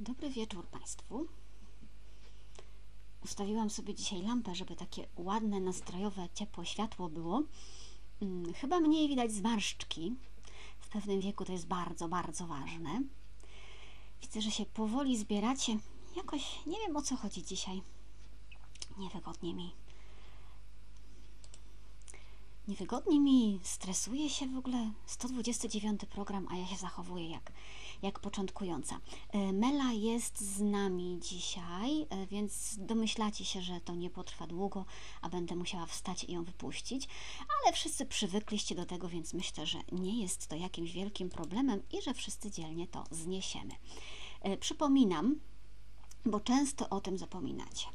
Dobry 0.00 0.30
wieczór 0.30 0.66
Państwu. 0.66 1.26
Ustawiłam 3.24 3.70
sobie 3.70 3.94
dzisiaj 3.94 4.22
lampę, 4.22 4.54
żeby 4.54 4.76
takie 4.76 5.08
ładne, 5.16 5.60
nastrojowe, 5.60 6.28
ciepłe 6.34 6.66
światło 6.66 7.08
było. 7.08 7.42
Hmm, 8.20 8.54
chyba 8.54 8.80
mniej 8.80 9.08
widać 9.08 9.32
zmarszczki. 9.32 10.16
W 10.80 10.88
pewnym 10.88 11.20
wieku 11.20 11.44
to 11.44 11.52
jest 11.52 11.66
bardzo, 11.66 12.08
bardzo 12.08 12.46
ważne. 12.46 13.02
Widzę, 14.22 14.40
że 14.40 14.50
się 14.50 14.66
powoli 14.66 15.18
zbieracie. 15.18 15.78
Jakoś 16.16 16.66
nie 16.66 16.78
wiem 16.78 16.96
o 16.96 17.02
co 17.02 17.16
chodzi 17.16 17.42
dzisiaj. 17.42 17.82
Niewygodnie 18.98 19.54
mi. 19.54 19.72
Niewygodnie 22.68 23.20
mi, 23.20 23.60
stresuje 23.62 24.30
się 24.30 24.46
w 24.46 24.58
ogóle 24.58 24.90
129 25.06 26.00
program, 26.04 26.48
a 26.50 26.56
ja 26.56 26.66
się 26.66 26.76
zachowuję 26.76 27.30
jak, 27.30 27.52
jak 28.02 28.18
początkująca. 28.18 29.00
E, 29.30 29.52
Mela 29.52 29.92
jest 29.92 30.40
z 30.40 30.60
nami 30.60 31.18
dzisiaj, 31.22 32.06
e, 32.10 32.26
więc 32.26 32.76
domyślacie 32.78 33.44
się, 33.44 33.62
że 33.62 33.80
to 33.80 33.94
nie 33.94 34.10
potrwa 34.10 34.46
długo, 34.46 34.84
a 35.22 35.28
będę 35.28 35.56
musiała 35.56 35.86
wstać 35.86 36.24
i 36.24 36.32
ją 36.32 36.44
wypuścić, 36.44 37.08
ale 37.40 37.72
wszyscy 37.72 38.06
przywykliście 38.06 38.74
do 38.74 38.86
tego, 38.86 39.08
więc 39.08 39.34
myślę, 39.34 39.66
że 39.66 39.78
nie 39.92 40.22
jest 40.22 40.46
to 40.46 40.56
jakimś 40.56 40.92
wielkim 40.92 41.30
problemem 41.30 41.82
i 41.92 42.02
że 42.02 42.14
wszyscy 42.14 42.50
dzielnie 42.50 42.86
to 42.86 43.04
zniesiemy. 43.10 43.74
E, 44.40 44.56
przypominam, 44.56 45.40
bo 46.24 46.40
często 46.40 46.88
o 46.88 47.00
tym 47.00 47.18
zapominacie, 47.18 47.86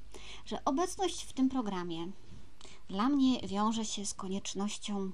że 0.45 0.65
obecność 0.65 1.23
w 1.23 1.33
tym 1.33 1.49
programie 1.49 2.11
dla 2.89 3.09
mnie 3.09 3.39
wiąże 3.47 3.85
się 3.85 4.05
z 4.05 4.13
koniecznością 4.13 5.11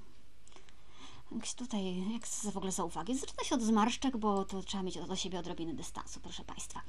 tutaj, 1.55 2.11
jak 2.13 2.27
w 2.27 2.57
ogóle 2.57 2.71
za 2.71 2.83
uwagę, 2.83 3.15
zaczyna 3.15 3.43
się 3.43 3.55
od 3.55 3.61
zmarszczek, 3.61 4.17
bo 4.17 4.45
to 4.45 4.63
trzeba 4.63 4.83
mieć 4.83 4.97
do 4.97 5.15
siebie 5.15 5.39
odrobinę 5.39 5.73
dystansu, 5.73 6.19
proszę 6.19 6.43
Państwa. 6.43 6.81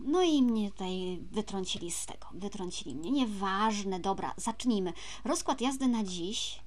No 0.00 0.22
i 0.22 0.42
mnie 0.42 0.70
tutaj 0.70 1.18
wytrącili 1.30 1.90
z 1.90 2.06
tego, 2.06 2.26
wytrącili 2.32 2.94
mnie. 2.94 3.10
Nieważne, 3.10 4.00
dobra, 4.00 4.34
zacznijmy. 4.36 4.92
Rozkład 5.24 5.60
jazdy 5.60 5.88
na 5.88 6.04
dziś 6.04 6.60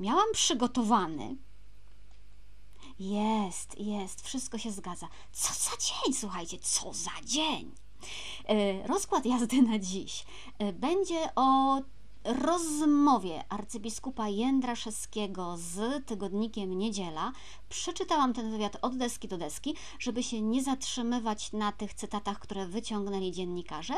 miałam 0.00 0.26
przygotowany. 0.32 1.36
Jest, 2.98 3.80
jest, 3.80 4.26
wszystko 4.26 4.58
się 4.58 4.72
zgadza. 4.72 5.08
Co 5.32 5.54
za 5.54 5.76
dzień, 5.76 6.14
słuchajcie, 6.14 6.58
co 6.58 6.92
za 6.92 7.24
dzień. 7.24 7.72
E, 8.48 8.86
rozkład 8.86 9.26
jazdy 9.26 9.62
na 9.62 9.78
dziś 9.78 10.24
e, 10.58 10.72
będzie 10.72 11.34
o 11.36 11.80
rozmowie 12.24 13.44
arcybiskupa 13.48 14.28
Jędraszewskiego 14.28 15.56
z 15.58 16.06
tygodnikiem 16.06 16.78
Niedziela. 16.78 17.32
Przeczytałam 17.68 18.34
ten 18.34 18.50
wywiad 18.50 18.76
od 18.82 18.96
deski 18.96 19.28
do 19.28 19.38
deski, 19.38 19.76
żeby 19.98 20.22
się 20.22 20.40
nie 20.40 20.62
zatrzymywać 20.62 21.52
na 21.52 21.72
tych 21.72 21.94
cytatach, 21.94 22.38
które 22.38 22.66
wyciągnęli 22.66 23.32
dziennikarze. 23.32 23.94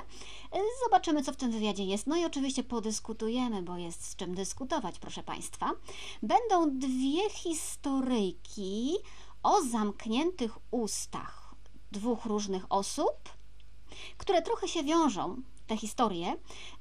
Zobaczymy, 0.84 1.22
co 1.22 1.33
w 1.33 1.36
tym 1.36 1.50
wywiadzie 1.50 1.84
jest. 1.84 2.06
No 2.06 2.17
i 2.17 2.25
oczywiście 2.25 2.64
podyskutujemy, 2.64 3.62
bo 3.62 3.77
jest 3.77 4.05
z 4.05 4.17
czym 4.17 4.34
dyskutować, 4.34 4.98
proszę 4.98 5.22
Państwa. 5.22 5.70
Będą 6.22 6.78
dwie 6.78 7.30
historyjki 7.30 8.95
o 9.42 9.62
zamkniętych 9.62 10.58
ustach 10.70 11.55
dwóch 11.92 12.25
różnych 12.25 12.64
osób 12.69 13.34
które 14.19 14.42
trochę 14.42 14.69
się 14.69 14.83
wiążą 14.83 15.42
te 15.67 15.77
historie 15.77 16.37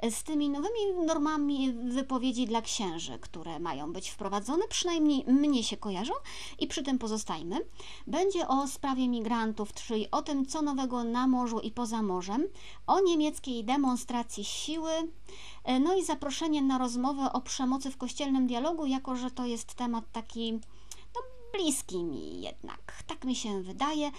z 0.09 0.23
tymi 0.23 0.49
nowymi 0.49 1.05
normami 1.05 1.73
wypowiedzi 1.73 2.45
dla 2.45 2.61
księży, 2.61 3.19
które 3.19 3.59
mają 3.59 3.93
być 3.93 4.09
wprowadzone, 4.09 4.67
przynajmniej 4.67 5.25
mnie 5.27 5.63
się 5.63 5.77
kojarzą 5.77 6.13
i 6.59 6.67
przy 6.67 6.83
tym 6.83 6.99
pozostajmy. 6.99 7.59
Będzie 8.07 8.47
o 8.47 8.67
sprawie 8.67 9.07
migrantów, 9.07 9.73
czyli 9.73 10.11
o 10.11 10.21
tym, 10.21 10.45
co 10.45 10.61
nowego 10.61 11.03
na 11.03 11.27
morzu 11.27 11.59
i 11.59 11.71
poza 11.71 12.01
morzem, 12.01 12.47
o 12.87 12.99
niemieckiej 12.99 13.63
demonstracji 13.63 14.43
siły, 14.43 14.91
no 15.81 15.95
i 15.95 16.05
zaproszenie 16.05 16.61
na 16.61 16.77
rozmowę 16.77 17.33
o 17.33 17.41
przemocy 17.41 17.91
w 17.91 17.97
kościelnym 17.97 18.47
dialogu, 18.47 18.85
jako 18.85 19.15
że 19.15 19.31
to 19.31 19.45
jest 19.45 19.73
temat 19.73 20.03
taki 20.11 20.53
no, 21.15 21.21
bliski 21.53 22.03
mi 22.03 22.41
jednak, 22.41 23.03
tak 23.07 23.25
mi 23.25 23.35
się 23.35 23.61
wydaje. 23.61 24.11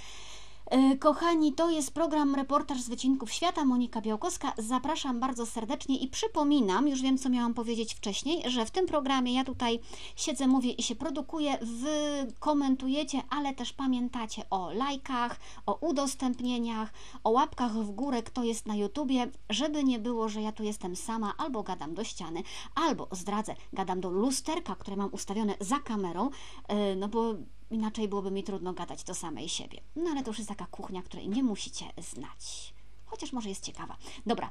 E, 0.70 0.97
kochani, 0.97 1.52
to 1.52 1.70
jest 1.70 1.94
program 1.94 2.34
Reportaż 2.34 2.80
z 2.80 2.88
Wycinków 2.88 3.32
Świata. 3.32 3.64
Monika 3.64 4.00
Białkowska. 4.00 4.52
Zapraszam 4.58 5.20
bardzo 5.20 5.47
serdecznie 5.47 5.98
i 5.98 6.08
przypominam, 6.08 6.88
już 6.88 7.02
wiem 7.02 7.19
co 7.19 7.28
miałam 7.28 7.54
powiedzieć 7.54 7.94
wcześniej, 7.94 8.50
że 8.50 8.66
w 8.66 8.70
tym 8.70 8.86
programie 8.86 9.34
ja 9.34 9.44
tutaj 9.44 9.80
siedzę, 10.16 10.47
mówię 10.47 10.70
i 10.70 10.82
się 10.82 10.94
produkuję. 10.94 11.58
Wy 11.62 12.26
komentujecie, 12.41 13.22
ale 13.30 13.54
też 13.54 13.72
pamiętacie 13.72 14.42
o 14.50 14.72
lajkach, 14.72 15.41
o 15.66 15.75
udostępnieniach, 15.75 16.92
o 17.25 17.31
łapkach 17.31 17.72
w 17.72 17.91
górę, 17.91 18.22
kto 18.22 18.44
jest 18.44 18.66
na 18.66 18.75
YouTubie, 18.75 19.31
żeby 19.50 19.84
nie 19.84 19.98
było, 19.98 20.28
że 20.28 20.42
ja 20.42 20.52
tu 20.52 20.62
jestem 20.62 20.96
sama 20.96 21.34
albo 21.38 21.62
gadam 21.62 21.94
do 21.94 22.04
ściany, 22.04 22.42
albo 22.75 23.08
zdradzę, 23.10 23.54
gadam 23.72 24.00
do 24.00 24.10
lusterka, 24.10 24.75
które 24.75 24.96
mam 24.96 25.12
ustawione 25.12 25.54
za 25.60 25.78
kamerą, 25.78 26.31
e, 26.69 26.96
no 26.96 27.08
bo 27.08 27.34
Inaczej 27.70 28.08
byłoby 28.08 28.30
mi 28.30 28.44
trudno 28.44 28.72
gadać 28.72 29.04
do 29.04 29.14
samej 29.14 29.48
siebie. 29.48 29.80
No 29.97 30.10
ale 30.10 30.22
to 30.22 30.30
już 30.30 30.38
jest 30.38 30.48
taka 30.48 30.66
kuchnia, 30.66 31.02
której 31.02 31.28
nie 31.28 31.42
musicie 31.42 31.84
znać. 31.98 32.75
Chociaż 33.06 33.32
może 33.32 33.48
jest 33.48 33.64
ciekawa. 33.64 33.97
Dobra, 34.26 34.50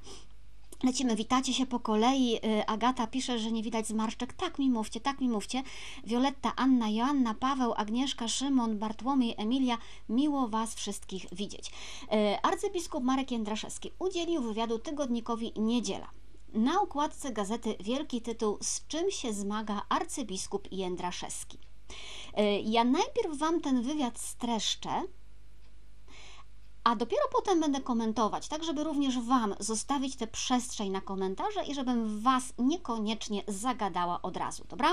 Lecimy, 0.83 1.15
witacie 1.15 1.53
się 1.53 1.65
po 1.65 1.79
kolei. 1.79 2.35
Y, 2.35 2.65
Agata 2.65 3.07
pisze, 3.07 3.39
że 3.39 3.51
nie 3.51 3.63
widać 3.63 3.87
zmarszczek. 3.87 4.33
Tak 4.33 4.59
mi 4.59 4.69
mówcie, 4.69 4.99
tak 4.99 5.21
mi 5.21 5.29
mówcie. 5.29 5.63
Wioletta, 6.03 6.55
Anna, 6.55 6.89
Joanna, 6.89 7.33
Paweł, 7.33 7.73
Agnieszka, 7.77 8.27
Szymon, 8.27 8.79
Bartłomiej, 8.79 9.35
Emilia. 9.37 9.77
Miło 10.09 10.47
Was 10.47 10.75
wszystkich 10.75 11.25
widzieć. 11.31 11.67
Y, 11.67 12.41
arcybiskup 12.41 13.03
Marek 13.03 13.31
Jędraszewski 13.31 13.91
udzielił 13.99 14.41
wywiadu 14.41 14.79
tygodnikowi 14.79 15.51
Niedziela. 15.55 16.09
Na 16.53 16.81
okładce 16.81 17.31
gazety 17.31 17.75
wielki 17.79 18.21
tytuł 18.21 18.57
Z 18.61 18.87
czym 18.87 19.11
się 19.11 19.33
zmaga 19.33 19.81
arcybiskup 19.89 20.71
Jędraszewski. 20.71 21.57
E, 22.33 22.59
ja 22.59 22.83
najpierw 22.83 23.37
Wam 23.37 23.61
ten 23.61 23.81
wywiad 23.81 24.19
streszczę, 24.19 25.03
a 26.83 26.95
dopiero 26.95 27.23
potem 27.31 27.59
będę 27.59 27.81
komentować, 27.81 28.47
tak 28.47 28.63
żeby 28.63 28.83
również 28.83 29.19
Wam 29.19 29.55
zostawić 29.59 30.15
tę 30.15 30.27
przestrzeń 30.27 30.91
na 30.91 31.01
komentarze 31.01 31.65
i 31.65 31.73
żebym 31.73 32.19
Was 32.19 32.53
niekoniecznie 32.57 33.43
zagadała 33.47 34.21
od 34.21 34.37
razu, 34.37 34.63
dobra? 34.69 34.91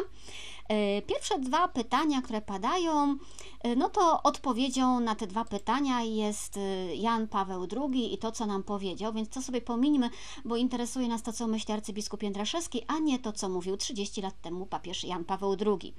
E, 0.68 1.02
pierwsze 1.02 1.38
dwa 1.38 1.68
pytania, 1.68 2.22
które 2.22 2.40
padają, 2.40 3.16
e, 3.60 3.76
no 3.76 3.88
to 3.88 4.22
odpowiedzią 4.22 5.00
na 5.00 5.14
te 5.14 5.26
dwa 5.26 5.44
pytania 5.44 6.02
jest 6.02 6.58
Jan 6.94 7.28
Paweł 7.28 7.66
II 7.76 8.14
i 8.14 8.18
to, 8.18 8.32
co 8.32 8.46
nam 8.46 8.62
powiedział, 8.62 9.12
więc 9.12 9.28
to 9.28 9.42
sobie 9.42 9.60
pomińmy, 9.60 10.10
bo 10.44 10.56
interesuje 10.56 11.08
nas 11.08 11.22
to, 11.22 11.32
co 11.32 11.46
myśli 11.46 11.74
arcybiskup 11.74 12.22
Jędraszewski, 12.22 12.82
a 12.86 12.98
nie 12.98 13.18
to, 13.18 13.32
co 13.32 13.48
mówił 13.48 13.76
30 13.76 14.22
lat 14.22 14.40
temu 14.40 14.66
papież 14.66 15.04
Jan 15.04 15.24
Paweł 15.24 15.56
II. 15.66 15.94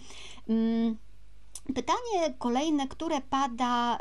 Pytanie 1.65 2.33
kolejne, 2.39 2.87
które 2.87 3.21
pada, 3.21 3.97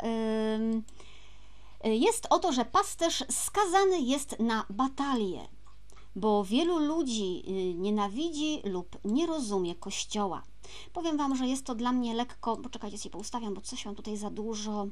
jest 1.83 2.27
o 2.29 2.39
to, 2.39 2.53
że 2.53 2.65
pasterz 2.65 3.23
skazany 3.29 4.01
jest 4.01 4.39
na 4.39 4.65
batalię, 4.69 5.47
bo 6.15 6.43
wielu 6.43 6.79
ludzi 6.79 7.43
y, 7.47 7.73
nienawidzi 7.73 8.61
lub 8.63 8.97
nie 9.05 9.27
rozumie 9.27 9.75
Kościoła. 9.75 10.43
Powiem 10.93 11.17
Wam, 11.17 11.35
że 11.35 11.47
jest 11.47 11.65
to 11.65 11.75
dla 11.75 11.91
mnie 11.91 12.13
lekko, 12.13 12.57
poczekajcie, 12.57 12.97
sobie 12.97 13.11
poustawiam, 13.11 13.53
bo 13.53 13.61
coś 13.61 13.85
mam 13.85 13.95
tutaj 13.95 14.17
za 14.17 14.29
dużo, 14.29 14.87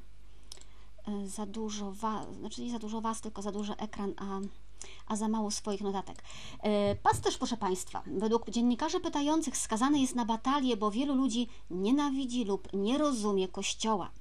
y, 1.08 1.28
za 1.28 1.46
dużo, 1.46 1.91
wa, 1.91 2.25
znaczy 2.40 2.62
nie 2.62 2.72
za 2.72 2.79
dużo 2.79 3.02
Was, 3.02 3.22
tylko 3.22 3.41
za 3.41 3.52
duży 3.52 3.74
ekran, 3.78 4.13
a 4.18 4.40
a 5.07 5.16
za 5.16 5.28
mało 5.28 5.51
swoich 5.51 5.81
notatek. 5.81 6.23
E, 6.63 6.95
pasterz, 6.95 7.38
proszę 7.38 7.57
Państwa, 7.57 8.03
według 8.06 8.50
dziennikarzy 8.50 9.00
pytających 9.00 9.57
skazany 9.57 10.00
jest 10.00 10.16
na 10.16 10.25
batalię, 10.25 10.78
bo 10.78 10.91
wielu 10.91 11.16
ludzi 11.16 11.47
nienawidzi 11.69 12.45
lub 12.45 12.73
nie 12.73 12.97
rozumie 12.97 13.47
Kościoła. 13.47 14.12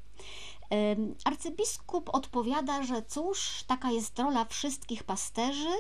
E, 0.73 0.97
arcybiskup 1.25 2.11
odpowiada, 2.13 2.83
że 2.83 3.03
cóż, 3.03 3.65
taka 3.67 3.91
jest 3.91 4.19
rola 4.19 4.45
wszystkich 4.45 5.05
pasterzy, 5.05 5.71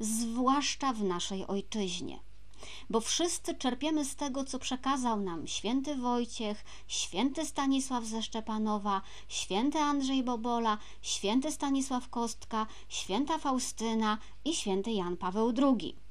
zwłaszcza 0.00 0.92
w 0.92 1.02
naszej 1.02 1.46
ojczyźnie 1.46 2.33
bo 2.90 3.00
wszyscy 3.00 3.54
czerpiemy 3.54 4.04
z 4.04 4.16
tego, 4.16 4.44
co 4.44 4.58
przekazał 4.58 5.20
nam 5.20 5.46
święty 5.46 5.96
Wojciech, 5.96 6.64
święty 6.86 7.46
Stanisław 7.46 8.04
ze 8.04 8.22
Szczepanowa, 8.22 9.02
święty 9.28 9.78
Andrzej 9.78 10.22
Bobola, 10.22 10.78
święty 11.02 11.52
Stanisław 11.52 12.08
Kostka, 12.10 12.66
święta 12.88 13.38
Faustyna 13.38 14.18
i 14.44 14.54
święty 14.54 14.90
Jan 14.90 15.16
Paweł 15.16 15.52
II. 15.58 16.03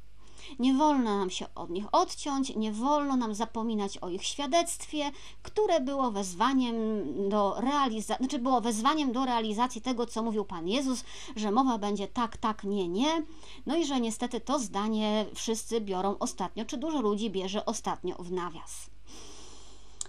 Nie 0.60 0.74
wolno 0.74 1.18
nam 1.18 1.30
się 1.30 1.46
od 1.56 1.70
nich 1.70 1.86
odciąć, 1.92 2.56
nie 2.56 2.72
wolno 2.72 3.16
nam 3.18 3.36
zapominać 3.36 3.98
o 3.98 4.10
ich 4.10 4.24
świadectwie, 4.24 5.12
które 5.44 5.82
było 5.82 6.12
wezwaniem 6.12 6.76
do 7.30 7.56
realizacji, 7.58 8.26
znaczy 8.26 8.40
było 8.40 8.62
wezwaniem 8.62 9.12
do 9.12 9.26
realizacji 9.26 9.82
tego, 9.82 10.06
co 10.06 10.24
mówił 10.24 10.46
Pan 10.46 10.68
Jezus, 10.68 11.04
że 11.36 11.52
mowa 11.52 11.78
będzie 11.78 12.08
tak, 12.08 12.38
tak, 12.38 12.64
nie, 12.64 12.88
nie. 12.88 13.24
No 13.66 13.76
i 13.76 13.86
że 13.86 14.00
niestety 14.00 14.40
to 14.40 14.60
zdanie 14.60 15.26
wszyscy 15.36 15.82
biorą 15.82 16.16
ostatnio, 16.20 16.66
czy 16.66 16.78
dużo 16.78 17.02
ludzi 17.02 17.30
bierze 17.30 17.66
ostatnio 17.66 18.16
w 18.16 18.32
nawias. 18.32 18.90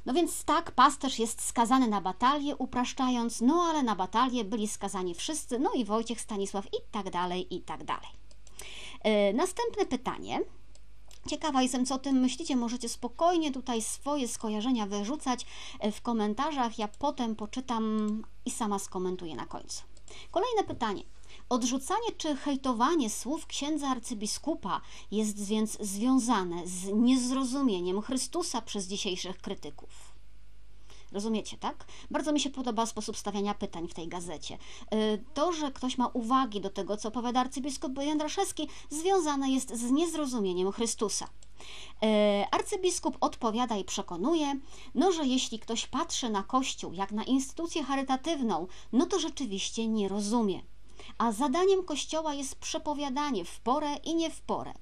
No 0.06 0.14
więc 0.14 0.44
tak, 0.44 0.70
pasterz 0.70 1.18
jest 1.18 1.42
skazany 1.42 1.88
na 1.88 2.00
batalię, 2.00 2.56
upraszczając, 2.56 3.40
no 3.40 3.62
ale 3.62 3.82
na 3.82 3.96
batalię 3.96 4.44
byli 4.44 4.68
skazani 4.68 5.14
wszyscy, 5.14 5.58
no 5.58 5.70
i 5.72 5.84
Wojciech, 5.84 6.20
Stanisław 6.20 6.66
i 6.66 6.76
tak 6.90 7.10
dalej, 7.10 7.54
i 7.54 7.60
tak 7.60 7.84
dalej. 7.84 8.23
Yy, 9.04 9.34
następne 9.34 9.86
pytanie. 9.86 10.40
Ciekawa 11.28 11.62
jestem, 11.62 11.86
co 11.86 11.94
o 11.94 11.98
tym 11.98 12.20
myślicie. 12.20 12.56
Możecie 12.56 12.88
spokojnie 12.88 13.52
tutaj 13.52 13.82
swoje 13.82 14.28
skojarzenia 14.28 14.86
wyrzucać 14.86 15.46
e, 15.80 15.92
w 15.92 16.02
komentarzach. 16.02 16.78
Ja 16.78 16.88
potem 16.88 17.36
poczytam 17.36 18.22
i 18.44 18.50
sama 18.50 18.78
skomentuję 18.78 19.34
na 19.34 19.46
końcu. 19.46 19.82
Kolejne 20.30 20.64
pytanie. 20.64 21.02
Odrzucanie 21.48 22.12
czy 22.18 22.36
hejtowanie 22.36 23.10
słów 23.10 23.46
księdza 23.46 23.88
arcybiskupa 23.88 24.80
jest 25.10 25.44
więc 25.44 25.78
związane 25.80 26.66
z 26.66 26.92
niezrozumieniem 26.92 28.02
Chrystusa 28.02 28.62
przez 28.62 28.86
dzisiejszych 28.86 29.38
krytyków. 29.38 30.03
Rozumiecie, 31.14 31.56
tak? 31.56 31.84
Bardzo 32.10 32.32
mi 32.32 32.40
się 32.40 32.50
podoba 32.50 32.86
sposób 32.86 33.16
stawiania 33.16 33.54
pytań 33.54 33.88
w 33.88 33.94
tej 33.94 34.08
gazecie. 34.08 34.58
Y, 34.94 35.24
to, 35.34 35.52
że 35.52 35.70
ktoś 35.70 35.98
ma 35.98 36.06
uwagi 36.06 36.60
do 36.60 36.70
tego, 36.70 36.96
co 36.96 37.08
opowiada 37.08 37.40
arcybiskup 37.40 37.98
Jędraszewski, 37.98 38.68
związane 38.90 39.50
jest 39.50 39.74
z 39.74 39.90
niezrozumieniem 39.90 40.72
Chrystusa. 40.72 41.24
Y, 41.24 42.06
arcybiskup 42.50 43.16
odpowiada 43.20 43.76
i 43.76 43.84
przekonuje, 43.84 44.60
no, 44.94 45.12
że 45.12 45.26
jeśli 45.26 45.58
ktoś 45.58 45.86
patrzy 45.86 46.30
na 46.30 46.42
Kościół 46.42 46.92
jak 46.92 47.12
na 47.12 47.24
instytucję 47.24 47.82
charytatywną, 47.82 48.66
no 48.92 49.06
to 49.06 49.18
rzeczywiście 49.18 49.88
nie 49.88 50.08
rozumie 50.08 50.62
a 51.18 51.32
zadaniem 51.32 51.84
Kościoła 51.84 52.34
jest 52.34 52.54
przepowiadanie 52.54 53.44
w 53.44 53.60
porę 53.60 53.96
i 53.96 54.14
nie 54.14 54.30
w 54.30 54.40
porę. 54.40 54.72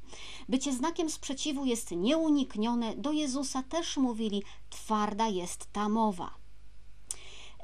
Bycie 0.49 0.73
znakiem 0.73 1.11
sprzeciwu 1.11 1.65
jest 1.65 1.91
nieuniknione. 1.91 2.97
Do 2.97 3.13
Jezusa 3.13 3.63
też 3.63 3.97
mówili, 3.97 4.43
twarda 4.71 5.29
jest 5.29 5.73
ta 5.73 5.89
mowa. 5.89 6.35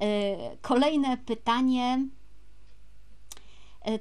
E, 0.01 0.57
kolejne 0.57 1.17
pytanie. 1.17 2.09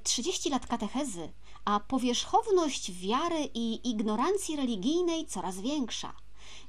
30 0.04 0.50
e, 0.50 0.52
lat 0.52 0.68
katechezy, 0.68 1.34
a 1.66 1.80
powierzchowność 1.80 2.92
wiary 2.92 3.50
i 3.54 3.90
ignorancji 3.90 4.56
religijnej 4.56 5.26
coraz 5.26 5.60
większa. 5.60 6.14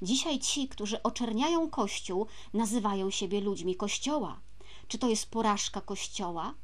Dzisiaj 0.03 0.39
ci, 0.39 0.69
którzy 0.69 1.03
oczerniają 1.03 1.71
Kościół, 1.71 2.27
nazywają 2.55 3.11
siebie 3.11 3.41
ludźmi 3.41 3.77
Kościoła. 3.77 4.41
Czy 4.89 4.99
to 4.99 5.09
jest 5.09 5.31
porażka 5.31 5.81
Kościoła? 5.81 6.55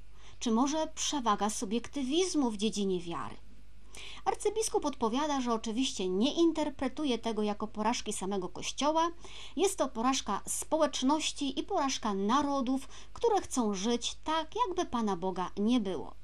Czy 0.44 0.50
może 0.50 0.87
przewaga 0.87 1.50
subiektywizmu 1.50 2.50
w 2.50 2.56
dziedzinie 2.56 3.00
wiary. 3.00 3.37
Arcybiskup 4.25 4.85
odpowiada, 4.85 5.41
że 5.41 5.52
oczywiście 5.52 6.08
nie 6.08 6.35
interpretuje 6.35 7.19
tego 7.19 7.43
jako 7.43 7.67
porażki 7.67 8.12
samego 8.12 8.49
Kościoła. 8.49 9.11
Jest 9.56 9.79
to 9.79 9.88
porażka 9.88 10.41
społeczności 10.49 11.61
i 11.61 11.62
porażka 11.62 12.14
narodów, 12.14 12.88
które 13.12 13.41
chcą 13.41 13.75
żyć 13.75 14.17
tak, 14.25 14.55
jakby 14.67 14.85
Pana 14.85 15.17
Boga 15.17 15.50
nie 15.56 15.81
było. 15.81 16.14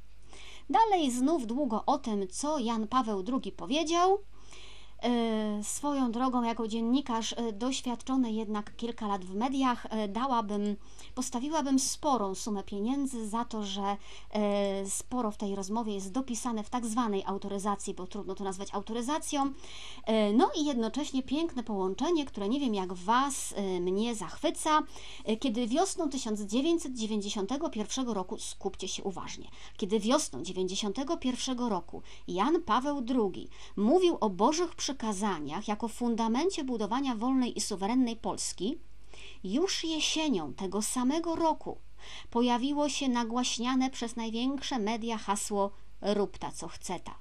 Dalej 0.70 1.10
znów 1.10 1.46
długo 1.46 1.82
o 1.86 1.98
tym, 1.98 2.28
co 2.28 2.58
Jan 2.58 2.88
Paweł 2.88 3.24
II 3.32 3.52
powiedział. 3.52 4.18
E, 5.02 5.64
swoją 5.64 6.12
drogą, 6.12 6.42
jako 6.42 6.68
dziennikarz 6.68 7.32
e, 7.32 7.52
doświadczony 7.52 8.32
jednak 8.32 8.76
kilka 8.76 9.08
lat 9.08 9.24
w 9.24 9.34
mediach, 9.34 9.86
e, 9.90 10.08
dałabym, 10.08 10.76
postawiłabym 11.14 11.78
sporą 11.78 12.34
sumę 12.34 12.62
pieniędzy 12.62 13.28
za 13.28 13.44
to, 13.44 13.62
że 13.62 13.96
sporo 14.88 15.30
w 15.30 15.36
tej 15.36 15.54
rozmowie 15.54 15.94
jest 15.94 16.12
dopisane 16.12 16.64
w 16.64 16.70
tak 16.70 16.86
zwanej 16.86 17.22
autoryzacji, 17.26 17.94
bo 17.94 18.06
trudno 18.06 18.34
to 18.34 18.44
nazwać 18.44 18.74
autoryzacją. 18.74 19.52
No 20.34 20.50
i 20.60 20.64
jednocześnie 20.64 21.22
piękne 21.22 21.62
połączenie, 21.62 22.24
które 22.24 22.48
nie 22.48 22.60
wiem 22.60 22.74
jak 22.74 22.92
Was, 22.92 23.54
mnie 23.80 24.14
zachwyca, 24.14 24.82
kiedy 25.40 25.66
wiosną 25.66 26.08
1991 26.08 28.08
roku, 28.08 28.38
skupcie 28.38 28.88
się 28.88 29.02
uważnie, 29.02 29.48
kiedy 29.76 30.00
wiosną 30.00 30.42
1991 30.42 31.58
roku 31.58 32.02
Jan 32.28 32.62
Paweł 32.62 33.02
II 33.08 33.48
mówił 33.76 34.16
o 34.20 34.30
Bożych 34.30 34.74
przypadkach, 34.74 34.89
przykazaniach 34.90 35.68
jako 35.68 35.88
fundamencie 35.88 36.64
budowania 36.64 37.14
wolnej 37.14 37.58
i 37.58 37.60
suwerennej 37.60 38.16
Polski, 38.16 38.78
już 39.44 39.84
jesienią 39.84 40.54
tego 40.54 40.82
samego 40.82 41.36
roku 41.36 41.78
pojawiło 42.30 42.88
się 42.88 43.08
nagłaśniane 43.08 43.90
przez 43.90 44.16
największe 44.16 44.78
media 44.78 45.18
hasło 45.18 45.70
Rób 46.02 46.38
ta 46.38 46.52
co 46.52 46.68
chce 46.68 47.00
ta. 47.00 47.18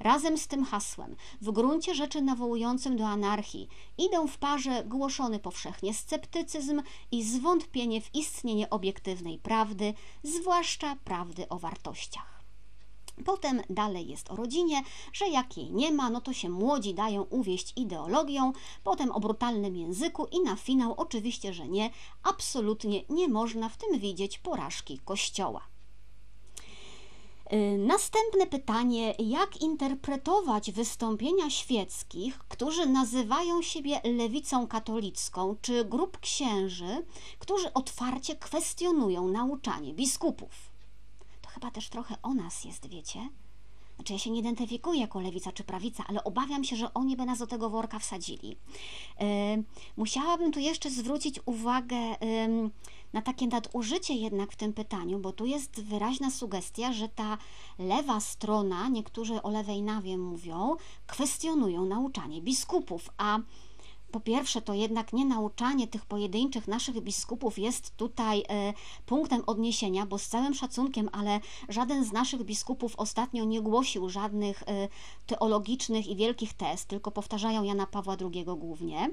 Razem 0.00 0.38
z 0.38 0.46
tym 0.46 0.64
hasłem, 0.64 1.16
w 1.40 1.50
gruncie 1.50 1.94
rzeczy 1.94 2.22
nawołującym 2.22 2.96
do 2.96 3.06
anarchii, 3.06 3.68
idą 3.98 4.26
w 4.26 4.38
parze 4.38 4.84
głoszony 4.84 5.38
powszechnie 5.38 5.94
sceptycyzm 5.94 6.82
i 7.12 7.24
zwątpienie 7.24 8.00
w 8.00 8.14
istnienie 8.14 8.70
obiektywnej 8.70 9.38
prawdy, 9.38 9.94
zwłaszcza 10.22 10.96
prawdy 11.04 11.48
o 11.48 11.58
wartościach. 11.58 12.39
Potem 13.22 13.62
dalej 13.70 14.08
jest 14.08 14.30
o 14.30 14.36
rodzinie, 14.36 14.82
że 15.12 15.28
jak 15.28 15.56
jej 15.56 15.72
nie 15.72 15.92
ma, 15.92 16.10
no 16.10 16.20
to 16.20 16.32
się 16.32 16.48
młodzi 16.48 16.94
dają 16.94 17.22
uwieść 17.22 17.72
ideologią, 17.76 18.52
potem 18.84 19.10
o 19.10 19.20
brutalnym 19.20 19.76
języku 19.76 20.26
i 20.32 20.40
na 20.40 20.56
finał 20.56 20.94
oczywiście, 20.96 21.54
że 21.54 21.68
nie, 21.68 21.90
absolutnie 22.22 23.02
nie 23.08 23.28
można 23.28 23.68
w 23.68 23.76
tym 23.76 23.98
widzieć 23.98 24.38
porażki 24.38 24.98
Kościoła. 24.98 25.60
Y, 27.52 27.78
następne 27.78 28.46
pytanie: 28.46 29.14
jak 29.18 29.62
interpretować 29.62 30.72
wystąpienia 30.72 31.50
świeckich, 31.50 32.38
którzy 32.38 32.86
nazywają 32.86 33.62
siebie 33.62 34.00
lewicą 34.04 34.66
katolicką, 34.66 35.56
czy 35.62 35.84
grup 35.84 36.18
księży, 36.18 37.06
którzy 37.38 37.72
otwarcie 37.72 38.36
kwestionują 38.36 39.28
nauczanie 39.28 39.94
biskupów? 39.94 40.69
Chyba 41.60 41.70
też 41.70 41.88
trochę 41.88 42.16
o 42.22 42.34
nas 42.34 42.64
jest, 42.64 42.88
wiecie? 42.88 43.28
Znaczy, 43.96 44.12
ja 44.12 44.18
się 44.18 44.30
nie 44.30 44.40
identyfikuję 44.40 45.00
jako 45.00 45.20
lewica 45.20 45.52
czy 45.52 45.64
prawica, 45.64 46.04
ale 46.08 46.24
obawiam 46.24 46.64
się, 46.64 46.76
że 46.76 46.94
oni 46.94 47.16
by 47.16 47.24
nas 47.24 47.38
do 47.38 47.46
tego 47.46 47.70
worka 47.70 47.98
wsadzili. 47.98 48.48
Yy, 48.48 49.26
musiałabym 49.96 50.52
tu 50.52 50.60
jeszcze 50.60 50.90
zwrócić 50.90 51.40
uwagę 51.46 51.96
yy, 51.96 52.70
na 53.12 53.22
takie 53.22 53.46
nadużycie 53.46 54.14
jednak 54.14 54.52
w 54.52 54.56
tym 54.56 54.72
pytaniu, 54.72 55.18
bo 55.18 55.32
tu 55.32 55.46
jest 55.46 55.82
wyraźna 55.82 56.30
sugestia, 56.30 56.92
że 56.92 57.08
ta 57.08 57.38
lewa 57.78 58.20
strona, 58.20 58.88
niektórzy 58.88 59.42
o 59.42 59.50
lewej 59.50 59.82
nawie 59.82 60.18
mówią, 60.18 60.76
kwestionują 61.06 61.84
nauczanie 61.84 62.42
biskupów, 62.42 63.10
a 63.18 63.38
po 64.10 64.20
pierwsze, 64.20 64.62
to 64.62 64.74
jednak 64.74 65.12
nie 65.12 65.24
nauczanie 65.24 65.86
tych 65.86 66.06
pojedynczych 66.06 66.68
naszych 66.68 67.00
biskupów 67.00 67.58
jest 67.58 67.96
tutaj 67.96 68.44
e, 68.48 68.72
punktem 69.06 69.42
odniesienia, 69.46 70.06
bo 70.06 70.18
z 70.18 70.26
całym 70.26 70.54
szacunkiem, 70.54 71.08
ale 71.12 71.40
żaden 71.68 72.04
z 72.04 72.12
naszych 72.12 72.44
biskupów 72.44 72.96
ostatnio 72.96 73.44
nie 73.44 73.60
głosił 73.60 74.08
żadnych 74.08 74.62
e, 74.62 74.88
teologicznych 75.26 76.06
i 76.06 76.16
wielkich 76.16 76.54
test, 76.54 76.88
tylko 76.88 77.10
powtarzają 77.10 77.62
Jana 77.62 77.86
Pawła 77.86 78.16
II 78.20 78.44
głównie. 78.44 79.10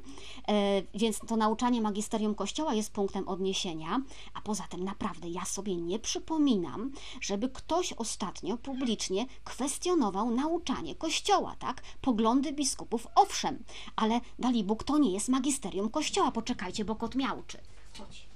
E, 0.48 0.82
więc 0.94 1.20
to 1.20 1.36
nauczanie 1.36 1.82
magisterium 1.82 2.36
Kościoła 2.36 2.74
jest 2.74 2.92
punktem 2.92 3.28
odniesienia, 3.28 4.02
a 4.34 4.42
poza 4.42 4.64
tym 4.70 4.84
naprawdę 4.84 5.30
ja 5.30 5.46
sobie 5.46 5.76
nie 5.76 6.00
przypominam, 6.00 6.92
żeby 7.22 7.50
ktoś 7.50 7.94
ostatnio 7.94 8.58
publicznie 8.58 9.26
kwestionował 9.44 10.32
nauczanie 10.32 10.96
Kościoła, 10.96 11.56
tak? 11.60 11.82
Poglądy 12.02 12.54
biskupów, 12.54 13.08
owszem, 13.16 13.64
ale 13.96 14.22
dali 14.40 14.64
Bóg 14.64 14.84
to 14.88 14.98
nie 14.98 15.12
jest 15.12 15.30
magisterium 15.30 15.90
kościoła. 15.90 16.32
Poczekajcie, 16.32 16.86
bo 16.86 16.96
kot 16.96 17.16
miałczy. 17.16 17.58
Chodź. 17.98 18.28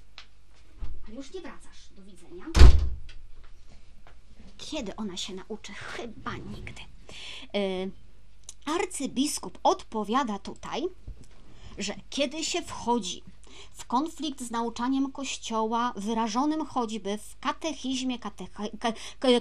Ale 1.08 1.16
już 1.16 1.34
nie 1.34 1.42
wracasz. 1.42 1.90
Do 1.96 2.02
widzenia. 2.02 2.46
Kiedy 4.58 4.96
ona 4.96 5.18
się 5.18 5.34
nauczy? 5.36 5.74
Chyba 5.74 6.38
nigdy. 6.38 6.82
Yy, 7.54 7.92
arcybiskup 8.66 9.60
odpowiada 9.64 10.40
tutaj, 10.40 10.84
że 11.78 11.96
kiedy 12.10 12.44
się 12.44 12.62
wchodzi 12.62 13.24
w 13.74 13.86
konflikt 13.86 14.42
z 14.42 14.52
nauczaniem 14.52 15.12
Kościoła, 15.12 15.94
wyrażonym 15.96 16.66
choćby 16.66 17.18
w 17.18 17.40
katechizmie, 17.40 18.20
kateche, 18.20 18.70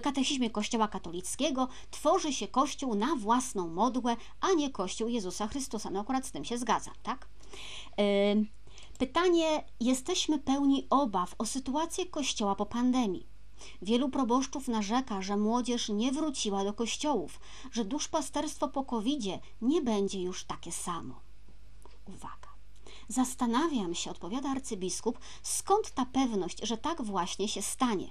katechizmie 0.02 0.50
Kościoła 0.50 0.88
katolickiego, 0.88 1.69
tworzy 1.90 2.33
się 2.33 2.49
Kościół 2.49 2.95
na 2.95 3.17
własną 3.17 3.69
modłę, 3.69 4.17
a 4.40 4.52
nie 4.52 4.71
Kościół 4.71 5.09
Jezusa 5.09 5.47
Chrystusa. 5.47 5.90
No 5.90 6.00
akurat 6.00 6.26
z 6.26 6.31
tym 6.31 6.45
się 6.45 6.59
zgadzam, 6.59 6.95
tak? 7.02 7.29
Pytanie, 8.99 9.64
jesteśmy 9.81 10.38
pełni 10.38 10.87
obaw 10.90 11.35
o 11.38 11.47
sytuację 11.47 12.07
Kościoła 12.07 12.55
po 12.55 12.67
pandemii. 12.67 13.26
Wielu 13.83 14.09
proboszczów 14.09 14.69
narzeka, 14.69 15.23
że 15.23 15.37
młodzież 15.37 15.88
nie 15.88 16.12
wróciła 16.12 16.64
do 16.64 16.73
kościołów, 16.73 17.40
że 17.73 17.85
duszpasterstwo 17.85 18.69
po 18.69 18.85
covid 18.85 19.23
nie 19.62 19.83
będzie 19.83 20.23
już 20.23 20.45
takie 20.45 20.73
samo. 20.73 21.21
Uwaga. 22.09 22.50
Zastanawiam 23.11 23.95
się, 23.95 24.11
odpowiada 24.11 24.49
arcybiskup, 24.49 25.19
skąd 25.43 25.90
ta 25.90 26.07
pewność, 26.07 26.59
że 26.62 26.76
tak 26.76 27.02
właśnie 27.02 27.49
się 27.49 27.62
stanie. 27.62 28.11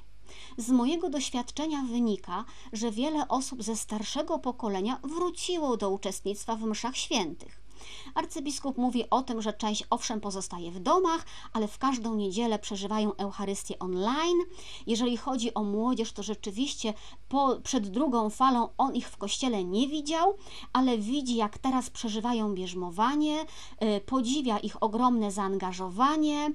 Z 0.57 0.69
mojego 0.69 1.09
doświadczenia 1.09 1.81
wynika, 1.81 2.45
że 2.73 2.91
wiele 2.91 3.27
osób 3.27 3.63
ze 3.63 3.75
starszego 3.75 4.39
pokolenia 4.39 4.99
wróciło 5.03 5.77
do 5.77 5.89
uczestnictwa 5.89 6.55
w 6.55 6.61
mszach 6.61 6.97
świętych. 6.97 7.61
Arcybiskup 8.15 8.77
mówi 8.77 9.09
o 9.09 9.21
tym, 9.21 9.41
że 9.41 9.53
część 9.53 9.83
owszem 9.89 10.21
pozostaje 10.21 10.71
w 10.71 10.79
domach, 10.79 11.25
ale 11.53 11.67
w 11.67 11.77
każdą 11.77 12.15
niedzielę 12.15 12.59
przeżywają 12.59 13.15
Eucharystię 13.15 13.79
online. 13.79 14.37
Jeżeli 14.87 15.17
chodzi 15.17 15.53
o 15.53 15.63
młodzież, 15.63 16.11
to 16.11 16.23
rzeczywiście 16.23 16.93
po, 17.29 17.57
przed 17.63 17.87
drugą 17.87 18.29
falą 18.29 18.69
on 18.77 18.95
ich 18.95 19.09
w 19.09 19.17
kościele 19.17 19.63
nie 19.63 19.87
widział, 19.87 20.35
ale 20.73 20.97
widzi, 20.97 21.35
jak 21.35 21.57
teraz 21.57 21.89
przeżywają 21.89 22.53
bierzmowanie, 22.53 23.41
y, 23.41 24.01
podziwia 24.01 24.59
ich 24.59 24.83
ogromne 24.83 25.31
zaangażowanie. 25.31 26.47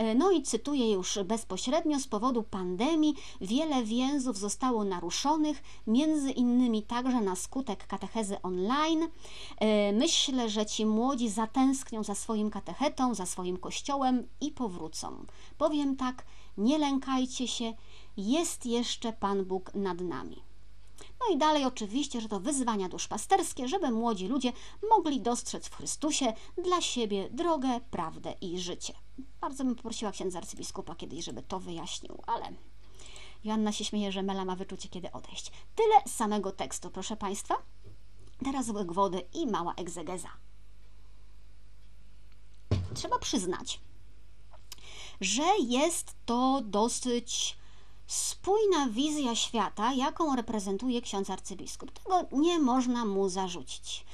Y, 0.00 0.14
no 0.14 0.30
i 0.30 0.42
cytuję 0.42 0.92
już 0.92 1.18
bezpośrednio: 1.24 2.00
z 2.00 2.06
powodu 2.06 2.42
pandemii 2.42 3.14
wiele 3.40 3.84
więzów 3.84 4.38
zostało 4.38 4.84
naruszonych, 4.84 5.62
między 5.86 6.30
innymi 6.30 6.82
także 6.82 7.20
na 7.20 7.36
skutek 7.36 7.86
katechezy 7.86 8.42
online. 8.42 9.02
Y, 9.02 9.08
myślę, 9.92 10.48
że 10.48 10.66
ci 10.66 10.86
młodzi 10.86 11.28
zatęsknią 11.28 12.04
za 12.04 12.14
swoim 12.14 12.50
katechetą, 12.50 13.14
za 13.14 13.26
swoim 13.26 13.56
kościołem 13.56 14.28
i 14.40 14.50
powrócą. 14.50 15.26
Powiem 15.58 15.96
tak, 15.96 16.24
nie 16.58 16.78
lękajcie 16.78 17.48
się, 17.48 17.72
jest 18.16 18.66
jeszcze 18.66 19.12
Pan 19.12 19.44
Bóg 19.44 19.74
nad 19.74 20.00
nami. 20.00 20.42
No 21.20 21.34
i 21.34 21.38
dalej 21.38 21.64
oczywiście, 21.64 22.20
że 22.20 22.28
to 22.28 22.40
wyzwania 22.40 22.88
duszpasterskie, 22.88 23.68
żeby 23.68 23.90
młodzi 23.90 24.28
ludzie 24.28 24.52
mogli 24.90 25.20
dostrzec 25.20 25.68
w 25.68 25.76
Chrystusie 25.76 26.32
dla 26.64 26.80
siebie 26.80 27.28
drogę, 27.30 27.80
prawdę 27.90 28.34
i 28.40 28.60
życie. 28.60 28.94
Bardzo 29.40 29.64
bym 29.64 29.74
poprosiła 29.74 30.12
księdza 30.12 30.38
arcybiskupa 30.38 30.94
kiedyś, 30.94 31.24
żeby 31.24 31.42
to 31.42 31.60
wyjaśnił, 31.60 32.22
ale 32.26 32.52
Joanna 33.44 33.72
się 33.72 33.84
śmieje, 33.84 34.12
że 34.12 34.22
Mela 34.22 34.44
ma 34.44 34.56
wyczucie, 34.56 34.88
kiedy 34.88 35.12
odejść. 35.12 35.52
Tyle 35.74 36.14
samego 36.14 36.52
tekstu, 36.52 36.90
proszę 36.90 37.16
Państwa. 37.16 37.54
Teraz 38.44 38.68
łyk 38.68 38.92
wody 38.92 39.22
i 39.34 39.46
mała 39.46 39.74
egzegeza. 39.74 40.28
Trzeba 42.94 43.18
przyznać, 43.18 43.80
że 45.20 45.42
jest 45.60 46.14
to 46.26 46.62
dosyć 46.64 47.56
spójna 48.12 48.88
wizja 48.88 49.34
świata, 49.34 49.92
jaką 49.92 50.36
reprezentuje 50.36 51.02
ksiądz 51.02 51.30
arcybiskup. 51.30 51.90
Tego 51.90 52.24
nie 52.32 52.58
można 52.58 53.04
mu 53.04 53.28
zarzucić. 53.28 54.04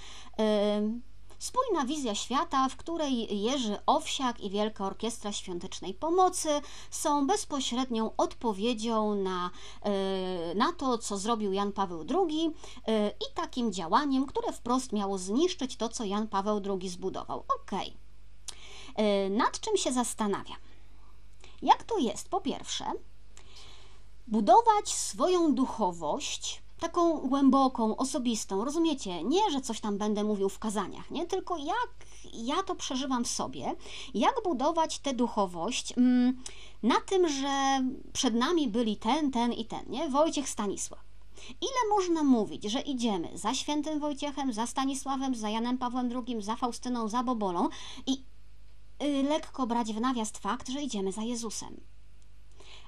Spójna 1.38 1.84
wizja 1.84 2.14
świata, 2.14 2.68
w 2.68 2.76
której 2.76 3.42
Jerzy 3.42 3.76
Owsiak 3.86 4.40
i 4.40 4.50
Wielka 4.50 4.86
Orkiestra 4.86 5.32
Świątecznej 5.32 5.94
Pomocy 5.94 6.48
są 6.90 7.26
bezpośrednią 7.26 8.10
odpowiedzią 8.16 9.14
na, 9.14 9.50
na 10.54 10.72
to, 10.72 10.98
co 10.98 11.18
zrobił 11.18 11.52
Jan 11.52 11.72
Paweł 11.72 12.04
II 12.10 12.54
i 13.20 13.34
takim 13.34 13.72
działaniem, 13.72 14.26
które 14.26 14.52
wprost 14.52 14.92
miało 14.92 15.18
zniszczyć 15.18 15.76
to, 15.76 15.88
co 15.88 16.04
Jan 16.04 16.28
Paweł 16.28 16.62
II 16.80 16.88
zbudował. 16.88 17.44
Okej. 17.62 17.96
Okay. 18.94 19.30
Nad 19.30 19.60
czym 19.60 19.76
się 19.76 19.92
zastanawiam? 19.92 20.58
Jak 21.62 21.82
to 21.82 21.98
jest? 21.98 22.28
Po 22.28 22.40
pierwsze, 22.40 22.84
budować 24.30 24.88
swoją 24.88 25.54
duchowość, 25.54 26.62
taką 26.80 27.18
głęboką, 27.28 27.97
osobistą, 27.97 28.64
rozumiecie? 28.64 29.25
Nie, 29.25 29.50
że 29.50 29.61
coś 29.61 29.80
tam 29.80 29.99
będę 29.99 30.25
mówił 30.25 30.49
w 30.49 30.58
kazaniach, 30.58 31.11
nie? 31.11 31.26
Tylko 31.26 31.56
jak 31.56 31.88
ja 32.32 32.62
to 32.62 32.75
przeżywam 32.75 33.25
w 33.25 33.28
sobie, 33.28 33.75
jak 34.14 34.35
budować 34.44 34.99
tę 34.99 35.14
duchowość 35.14 35.92
mm, 35.97 36.42
na 36.82 37.00
tym, 37.00 37.28
że 37.28 37.85
przed 38.12 38.35
nami 38.35 38.68
byli 38.68 38.97
ten, 38.97 39.30
ten 39.30 39.52
i 39.52 39.64
ten, 39.64 39.80
nie? 39.88 40.08
Wojciech 40.08 40.49
Stanisław. 40.49 41.08
Ile 41.61 41.97
można 41.97 42.23
mówić, 42.23 42.64
że 42.64 42.80
idziemy 42.80 43.38
za 43.38 43.54
świętym 43.54 44.00
Wojciechem, 44.00 44.52
za 44.52 44.66
Stanisławem, 44.66 45.35
za 45.35 45.50
Janem 45.50 45.78
Pawłem 45.78 46.11
II, 46.12 46.42
za 46.42 46.56
Faustyną, 46.56 47.08
za 47.08 47.23
Bobolą 47.23 47.68
i 48.06 48.23
y, 49.02 49.23
lekko 49.23 49.66
brać 49.66 49.92
w 49.92 50.00
nawiast 50.00 50.38
fakt, 50.38 50.68
że 50.68 50.82
idziemy 50.82 51.12
za 51.12 51.23
Jezusem. 51.23 51.80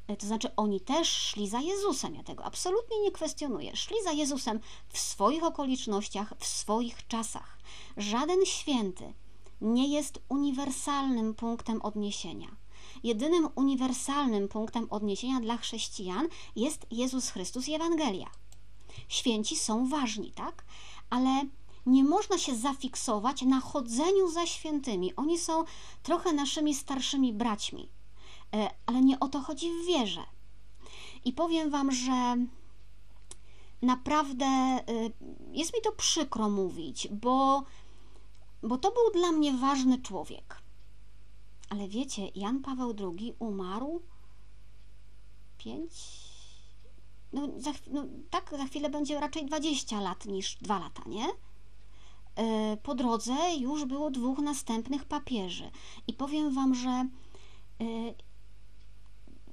E, 0.06 0.16
to 0.16 0.26
znaczy, 0.26 0.56
oni 0.56 0.80
też 0.80 1.08
szli 1.08 1.48
za 1.48 1.60
Jezusem. 1.60 2.14
Ja 2.14 2.22
tego 2.22 2.44
absolutnie 2.44 3.00
nie 3.00 3.10
kwestionuję. 3.10 3.76
Szli 3.76 3.96
za 4.04 4.12
Jezusem 4.12 4.60
w 4.88 4.98
swoich 4.98 5.44
okolicznościach, 5.44 6.34
w 6.38 6.46
swoich 6.46 7.06
czasach. 7.06 7.58
Żaden 7.96 8.46
święty 8.46 9.12
nie 9.60 9.88
jest 9.88 10.18
uniwersalnym 10.28 11.34
punktem 11.34 11.82
odniesienia. 11.82 12.56
Jedynym 13.02 13.48
uniwersalnym 13.54 14.48
punktem 14.48 14.86
odniesienia 14.90 15.40
dla 15.40 15.56
chrześcijan 15.56 16.28
jest 16.56 16.86
Jezus 16.90 17.30
Chrystus 17.30 17.68
i 17.68 17.74
Ewangelia. 17.74 18.30
Święci 19.08 19.56
są 19.56 19.88
ważni, 19.88 20.32
tak? 20.32 20.64
Ale 21.10 21.44
nie 21.86 22.04
można 22.04 22.38
się 22.38 22.56
zafiksować 22.56 23.42
na 23.42 23.60
chodzeniu 23.60 24.30
za 24.30 24.46
świętymi. 24.46 25.16
Oni 25.16 25.38
są 25.38 25.64
trochę 26.02 26.32
naszymi 26.32 26.74
starszymi 26.74 27.32
braćmi 27.32 27.88
ale 28.86 29.00
nie 29.00 29.20
o 29.20 29.28
to 29.28 29.40
chodzi 29.40 29.66
w 29.70 29.86
wierze. 29.86 30.24
I 31.24 31.32
powiem 31.32 31.70
Wam, 31.70 31.92
że 31.92 32.36
naprawdę 33.82 34.78
y, 34.90 35.12
jest 35.52 35.74
mi 35.74 35.82
to 35.82 35.92
przykro 35.92 36.50
mówić, 36.50 37.08
bo, 37.08 37.62
bo 38.62 38.78
to 38.78 38.90
był 38.90 39.20
dla 39.20 39.32
mnie 39.32 39.52
ważny 39.52 40.02
człowiek. 40.02 40.62
Ale 41.68 41.88
wiecie, 41.88 42.28
Jan 42.34 42.60
Paweł 42.60 42.94
II 42.98 43.34
umarł 43.38 44.02
pięć. 45.58 45.92
No, 47.32 47.48
za, 47.56 47.72
no, 47.86 48.04
tak, 48.30 48.54
za 48.58 48.64
chwilę 48.64 48.90
będzie 48.90 49.20
raczej 49.20 49.46
20 49.46 50.00
lat 50.00 50.26
niż 50.26 50.56
dwa 50.56 50.78
lata, 50.78 51.02
nie? 51.06 51.26
E, 52.36 52.76
po 52.76 52.94
drodze 52.94 53.36
już 53.58 53.84
było 53.84 54.10
dwóch 54.10 54.38
następnych 54.38 55.04
papieży. 55.04 55.70
I 56.06 56.12
powiem 56.12 56.54
Wam, 56.54 56.74
że 56.74 57.08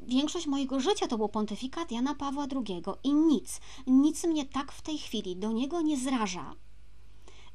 Większość 0.07 0.47
mojego 0.47 0.79
życia 0.79 1.07
to 1.07 1.17
był 1.17 1.29
pontyfikat 1.29 1.91
Jana 1.91 2.15
Pawła 2.15 2.47
II 2.55 2.83
i 3.03 3.13
nic, 3.13 3.59
nic 3.87 4.23
mnie 4.23 4.45
tak 4.45 4.71
w 4.71 4.81
tej 4.81 4.97
chwili 4.97 5.35
do 5.35 5.51
niego 5.51 5.81
nie 5.81 5.97
zraża, 5.97 6.55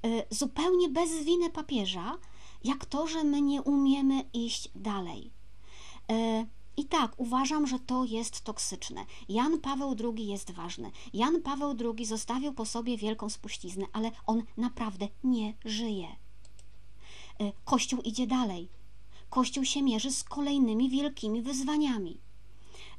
y, 0.07 0.23
zupełnie 0.31 0.89
bez 0.89 1.25
winy 1.25 1.51
papieża, 1.51 2.19
jak 2.65 2.87
to, 2.87 3.07
że 3.07 3.25
my 3.25 3.43
nie 3.43 3.63
umiemy 3.63 4.25
iść 4.33 4.69
dalej. 4.75 5.31
Y, 6.13 6.47
I 6.77 6.85
tak, 6.85 7.13
uważam, 7.17 7.67
że 7.67 7.79
to 7.79 8.05
jest 8.05 8.41
toksyczne. 8.41 9.07
Jan 9.29 9.61
Paweł 9.61 9.97
II 10.05 10.27
jest 10.27 10.51
ważny. 10.51 10.91
Jan 11.13 11.43
Paweł 11.43 11.75
II 11.97 12.07
zostawił 12.07 12.53
po 12.53 12.67
sobie 12.67 12.97
wielką 12.97 13.31
spuściznę, 13.31 13.87
ale 13.93 14.11
on 14.27 14.43
naprawdę 14.57 15.09
nie 15.25 15.55
żyje. 15.65 16.09
Y, 17.43 17.53
Kościół 17.65 18.01
idzie 18.01 18.27
dalej. 18.27 18.69
Kościół 19.31 19.65
się 19.65 19.83
mierzy 19.83 20.11
z 20.11 20.25
kolejnymi 20.25 20.91
wielkimi 20.91 21.43
wyzwaniami. 21.43 22.21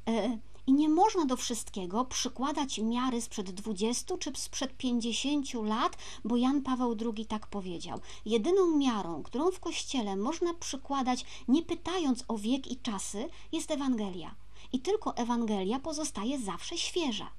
E, 0.08 0.38
I 0.66 0.72
nie 0.72 0.88
można 0.88 1.24
do 1.24 1.36
wszystkiego 1.36 2.04
przykładać 2.04 2.78
miary 2.78 3.20
sprzed 3.20 3.50
20 3.50 4.18
czy 4.18 4.32
sprzed 4.34 4.76
50 4.76 5.54
lat, 5.54 5.98
bo 6.24 6.36
Jan 6.36 6.62
Paweł 6.62 6.96
II 7.16 7.26
tak 7.26 7.46
powiedział. 7.46 8.00
Jedyną 8.26 8.76
miarą, 8.76 9.22
którą 9.22 9.50
w 9.50 9.60
kościele 9.60 10.16
można 10.16 10.54
przykładać, 10.54 11.24
nie 11.48 11.62
pytając 11.62 12.24
o 12.28 12.38
wiek 12.38 12.70
i 12.70 12.76
czasy, 12.76 13.28
jest 13.52 13.70
Ewangelia. 13.70 14.34
I 14.72 14.80
tylko 14.80 15.16
Ewangelia 15.16 15.80
pozostaje 15.80 16.38
zawsze 16.38 16.78
świeża. 16.78 17.30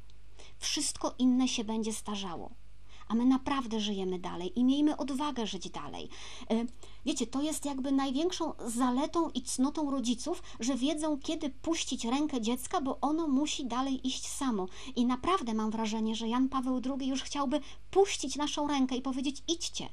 Wszystko 0.59 1.15
inne 1.19 1.47
się 1.47 1.63
będzie 1.63 1.93
starzało 1.93 2.64
a 3.07 3.15
my 3.15 3.25
naprawdę 3.25 3.79
żyjemy 3.79 4.19
dalej 4.19 4.59
i 4.59 4.63
miejmy 4.63 4.97
odwagę 4.97 5.47
żyć 5.47 5.69
dalej. 5.69 6.09
E, 6.49 6.65
wiecie, 7.05 7.27
to 7.27 7.41
jest 7.41 7.65
jakby 7.65 7.91
największą 7.91 8.53
zaletą 8.65 9.29
i 9.29 9.41
cnotą 9.41 9.91
rodziców, 9.91 10.43
że 10.59 10.75
wiedzą, 10.75 11.19
kiedy 11.19 11.49
puścić 11.49 12.05
rękę 12.05 12.41
dziecka, 12.41 12.81
bo 12.81 12.99
ono 13.01 13.27
musi 13.27 13.65
dalej 13.65 14.07
iść 14.07 14.27
samo. 14.27 14.67
I 14.95 15.05
naprawdę 15.05 15.53
mam 15.53 15.71
wrażenie, 15.71 16.15
że 16.15 16.27
Jan 16.27 16.49
Paweł 16.49 16.81
II 16.99 17.09
już 17.09 17.23
chciałby 17.23 17.61
puścić 17.91 18.35
naszą 18.35 18.67
rękę 18.67 18.95
i 18.95 19.01
powiedzieć: 19.01 19.43
idźcie. 19.47 19.89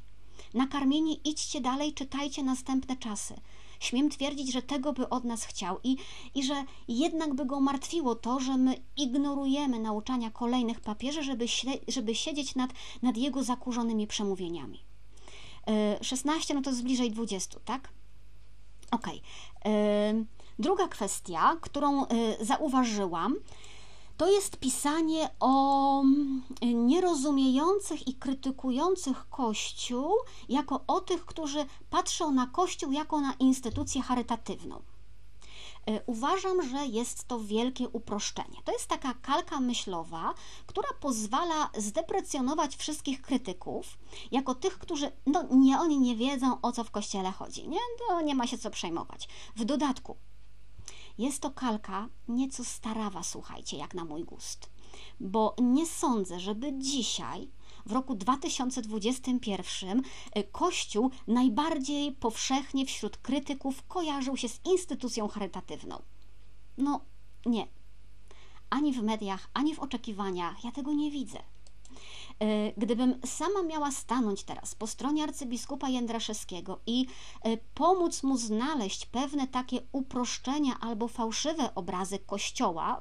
Nakarmieni, 0.54 1.21
idźcie 1.25 1.61
dalej, 1.61 1.95
czytajcie 1.95 2.42
następne 2.42 2.97
czasy. 2.97 3.35
Śmiem 3.82 4.10
twierdzić, 4.10 4.52
że 4.52 4.62
tego 4.62 4.92
by 4.92 5.08
od 5.08 5.24
nas 5.24 5.44
chciał 5.44 5.78
i, 5.84 5.96
i 6.34 6.44
że 6.44 6.64
jednak 6.88 7.34
by 7.34 7.46
go 7.46 7.60
martwiło 7.60 8.14
to, 8.14 8.40
że 8.40 8.56
my 8.56 8.74
ignorujemy 8.96 9.78
nauczania 9.78 10.30
kolejnych 10.30 10.80
papieży, 10.80 11.22
żeby, 11.22 11.46
żeby 11.88 12.14
siedzieć 12.14 12.54
nad, 12.54 12.70
nad 13.02 13.16
jego 13.16 13.42
zakurzonymi 13.42 14.06
przemówieniami. 14.06 14.80
16 16.02 16.54
e, 16.54 16.56
no 16.56 16.62
to 16.62 16.70
jest 16.70 16.82
bliżej 16.82 17.10
20, 17.10 17.60
tak? 17.64 17.88
Ok. 18.90 19.06
E, 19.64 20.24
druga 20.58 20.88
kwestia, 20.88 21.56
którą 21.60 22.06
e, 22.06 22.08
zauważyłam, 22.40 23.36
to 24.22 24.30
jest 24.30 24.56
pisanie 24.56 25.30
o 25.40 26.00
mm, 26.00 26.42
nierozumiejących 26.86 28.08
i 28.08 28.14
krytykujących 28.14 29.28
Kościół 29.28 30.12
jako 30.48 30.84
o 30.86 31.00
tych, 31.00 31.26
którzy 31.26 31.66
patrzą 31.90 32.30
na 32.30 32.46
Kościół 32.46 32.92
jako 32.92 33.20
na 33.20 33.32
instytucję 33.32 34.02
charytatywną. 34.02 34.82
Uważam, 36.06 36.68
że 36.68 36.86
jest 36.86 37.28
to 37.28 37.40
wielkie 37.40 37.88
uproszczenie. 37.88 38.58
To 38.64 38.72
jest 38.72 38.86
taka 38.86 39.14
kalka 39.14 39.60
myślowa, 39.60 40.34
która 40.66 40.88
pozwala 41.00 41.70
zdeprecjonować 41.76 42.76
wszystkich 42.76 43.22
krytyków, 43.22 43.98
jako 44.32 44.54
tych, 44.54 44.78
którzy, 44.78 45.12
no 45.26 45.44
nie, 45.50 45.78
oni 45.78 45.98
nie 45.98 46.16
wiedzą 46.16 46.60
o 46.60 46.72
co 46.72 46.84
w 46.84 46.90
kościele 46.90 47.30
chodzi, 47.30 47.68
nie? 47.68 47.80
To 48.08 48.20
nie 48.20 48.34
ma 48.34 48.46
się 48.46 48.58
co 48.58 48.70
przejmować. 48.70 49.28
W 49.56 49.64
dodatku, 49.64 50.16
jest 51.19 51.42
to 51.42 51.50
kalka 51.50 52.09
nieco 52.28 52.64
starawa, 52.64 53.23
słuchajcie, 53.23 53.76
jak 53.76 53.95
na 53.95 54.04
mój 54.04 54.25
gust, 54.25 54.71
bo 55.21 55.54
nie 55.62 55.87
sądzę, 55.87 56.40
żeby 56.40 56.78
dzisiaj 56.78 57.49
w 57.87 57.92
roku 57.92 58.14
2021 58.14 60.02
y, 60.37 60.45
Kościół 60.52 61.11
najbardziej 61.26 62.12
powszechnie 62.12 62.87
wśród 62.87 63.16
krytyków 63.16 63.87
kojarzył 63.87 64.37
się 64.37 64.49
z 64.49 64.61
instytucją 64.64 65.28
charytatywną. 65.28 66.02
No 66.78 67.00
nie. 67.47 67.66
Ani 68.71 68.92
w 68.92 69.02
mediach, 69.02 69.50
ani 69.54 69.75
w 69.75 69.81
oczekiwaniach 69.81 70.64
ja 70.64 70.73
tego 70.73 70.92
nie 70.92 71.11
widzę. 71.11 71.38
E, 72.42 72.72
gdybym 72.76 73.14
sama 73.25 73.62
miała 73.62 73.90
stanąć 73.90 74.42
teraz 74.42 74.75
po 74.75 74.87
stronie 74.87 75.25
arcybiskupa 75.25 75.88
Jędraszewskiego 75.88 76.80
i 76.87 77.06
e, 77.42 77.56
pomóc 77.56 78.22
mu 78.22 78.37
znaleźć 78.37 79.06
pewne 79.06 79.49
takie 79.49 79.78
uproszczenia 79.92 80.80
albo 80.80 81.08
fałszywe 81.08 81.75
obrazy 81.75 82.18
Kościoła 82.18 83.00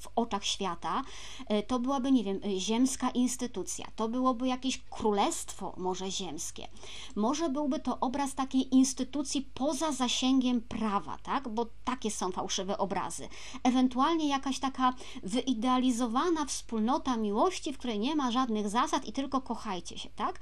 w 0.00 0.08
oczach 0.16 0.44
świata, 0.44 1.02
e, 1.46 1.62
to 1.62 1.78
byłaby, 1.78 2.12
nie 2.12 2.24
wiem, 2.24 2.40
ziemska 2.58 3.10
instytucja, 3.10 3.86
to 3.96 4.08
byłoby 4.08 4.48
jakieś 4.48 4.82
królestwo 4.90 5.74
może 5.76 6.10
ziemskie, 6.10 6.68
może 7.16 7.48
byłby 7.48 7.80
to 7.80 8.00
obraz 8.00 8.34
takiej 8.34 8.74
instytucji 8.74 9.50
poza 9.54 9.92
zasięgiem 9.92 10.60
prawa, 10.60 11.18
tak? 11.22 11.48
Bo 11.48 11.66
takie 11.84 12.10
są 12.10 12.32
fałszywe 12.32 12.78
obrazy. 12.78 13.28
Ewentualnie 13.62 14.28
jakaś 14.28 14.58
taka 14.58 14.94
wyidealizowana 15.22 16.44
wspólnota 16.44 17.16
miłości, 17.16 17.72
w 17.72 17.78
której 17.78 17.98
nie 17.98 18.16
ma 18.16 18.30
żadnych 18.30 18.68
zasad 18.76 19.04
i 19.04 19.12
tylko 19.12 19.40
kochajcie 19.40 19.98
się, 19.98 20.08
tak? 20.16 20.40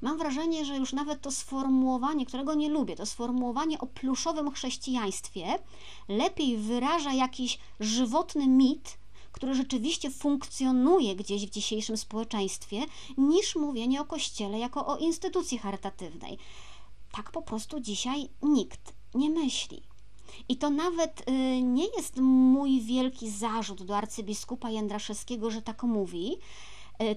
Mam 0.00 0.18
wrażenie, 0.18 0.64
że 0.64 0.76
już 0.76 0.92
nawet 0.92 1.20
to 1.20 1.30
sformułowanie, 1.30 2.26
którego 2.26 2.54
nie 2.54 2.68
lubię, 2.68 2.96
to 2.96 3.06
sformułowanie 3.06 3.78
o 3.80 3.86
pluszowym 3.86 4.50
chrześcijaństwie 4.50 5.58
lepiej 6.08 6.56
wyraża 6.56 7.12
jakiś 7.12 7.58
żywotny 7.80 8.46
mit, 8.48 8.98
który 9.32 9.54
rzeczywiście 9.54 10.10
funkcjonuje 10.10 11.16
gdzieś 11.16 11.46
w 11.46 11.50
dzisiejszym 11.50 11.96
społeczeństwie, 11.96 12.86
niż 13.18 13.56
mówienie 13.56 14.00
o 14.00 14.04
Kościele 14.04 14.58
jako 14.58 14.86
o 14.86 14.96
instytucji 14.96 15.58
charytatywnej. 15.58 16.38
Tak 17.12 17.30
po 17.30 17.42
prostu 17.42 17.80
dzisiaj 17.80 18.28
nikt 18.42 18.92
nie 19.14 19.30
myśli. 19.30 19.82
I 20.48 20.56
to 20.56 20.70
nawet 20.70 21.28
y, 21.28 21.32
nie 21.62 21.86
jest 21.96 22.16
mój 22.20 22.80
wielki 22.80 23.30
zarzut 23.30 23.82
do 23.82 23.96
arcybiskupa 23.96 24.70
Jędraszewskiego, 24.70 25.50
że 25.50 25.62
tak 25.62 25.82
mówi, 25.82 26.36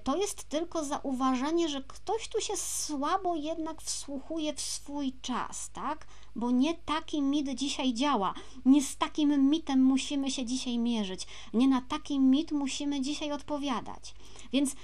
to 0.04 0.18
jest 0.18 0.44
tylko 0.44 0.86
zauważenie, 0.86 1.70
że 1.70 1.82
ktoś 1.82 2.28
tu 2.28 2.42
się 2.42 2.58
słabo 2.58 3.36
jednak 3.36 3.82
wsłuchuje 3.82 4.54
w 4.54 4.62
swój 4.62 5.14
czas, 5.22 5.70
tak? 5.70 6.08
Bo 6.36 6.52
nie 6.52 6.74
taki 6.74 7.22
mit 7.22 7.50
dzisiaj 7.56 7.94
działa. 7.94 8.34
Nie 8.66 8.84
z 8.84 8.98
takim 8.98 9.50
mitem 9.50 9.84
musimy 9.84 10.32
się 10.32 10.46
dzisiaj 10.46 10.78
mierzyć. 10.78 11.28
Nie 11.54 11.68
na 11.68 11.82
taki 11.82 12.20
mit 12.20 12.52
musimy 12.52 13.02
dzisiaj 13.02 13.32
odpowiadać. 13.32 14.16
Więc 14.54 14.76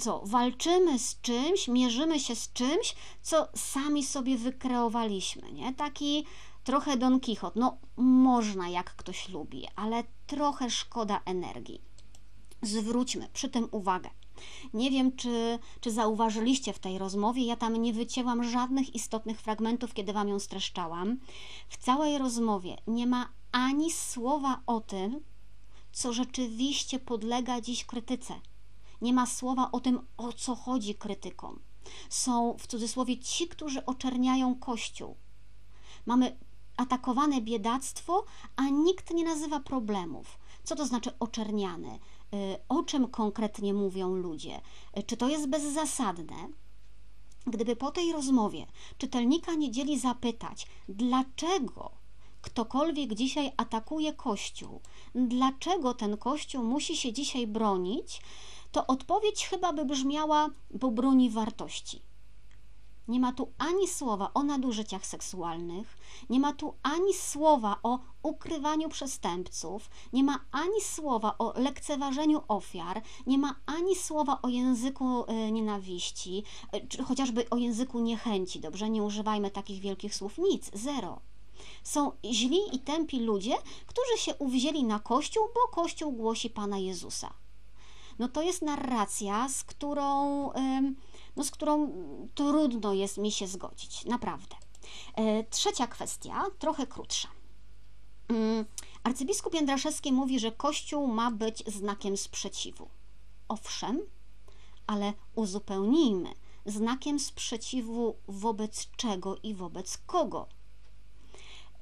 co, 0.00 0.22
walczymy 0.24 0.98
z 0.98 1.20
czymś, 1.20 1.68
mierzymy 1.68 2.20
się 2.20 2.36
z 2.36 2.52
czymś, 2.52 2.94
co 3.22 3.48
sami 3.54 4.04
sobie 4.04 4.38
wykreowaliśmy, 4.38 5.52
nie? 5.52 5.74
Taki 5.74 6.24
trochę 6.64 6.96
Don 6.96 7.20
Quixote. 7.20 7.60
No, 7.60 7.78
można 7.96 8.68
jak 8.68 8.96
ktoś 8.96 9.28
lubi, 9.28 9.66
ale 9.76 10.04
trochę 10.26 10.70
szkoda 10.70 11.20
energii. 11.24 11.93
Zwróćmy 12.66 13.28
przy 13.32 13.48
tym 13.48 13.68
uwagę. 13.70 14.10
Nie 14.74 14.90
wiem, 14.90 15.16
czy, 15.16 15.58
czy 15.80 15.90
zauważyliście 15.90 16.72
w 16.72 16.78
tej 16.78 16.98
rozmowie, 16.98 17.46
ja 17.46 17.56
tam 17.56 17.76
nie 17.76 17.92
wycięłam 17.92 18.44
żadnych 18.44 18.94
istotnych 18.94 19.40
fragmentów, 19.40 19.94
kiedy 19.94 20.12
Wam 20.12 20.28
ją 20.28 20.38
streszczałam. 20.38 21.18
W 21.68 21.76
całej 21.76 22.18
rozmowie 22.18 22.76
nie 22.86 23.06
ma 23.06 23.28
ani 23.52 23.92
słowa 23.92 24.60
o 24.66 24.80
tym, 24.80 25.20
co 25.92 26.12
rzeczywiście 26.12 26.98
podlega 26.98 27.60
dziś 27.60 27.84
krytyce. 27.84 28.34
Nie 29.02 29.12
ma 29.12 29.26
słowa 29.26 29.68
o 29.72 29.80
tym, 29.80 30.06
o 30.16 30.32
co 30.32 30.54
chodzi 30.54 30.94
krytykom. 30.94 31.60
Są 32.08 32.56
w 32.58 32.66
cudzysłowie 32.66 33.18
ci, 33.18 33.48
którzy 33.48 33.86
oczerniają 33.86 34.54
Kościół. 34.54 35.16
Mamy 36.06 36.36
atakowane 36.76 37.40
biedactwo, 37.40 38.24
a 38.56 38.68
nikt 38.68 39.10
nie 39.10 39.24
nazywa 39.24 39.60
problemów. 39.60 40.38
Co 40.64 40.76
to 40.76 40.86
znaczy 40.86 41.10
oczerniany? 41.18 41.98
Y, 42.34 42.58
o 42.68 42.82
czym 42.82 43.08
konkretnie 43.08 43.74
mówią 43.74 44.14
ludzie, 44.14 44.60
y, 44.98 45.02
czy 45.02 45.16
to 45.16 45.28
jest 45.28 45.48
bezzasadne. 45.48 46.48
Gdyby 47.46 47.76
po 47.76 47.90
tej 47.90 48.12
rozmowie 48.12 48.66
czytelnika 48.98 49.54
niedzieli 49.54 49.98
zapytać, 49.98 50.66
dlaczego 50.88 51.90
ktokolwiek 52.42 53.14
dzisiaj 53.14 53.52
atakuje 53.56 54.12
Kościół, 54.12 54.80
dlaczego 55.14 55.94
ten 55.94 56.16
Kościół 56.16 56.64
musi 56.64 56.96
się 56.96 57.12
dzisiaj 57.12 57.46
bronić, 57.46 58.20
to 58.72 58.86
odpowiedź 58.86 59.46
chyba 59.46 59.72
by 59.72 59.84
brzmiała, 59.84 60.48
bo 60.70 60.90
broni 60.90 61.30
wartości. 61.30 62.02
Nie 63.08 63.20
ma 63.20 63.32
tu 63.32 63.52
ani 63.58 63.88
słowa 63.88 64.30
o 64.34 64.42
nadużyciach 64.42 65.06
seksualnych, 65.06 65.96
nie 66.30 66.40
ma 66.40 66.52
tu 66.52 66.74
ani 66.82 67.14
słowa 67.14 67.78
o 67.82 67.98
ukrywaniu 68.22 68.88
przestępców, 68.88 69.90
nie 70.12 70.24
ma 70.24 70.44
ani 70.52 70.80
słowa 70.80 71.34
o 71.38 71.60
lekceważeniu 71.60 72.42
ofiar, 72.48 73.02
nie 73.26 73.38
ma 73.38 73.54
ani 73.66 73.96
słowa 73.96 74.38
o 74.42 74.48
języku 74.48 75.24
e, 75.26 75.52
nienawiści, 75.52 76.42
e, 76.72 76.86
czy 76.86 77.02
chociażby 77.02 77.50
o 77.50 77.56
języku 77.56 78.00
niechęci. 78.00 78.60
Dobrze, 78.60 78.90
nie 78.90 79.02
używajmy 79.02 79.50
takich 79.50 79.80
wielkich 79.80 80.14
słów. 80.14 80.38
Nic, 80.38 80.70
zero. 80.74 81.20
Są 81.82 82.12
źli 82.24 82.58
i 82.72 82.78
tępi 82.78 83.20
ludzie, 83.20 83.54
którzy 83.86 84.18
się 84.18 84.34
uwzięli 84.34 84.84
na 84.84 84.98
Kościół, 84.98 85.48
bo 85.54 85.82
Kościół 85.82 86.12
głosi 86.12 86.50
Pana 86.50 86.78
Jezusa. 86.78 87.34
No 88.18 88.28
to 88.28 88.42
jest 88.42 88.62
narracja, 88.62 89.48
z 89.48 89.64
którą. 89.64 90.46
Yy, 90.52 90.94
no, 91.36 91.44
z 91.44 91.50
którą 91.50 91.92
trudno 92.34 92.92
jest 92.92 93.18
mi 93.18 93.32
się 93.32 93.46
zgodzić, 93.46 94.04
naprawdę. 94.04 94.56
E, 95.14 95.44
trzecia 95.44 95.86
kwestia, 95.86 96.44
trochę 96.58 96.86
krótsza. 96.86 97.28
Mm, 98.28 98.64
arcybiskup 99.02 99.54
Jędraszewski 99.54 100.12
mówi, 100.12 100.40
że 100.40 100.52
Kościół 100.52 101.06
ma 101.06 101.30
być 101.30 101.62
znakiem 101.66 102.16
sprzeciwu. 102.16 102.88
Owszem, 103.48 104.00
ale 104.86 105.12
uzupełnijmy 105.34 106.34
znakiem 106.66 107.18
sprzeciwu 107.18 108.16
wobec 108.28 108.88
czego 108.96 109.36
i 109.36 109.54
wobec 109.54 109.98
kogo. 109.98 110.48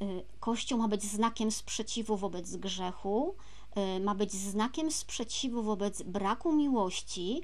E, 0.00 0.04
Kościół 0.40 0.78
ma 0.78 0.88
być 0.88 1.02
znakiem 1.02 1.50
sprzeciwu 1.50 2.16
wobec 2.16 2.56
grzechu, 2.56 3.34
e, 3.74 4.00
ma 4.00 4.14
być 4.14 4.32
znakiem 4.32 4.90
sprzeciwu 4.90 5.62
wobec 5.62 6.02
braku 6.02 6.52
miłości, 6.52 7.42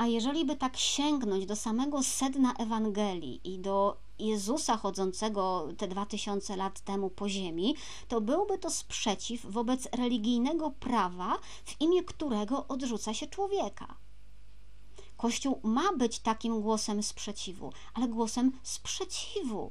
a 0.00 0.06
jeżeli 0.06 0.44
by 0.44 0.56
tak 0.56 0.76
sięgnąć 0.76 1.46
do 1.46 1.56
samego 1.56 2.02
sedna 2.02 2.54
Ewangelii 2.54 3.40
i 3.44 3.58
do 3.58 3.96
Jezusa 4.18 4.76
chodzącego 4.76 5.68
te 5.76 5.88
dwa 5.88 6.06
tysiące 6.06 6.56
lat 6.56 6.80
temu 6.80 7.10
po 7.10 7.28
ziemi, 7.28 7.76
to 8.08 8.20
byłby 8.20 8.58
to 8.58 8.70
sprzeciw 8.70 9.46
wobec 9.46 9.88
religijnego 9.92 10.70
prawa, 10.70 11.38
w 11.64 11.80
imię 11.80 12.04
którego 12.04 12.66
odrzuca 12.68 13.14
się 13.14 13.26
człowieka. 13.26 13.94
Kościół 15.16 15.60
ma 15.62 15.92
być 15.96 16.18
takim 16.18 16.60
głosem 16.60 17.02
sprzeciwu, 17.02 17.72
ale 17.94 18.08
głosem 18.08 18.52
sprzeciwu, 18.62 19.70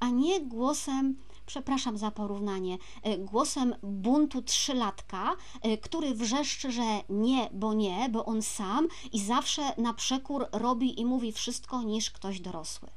a 0.00 0.08
nie 0.08 0.40
głosem 0.40 1.16
przepraszam 1.48 1.98
za 1.98 2.10
porównanie, 2.10 2.78
e, 3.02 3.18
głosem 3.18 3.74
buntu 3.82 4.42
trzylatka, 4.42 5.36
e, 5.62 5.78
który 5.78 6.14
wrzeszczy, 6.14 6.72
że 6.72 7.00
nie, 7.08 7.50
bo 7.52 7.74
nie, 7.74 8.08
bo 8.08 8.24
on 8.24 8.42
sam 8.42 8.88
i 9.12 9.20
zawsze 9.20 9.62
na 9.78 9.94
przekór 9.94 10.46
robi 10.52 11.00
i 11.00 11.04
mówi 11.04 11.32
wszystko 11.32 11.82
niż 11.82 12.10
ktoś 12.10 12.40
dorosły. 12.40 12.88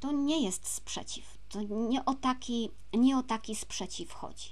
To 0.00 0.12
nie 0.12 0.44
jest 0.44 0.68
sprzeciw. 0.68 1.38
To 1.48 1.62
nie 1.62 2.04
o 2.04 2.14
taki, 2.14 2.70
nie 2.92 3.18
o 3.18 3.22
taki 3.22 3.56
sprzeciw 3.56 4.12
chodzi. 4.12 4.48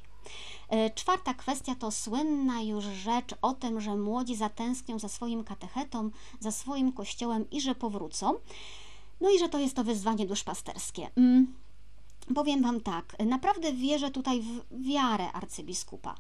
E, 0.69 0.91
czwarta 0.91 1.35
kwestia 1.35 1.75
to 1.75 1.91
słynna 1.91 2.63
już 2.63 2.85
rzecz 2.85 3.35
o 3.43 3.55
tym, 3.55 3.81
że 3.81 3.97
młodzi 3.97 4.37
zatęsknią 4.37 4.99
za 4.99 5.09
swoim 5.09 5.45
katechetą, 5.45 6.11
za 6.41 6.51
swoim 6.51 6.93
kościołem 6.93 7.51
i 7.51 7.61
że 7.61 7.75
powrócą. 7.75 8.35
No 9.21 9.31
i 9.31 9.39
że 9.39 9.49
to 9.49 9.59
jest 9.59 9.77
to 9.77 9.85
wyzwanie 9.85 10.27
duszpasterskie. 10.27 11.11
Mm. 11.17 11.64
Powiem 12.35 12.63
Wam 12.63 12.81
tak, 12.81 13.17
naprawdę 13.27 13.73
wierzę 13.73 14.11
tutaj 14.11 14.41
w 14.41 14.83
wiarę 14.83 15.33
arcybiskupa. 15.33 16.15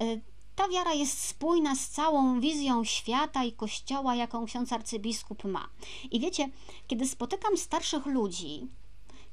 E, 0.00 0.20
ta 0.56 0.68
wiara 0.68 0.92
jest 0.92 1.18
spójna 1.18 1.76
z 1.76 1.88
całą 1.88 2.40
wizją 2.40 2.84
świata 2.84 3.44
i 3.44 3.52
kościoła, 3.52 4.14
jaką 4.14 4.46
ksiądz 4.46 4.72
arcybiskup 4.72 5.44
ma. 5.44 5.68
I 6.10 6.20
wiecie, 6.20 6.50
kiedy 6.86 7.08
spotykam 7.08 7.56
starszych 7.56 8.06
ludzi, 8.06 8.68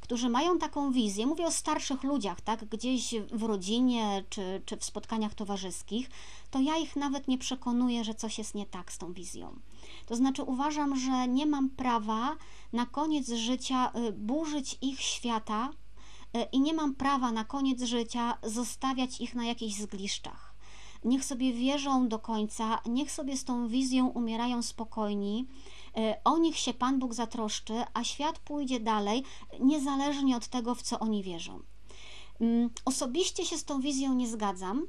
którzy 0.01 0.29
mają 0.29 0.59
taką 0.59 0.91
wizję, 0.91 1.25
mówię 1.25 1.45
o 1.45 1.51
starszych 1.51 2.03
ludziach, 2.03 2.41
tak, 2.41 2.65
gdzieś 2.65 3.15
w 3.31 3.43
rodzinie 3.43 4.23
czy, 4.29 4.61
czy 4.65 4.77
w 4.77 4.85
spotkaniach 4.85 5.33
towarzyskich, 5.33 6.09
to 6.51 6.59
ja 6.59 6.77
ich 6.77 6.95
nawet 6.95 7.27
nie 7.27 7.37
przekonuję, 7.37 8.03
że 8.03 8.13
coś 8.13 8.37
jest 8.37 8.55
nie 8.55 8.65
tak 8.65 8.91
z 8.91 8.97
tą 8.97 9.13
wizją. 9.13 9.59
To 10.05 10.15
znaczy 10.15 10.43
uważam, 10.43 10.99
że 10.99 11.27
nie 11.27 11.45
mam 11.45 11.69
prawa 11.69 12.35
na 12.73 12.85
koniec 12.85 13.29
życia 13.29 13.91
y, 13.95 14.11
burzyć 14.11 14.77
ich 14.81 15.01
świata 15.01 15.69
i 16.51 16.59
nie 16.59 16.73
mam 16.73 16.95
prawa 16.95 17.31
na 17.31 17.45
koniec 17.45 17.83
życia 17.83 18.37
zostawiać 18.43 19.21
ich 19.21 19.35
na 19.35 19.45
jakichś 19.45 19.75
zgliszczach. 19.75 20.55
Niech 21.03 21.25
sobie 21.25 21.53
wierzą 21.53 22.07
do 22.07 22.19
końca, 22.19 22.81
niech 22.85 23.11
sobie 23.11 23.37
z 23.37 23.45
tą 23.45 23.67
wizją 23.67 24.07
umierają 24.07 24.61
spokojni. 24.61 25.47
Y, 25.97 26.23
o 26.23 26.37
nich 26.37 26.57
się 26.57 26.73
Pan 26.73 26.99
Bóg 26.99 27.13
zatroszczy, 27.13 27.83
a 27.93 28.03
świat 28.03 28.39
pójdzie 28.39 28.79
dalej, 28.79 29.23
niezależnie 29.59 30.37
od 30.37 30.47
tego, 30.47 30.75
w 30.75 30.81
co 30.81 30.99
oni 30.99 31.23
wierzą. 31.23 31.59
Mm, 32.41 32.69
osobiście 32.85 33.45
się 33.45 33.57
z 33.57 33.65
tą 33.65 33.81
wizją 33.81 34.13
nie 34.13 34.27
zgadzam 34.27 34.87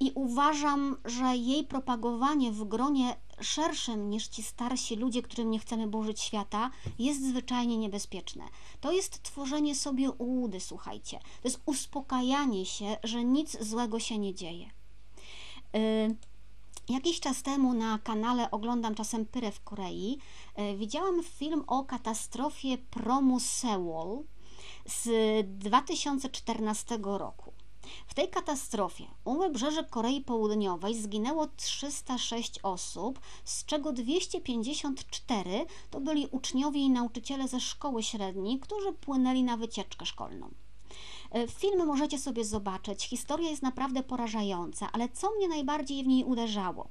i 0.00 0.12
uważam, 0.14 0.96
że 1.04 1.36
jej 1.36 1.64
propagowanie 1.64 2.52
w 2.52 2.64
gronie 2.64 3.16
szerszym 3.40 4.10
niż 4.10 4.28
ci 4.28 4.42
starsi 4.42 4.96
ludzie, 4.96 5.22
którym 5.22 5.50
nie 5.50 5.58
chcemy 5.58 5.86
burzyć 5.86 6.20
świata, 6.20 6.70
jest 6.98 7.28
zwyczajnie 7.28 7.78
niebezpieczne. 7.78 8.44
To 8.80 8.92
jest 8.92 9.22
tworzenie 9.22 9.74
sobie 9.74 10.10
ułudy, 10.10 10.60
słuchajcie. 10.60 11.18
To 11.18 11.48
jest 11.48 11.60
uspokajanie 11.66 12.66
się, 12.66 12.96
że 13.04 13.24
nic 13.24 13.64
złego 13.64 13.98
się 14.00 14.18
nie 14.18 14.34
dzieje. 14.34 14.70
Yy, 15.72 16.16
Jakiś 16.88 17.20
czas 17.20 17.42
temu 17.42 17.74
na 17.74 17.98
kanale 17.98 18.50
oglądam 18.50 18.94
czasem 18.94 19.26
Pyrę 19.26 19.52
w 19.52 19.60
Korei. 19.64 20.18
Yy, 20.58 20.76
widziałam 20.76 21.22
film 21.22 21.64
o 21.66 21.84
katastrofie 21.84 22.78
promu 22.78 23.40
Sewol 23.40 24.22
z 24.86 25.08
2014 25.58 26.98
roku. 27.02 27.49
W 28.06 28.14
tej 28.14 28.28
katastrofie 28.28 29.04
u 29.24 29.38
wybrzeży 29.38 29.84
Korei 29.84 30.20
Południowej 30.20 30.94
zginęło 30.94 31.46
306 31.46 32.58
osób, 32.62 33.20
z 33.44 33.64
czego 33.64 33.92
254 33.92 35.66
to 35.90 36.00
byli 36.00 36.26
uczniowie 36.26 36.80
i 36.80 36.90
nauczyciele 36.90 37.48
ze 37.48 37.60
szkoły 37.60 38.02
średniej, 38.02 38.60
którzy 38.60 38.92
płynęli 38.92 39.42
na 39.42 39.56
wycieczkę 39.56 40.06
szkolną. 40.06 40.50
E, 41.30 41.48
film 41.48 41.86
możecie 41.86 42.18
sobie 42.18 42.44
zobaczyć. 42.44 43.04
Historia 43.04 43.50
jest 43.50 43.62
naprawdę 43.62 44.02
porażająca, 44.02 44.88
ale 44.92 45.08
co 45.08 45.30
mnie 45.30 45.48
najbardziej 45.48 46.04
w 46.04 46.06
niej 46.06 46.24
uderzało? 46.24 46.88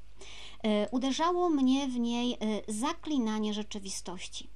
E, 0.64 0.90
uderzało 0.90 1.50
mnie 1.50 1.88
w 1.88 2.00
niej 2.00 2.34
e, 2.34 2.38
zaklinanie 2.74 3.54
rzeczywistości 3.54 4.50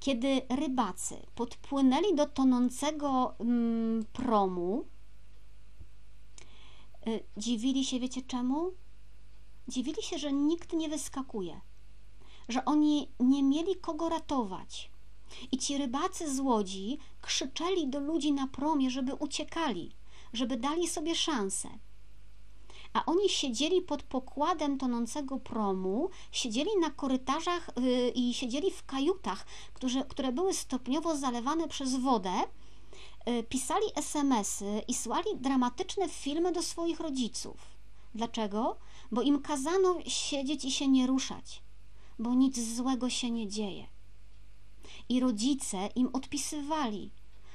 kiedy 0.00 0.42
rybacy 0.48 1.16
podpłynęli 1.34 2.14
do 2.14 2.26
tonącego 2.26 3.34
mm, 3.40 4.04
promu, 4.12 4.84
dziwili 7.36 7.84
się, 7.84 8.00
wiecie 8.00 8.22
czemu? 8.22 8.72
Dziwili 9.68 10.02
się, 10.02 10.18
że 10.18 10.32
nikt 10.32 10.72
nie 10.72 10.88
wyskakuje, 10.88 11.60
że 12.48 12.64
oni 12.64 13.08
nie 13.20 13.42
mieli 13.42 13.76
kogo 13.76 14.08
ratować. 14.08 14.90
I 15.52 15.58
ci 15.58 15.78
rybacy 15.78 16.34
z 16.34 16.40
łodzi 16.40 16.98
krzyczeli 17.22 17.88
do 17.88 18.00
ludzi 18.00 18.32
na 18.32 18.46
promie, 18.46 18.90
żeby 18.90 19.14
uciekali, 19.14 19.92
żeby 20.32 20.56
dali 20.56 20.88
sobie 20.88 21.14
szansę. 21.14 21.68
A 22.92 23.04
oni 23.04 23.28
siedzieli 23.28 23.82
pod 23.82 24.02
pokładem 24.02 24.78
tonącego 24.78 25.38
promu, 25.38 26.10
siedzieli 26.32 26.70
na 26.80 26.90
korytarzach 26.90 27.70
yy, 27.76 28.08
i 28.08 28.34
siedzieli 28.34 28.70
w 28.70 28.84
kajutach, 28.86 29.46
które, 30.08 30.32
były 30.32 30.54
stopniowo 30.54 31.16
zalewane 31.16 31.68
przez 31.68 31.96
wodę, 31.96 32.32
Y, 32.32 32.63
pisali 33.48 33.86
SMS-y 33.94 34.82
i 34.88 34.94
słali 34.94 35.36
dramatyczne 35.36 36.08
filmy 36.08 36.52
do 36.52 36.62
swoich 36.62 37.00
rodziców. 37.00 37.56
Dlaczego? 38.14 38.76
Bo 39.12 39.22
im 39.22 39.42
kazano 39.42 39.96
siedzieć 40.06 40.64
i 40.64 40.70
się 40.70 40.88
nie 40.88 41.06
ruszać, 41.06 41.62
bo 42.18 42.34
nic 42.34 42.74
złego 42.76 43.10
się 43.10 43.30
nie 43.30 43.48
dzieje. 43.48 43.86
I 45.08 45.20
rodzice 45.20 45.88
im 45.94 46.10
odpisywali, 46.12 47.10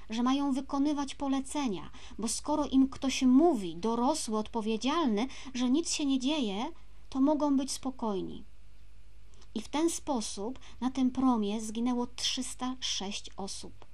że 0.09 0.23
mają 0.23 0.53
wykonywać 0.53 1.15
polecenia, 1.15 1.89
bo 2.19 2.27
skoro 2.27 2.65
im 2.65 2.89
ktoś 2.89 3.21
mówi, 3.21 3.75
dorosły, 3.75 4.37
odpowiedzialny, 4.37 5.27
że 5.53 5.69
nic 5.69 5.91
się 5.91 6.05
nie 6.05 6.19
dzieje, 6.19 6.65
to 7.09 7.21
mogą 7.21 7.57
być 7.57 7.71
spokojni. 7.71 8.43
I 9.55 9.61
w 9.61 9.67
ten 9.67 9.89
sposób 9.89 10.59
na 10.81 10.91
tym 10.91 11.11
promie 11.11 11.61
zginęło 11.61 12.07
306 12.07 13.29
osób 13.37 13.88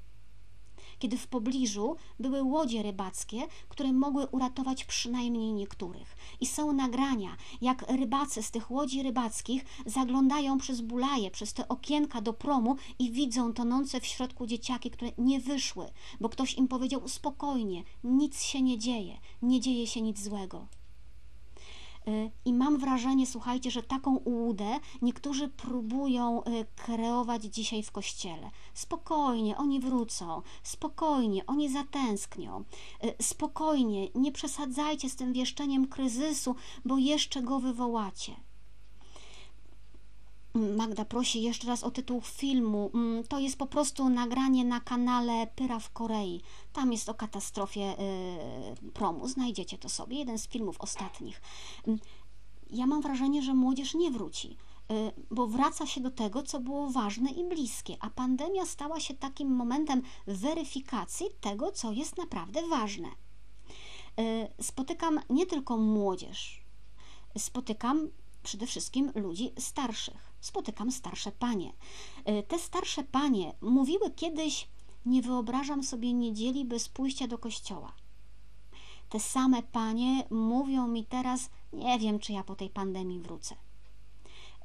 kiedy 1.00 1.18
w 1.18 1.28
pobliżu 1.28 1.96
były 2.20 2.44
łodzie 2.44 2.84
rybackie, 2.84 3.48
które 3.70 3.94
mogły 3.94 4.28
uratować 4.28 4.86
przynajmniej 4.86 5.54
niektórych. 5.54 6.16
I 6.42 6.46
są 6.46 6.74
nagrania, 6.74 7.38
jak 7.62 7.92
rybacy 7.92 8.44
z 8.44 8.52
tych 8.52 8.72
łodzi 8.72 9.04
rybackich 9.04 9.66
zaglądają 9.86 10.58
przez 10.58 10.82
bulaje, 10.82 11.32
przez 11.32 11.54
te 11.54 11.68
okienka 11.68 12.22
do 12.22 12.34
promu 12.34 12.76
i 13.00 13.12
widzą 13.12 13.54
tonące 13.54 14.02
w 14.02 14.06
środku 14.06 14.48
dzieciaki, 14.48 14.92
które 14.92 15.12
nie 15.18 15.40
wyszły, 15.40 15.86
bo 16.22 16.30
ktoś 16.30 16.54
im 16.54 16.68
powiedział 16.68 17.08
spokojnie, 17.08 17.84
nic 18.04 18.42
się 18.42 18.62
nie 18.62 18.78
dzieje, 18.78 19.18
nie 19.42 19.62
dzieje 19.62 19.88
się 19.88 20.02
nic 20.02 20.24
złego. 20.24 20.68
I 22.46 22.54
mam 22.54 22.78
wrażenie, 22.78 23.28
słuchajcie, 23.28 23.72
że 23.72 23.84
taką 23.84 24.16
ułudę 24.16 24.80
niektórzy 25.02 25.48
próbują 25.48 26.44
y, 26.44 26.66
kreować 26.76 27.44
dzisiaj 27.44 27.84
w 27.84 27.92
kościele. 27.92 28.52
Spokojnie, 28.74 29.58
oni 29.58 29.80
wrócą, 29.80 30.42
spokojnie, 30.64 31.46
oni 31.46 31.70
zatęsknią, 31.70 32.64
y, 33.04 33.24
spokojnie, 33.24 34.08
nie 34.16 34.32
przesadzajcie 34.32 35.10
z 35.10 35.16
tym 35.16 35.34
wieszczeniem 35.34 35.88
kryzysu, 35.88 36.56
bo 36.86 36.98
jeszcze 36.98 37.42
go 37.42 37.60
wywołacie. 37.60 38.45
Magda 40.56 41.06
prosi 41.06 41.42
jeszcze 41.42 41.68
raz 41.68 41.84
o 41.84 41.92
tytuł 41.92 42.22
filmu. 42.22 42.92
Mm, 42.94 43.24
to 43.24 43.40
jest 43.40 43.58
po 43.58 43.68
prostu 43.68 44.10
nagranie 44.10 44.66
na 44.66 44.80
kanale 44.80 45.48
Pyra 45.56 45.80
w 45.80 45.92
Korei. 45.92 46.42
Tam 46.74 46.92
jest 46.92 47.10
o 47.10 47.14
katastrofie 47.14 47.96
y, 48.88 48.92
promu. 48.92 49.28
Znajdziecie 49.28 49.78
to 49.78 49.90
sobie. 49.90 50.18
Jeden 50.18 50.40
z 50.40 50.48
filmów 50.48 50.76
ostatnich. 50.80 51.42
Mm, 51.88 52.00
ja 52.70 52.88
mam 52.88 53.02
wrażenie, 53.02 53.42
że 53.42 53.54
młodzież 53.54 53.94
nie 53.94 54.12
wróci, 54.12 54.58
y, 54.92 55.12
bo 55.32 55.48
wraca 55.48 55.86
się 55.86 56.02
do 56.02 56.12
tego, 56.12 56.44
co 56.44 56.60
było 56.60 56.90
ważne 56.90 57.32
i 57.32 57.50
bliskie, 57.50 57.98
a 58.00 58.10
pandemia 58.10 58.66
stała 58.66 59.00
się 59.00 59.14
takim 59.14 59.56
momentem 59.56 60.02
weryfikacji 60.28 61.28
tego, 61.42 61.72
co 61.72 61.92
jest 61.92 62.18
naprawdę 62.18 62.68
ważne. 62.68 63.08
Y, 64.20 64.64
spotykam 64.64 65.20
nie 65.30 65.46
tylko 65.46 65.78
młodzież, 65.78 66.62
spotykam 67.38 68.10
przede 68.44 68.68
wszystkim 68.68 69.12
ludzi 69.16 69.52
starszych. 69.60 70.35
Spotykam 70.42 70.92
starsze 70.92 71.32
panie. 71.32 71.74
E, 72.26 72.44
te 72.44 72.60
starsze 72.60 73.04
panie 73.04 73.54
mówiły 73.62 74.12
kiedyś: 74.12 74.68
Nie 75.06 75.22
wyobrażam 75.22 75.84
sobie 75.84 76.14
niedzieli 76.14 76.66
bez 76.66 76.90
pójścia 76.90 77.28
do 77.28 77.38
kościoła. 77.38 77.94
Te 79.10 79.20
same 79.20 79.64
panie 79.64 80.24
mówią 80.30 80.88
mi 80.88 81.06
teraz: 81.06 81.50
Nie 81.74 82.00
wiem, 82.00 82.20
czy 82.20 82.34
ja 82.34 82.44
po 82.44 82.56
tej 82.56 82.70
pandemii 82.70 83.20
wrócę. 83.20 83.56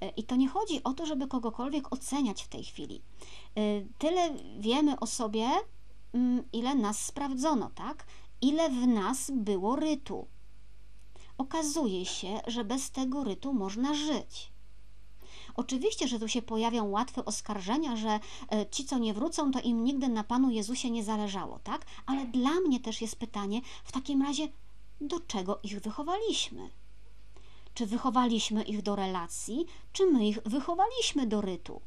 E, 0.01 0.09
I 0.09 0.25
to 0.25 0.37
nie 0.37 0.49
chodzi 0.49 0.85
o 0.85 0.93
to, 0.93 1.07
żeby 1.07 1.27
kogokolwiek 1.27 1.93
oceniać 1.93 2.43
w 2.43 2.49
tej 2.49 2.65
chwili. 2.65 3.03
E, 3.57 3.61
tyle 3.99 4.35
wiemy 4.59 5.01
o 5.01 5.07
sobie, 5.07 5.49
mm, 6.13 6.45
ile 6.53 6.75
nas 6.75 7.05
sprawdzono, 7.07 7.71
tak? 7.75 8.07
Ile 8.41 8.71
w 8.71 8.87
nas 8.87 9.31
było 9.35 9.77
rytu 9.77 10.27
okazuje 11.41 12.07
się, 12.07 12.41
że 12.47 12.65
bez 12.65 12.91
tego 12.91 13.25
rytu 13.25 13.53
można 13.53 13.95
żyć. 13.95 14.50
Oczywiście, 15.55 16.09
że 16.09 16.19
tu 16.19 16.29
się 16.29 16.43
pojawią 16.43 16.91
łatwe 16.91 17.25
oskarżenia, 17.25 17.97
że 17.97 18.21
e, 18.53 18.67
ci, 18.71 18.85
co 18.85 18.99
nie 18.99 19.15
wrócą, 19.15 19.51
to 19.51 19.61
im 19.61 19.85
nigdy 19.85 20.09
na 20.09 20.25
Panu 20.25 20.51
Jezusie 20.51 20.91
nie 20.91 21.05
zależało, 21.05 21.59
tak? 21.59 21.87
Ale 22.07 22.27
dla 22.27 22.61
mnie 22.61 22.81
też 22.81 23.01
jest 23.01 23.17
pytanie, 23.17 23.61
w 23.85 23.93
takim 23.93 24.23
razie, 24.23 24.49
do 25.01 25.21
czego 25.21 25.61
ich 25.63 25.81
wychowaliśmy? 25.81 26.71
Czy 27.75 27.87
wychowaliśmy 27.87 28.63
ich 28.63 28.83
do 28.83 28.97
relacji, 28.97 29.67
czy 29.93 30.07
my 30.07 30.27
ich 30.27 30.39
wychowaliśmy 30.43 31.27
do 31.27 31.41
rytu? 31.41 31.81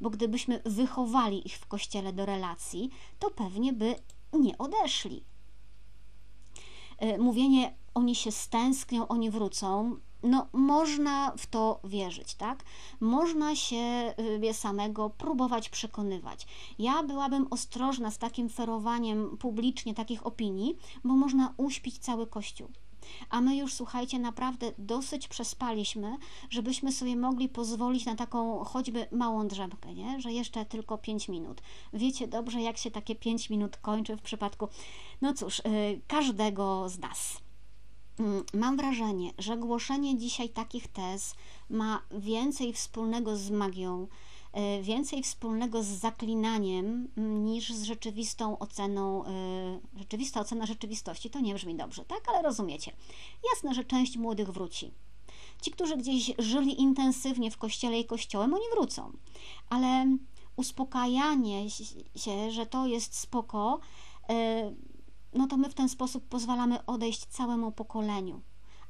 Bo 0.00 0.10
gdybyśmy 0.10 0.62
wychowali 0.64 1.46
ich 1.46 1.58
w 1.58 1.66
kościele 1.66 2.12
do 2.12 2.26
relacji, 2.26 2.90
to 3.18 3.30
pewnie 3.30 3.72
by 3.72 3.94
nie 4.32 4.58
odeszli. 4.58 5.24
E, 6.98 7.18
mówienie 7.18 7.74
oni 7.94 8.14
się 8.14 8.32
stęsknią, 8.32 9.08
oni 9.08 9.30
wrócą, 9.30 9.96
no 10.24 10.46
można 10.52 11.32
w 11.38 11.46
to 11.46 11.80
wierzyć, 11.84 12.34
tak? 12.34 12.64
Można 13.00 13.56
się 13.56 14.14
y, 14.44 14.54
samego 14.54 15.10
próbować 15.10 15.68
przekonywać. 15.68 16.46
Ja 16.78 17.02
byłabym 17.02 17.46
ostrożna 17.50 18.10
z 18.10 18.18
takim 18.18 18.48
ferowaniem 18.48 19.36
publicznie 19.36 19.94
takich 19.94 20.26
opinii, 20.26 20.76
bo 21.04 21.14
można 21.14 21.54
uśpić 21.56 21.98
cały 21.98 22.26
Kościół. 22.26 22.68
A 23.30 23.40
my 23.40 23.56
już, 23.56 23.74
słuchajcie, 23.74 24.18
naprawdę 24.18 24.72
dosyć 24.78 25.28
przespaliśmy, 25.28 26.16
żebyśmy 26.50 26.92
sobie 26.92 27.16
mogli 27.16 27.48
pozwolić 27.48 28.04
na 28.04 28.14
taką 28.14 28.64
choćby 28.64 29.06
małą 29.12 29.48
drzemkę, 29.48 29.94
nie? 29.94 30.20
że 30.20 30.32
jeszcze 30.32 30.64
tylko 30.64 30.98
5 30.98 31.28
minut. 31.28 31.62
Wiecie 31.92 32.28
dobrze, 32.28 32.60
jak 32.60 32.78
się 32.78 32.90
takie 32.90 33.14
5 33.14 33.50
minut 33.50 33.76
kończy 33.76 34.16
w 34.16 34.22
przypadku, 34.22 34.68
no 35.22 35.34
cóż, 35.34 35.62
yy, 35.64 36.00
każdego 36.08 36.88
z 36.88 36.98
nas. 36.98 37.43
Mm, 38.18 38.44
mam 38.54 38.76
wrażenie, 38.76 39.32
że 39.38 39.56
głoszenie 39.56 40.18
dzisiaj 40.18 40.48
takich 40.48 40.88
tez 40.88 41.34
ma 41.70 42.02
więcej 42.10 42.72
wspólnego 42.72 43.36
z 43.36 43.50
magią, 43.50 44.06
e, 44.52 44.82
więcej 44.82 45.22
wspólnego 45.22 45.82
z 45.82 45.86
zaklinaniem 45.86 47.08
mm, 47.16 47.44
niż 47.44 47.72
z 47.72 47.82
rzeczywistą 47.82 48.58
oceną, 48.58 49.24
e, 49.24 49.28
rzeczywista 49.98 50.40
ocena 50.40 50.66
rzeczywistości. 50.66 51.30
To 51.30 51.40
nie 51.40 51.54
brzmi 51.54 51.74
dobrze, 51.74 52.04
tak? 52.04 52.28
Ale 52.28 52.42
rozumiecie. 52.42 52.92
Jasne, 53.52 53.74
że 53.74 53.84
część 53.84 54.16
młodych 54.16 54.50
wróci. 54.50 54.90
Ci, 55.62 55.70
którzy 55.70 55.96
gdzieś 55.96 56.32
żyli 56.38 56.80
intensywnie 56.80 57.50
w 57.50 57.58
kościele 57.58 57.98
i 57.98 58.04
kościołem, 58.04 58.54
oni 58.54 58.64
wrócą. 58.74 59.12
Ale 59.70 60.16
uspokajanie 60.56 61.70
się, 62.16 62.50
że 62.50 62.66
to 62.66 62.86
jest 62.86 63.18
spoko, 63.18 63.80
e, 64.30 64.72
no 65.34 65.46
to 65.46 65.56
my 65.56 65.68
w 65.68 65.74
ten 65.74 65.88
sposób 65.88 66.24
pozwalamy 66.24 66.86
odejść 66.86 67.26
całemu 67.26 67.72
pokoleniu. 67.72 68.40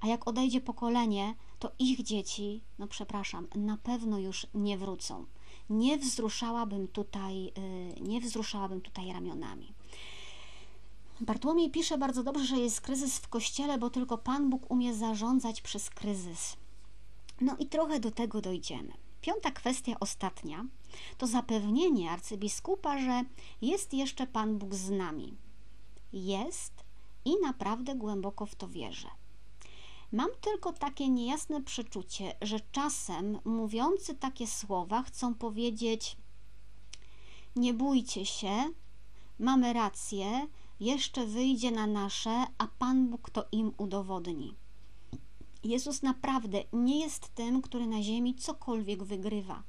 A 0.00 0.06
jak 0.06 0.28
odejdzie 0.28 0.60
pokolenie, 0.60 1.34
to 1.58 1.72
ich 1.78 2.02
dzieci, 2.02 2.62
no 2.78 2.86
przepraszam, 2.86 3.46
na 3.54 3.76
pewno 3.76 4.18
już 4.18 4.46
nie 4.54 4.78
wrócą. 4.78 5.26
Nie 5.70 5.98
wzruszałabym 5.98 6.88
tutaj, 6.88 7.52
y, 7.98 8.00
nie 8.00 8.20
wzruszałabym 8.20 8.80
tutaj 8.80 9.12
ramionami. 9.12 9.72
Bartłomiej 11.20 11.70
pisze 11.70 11.98
bardzo 11.98 12.22
dobrze, 12.22 12.44
że 12.44 12.56
jest 12.56 12.80
kryzys 12.80 13.18
w 13.18 13.28
kościele, 13.28 13.78
bo 13.78 13.90
tylko 13.90 14.18
Pan 14.18 14.50
Bóg 14.50 14.70
umie 14.70 14.94
zarządzać 14.94 15.60
przez 15.60 15.90
kryzys. 15.90 16.56
No 17.40 17.56
i 17.58 17.66
trochę 17.66 18.00
do 18.00 18.10
tego 18.10 18.40
dojdziemy. 18.40 18.92
Piąta 19.20 19.50
kwestia, 19.50 19.96
ostatnia, 20.00 20.64
to 21.18 21.26
zapewnienie 21.26 22.10
arcybiskupa, 22.10 22.98
że 22.98 23.24
jest 23.62 23.94
jeszcze 23.94 24.26
Pan 24.26 24.58
Bóg 24.58 24.74
z 24.74 24.90
nami, 24.90 25.36
jest 26.14 26.84
i 27.24 27.40
naprawdę 27.42 27.94
głęboko 27.94 28.46
w 28.46 28.54
to 28.54 28.68
wierzę. 28.68 29.08
Mam 30.12 30.28
tylko 30.40 30.72
takie 30.72 31.08
niejasne 31.08 31.62
przeczucie, 31.62 32.34
że 32.42 32.60
czasem 32.72 33.38
mówiący 33.44 34.14
takie 34.14 34.46
słowa 34.46 35.02
chcą 35.02 35.34
powiedzieć: 35.34 36.16
Nie 37.56 37.74
bójcie 37.74 38.26
się, 38.26 38.64
mamy 39.38 39.72
rację, 39.72 40.46
jeszcze 40.80 41.26
wyjdzie 41.26 41.70
na 41.70 41.86
nasze, 41.86 42.44
a 42.58 42.66
Pan 42.78 43.08
Bóg 43.08 43.30
to 43.30 43.44
im 43.52 43.72
udowodni. 43.76 44.54
Jezus 45.64 46.02
naprawdę 46.02 46.64
nie 46.72 47.00
jest 47.00 47.34
tym, 47.34 47.62
który 47.62 47.86
na 47.86 48.02
ziemi 48.02 48.34
cokolwiek 48.34 49.04
wygrywa. 49.04 49.62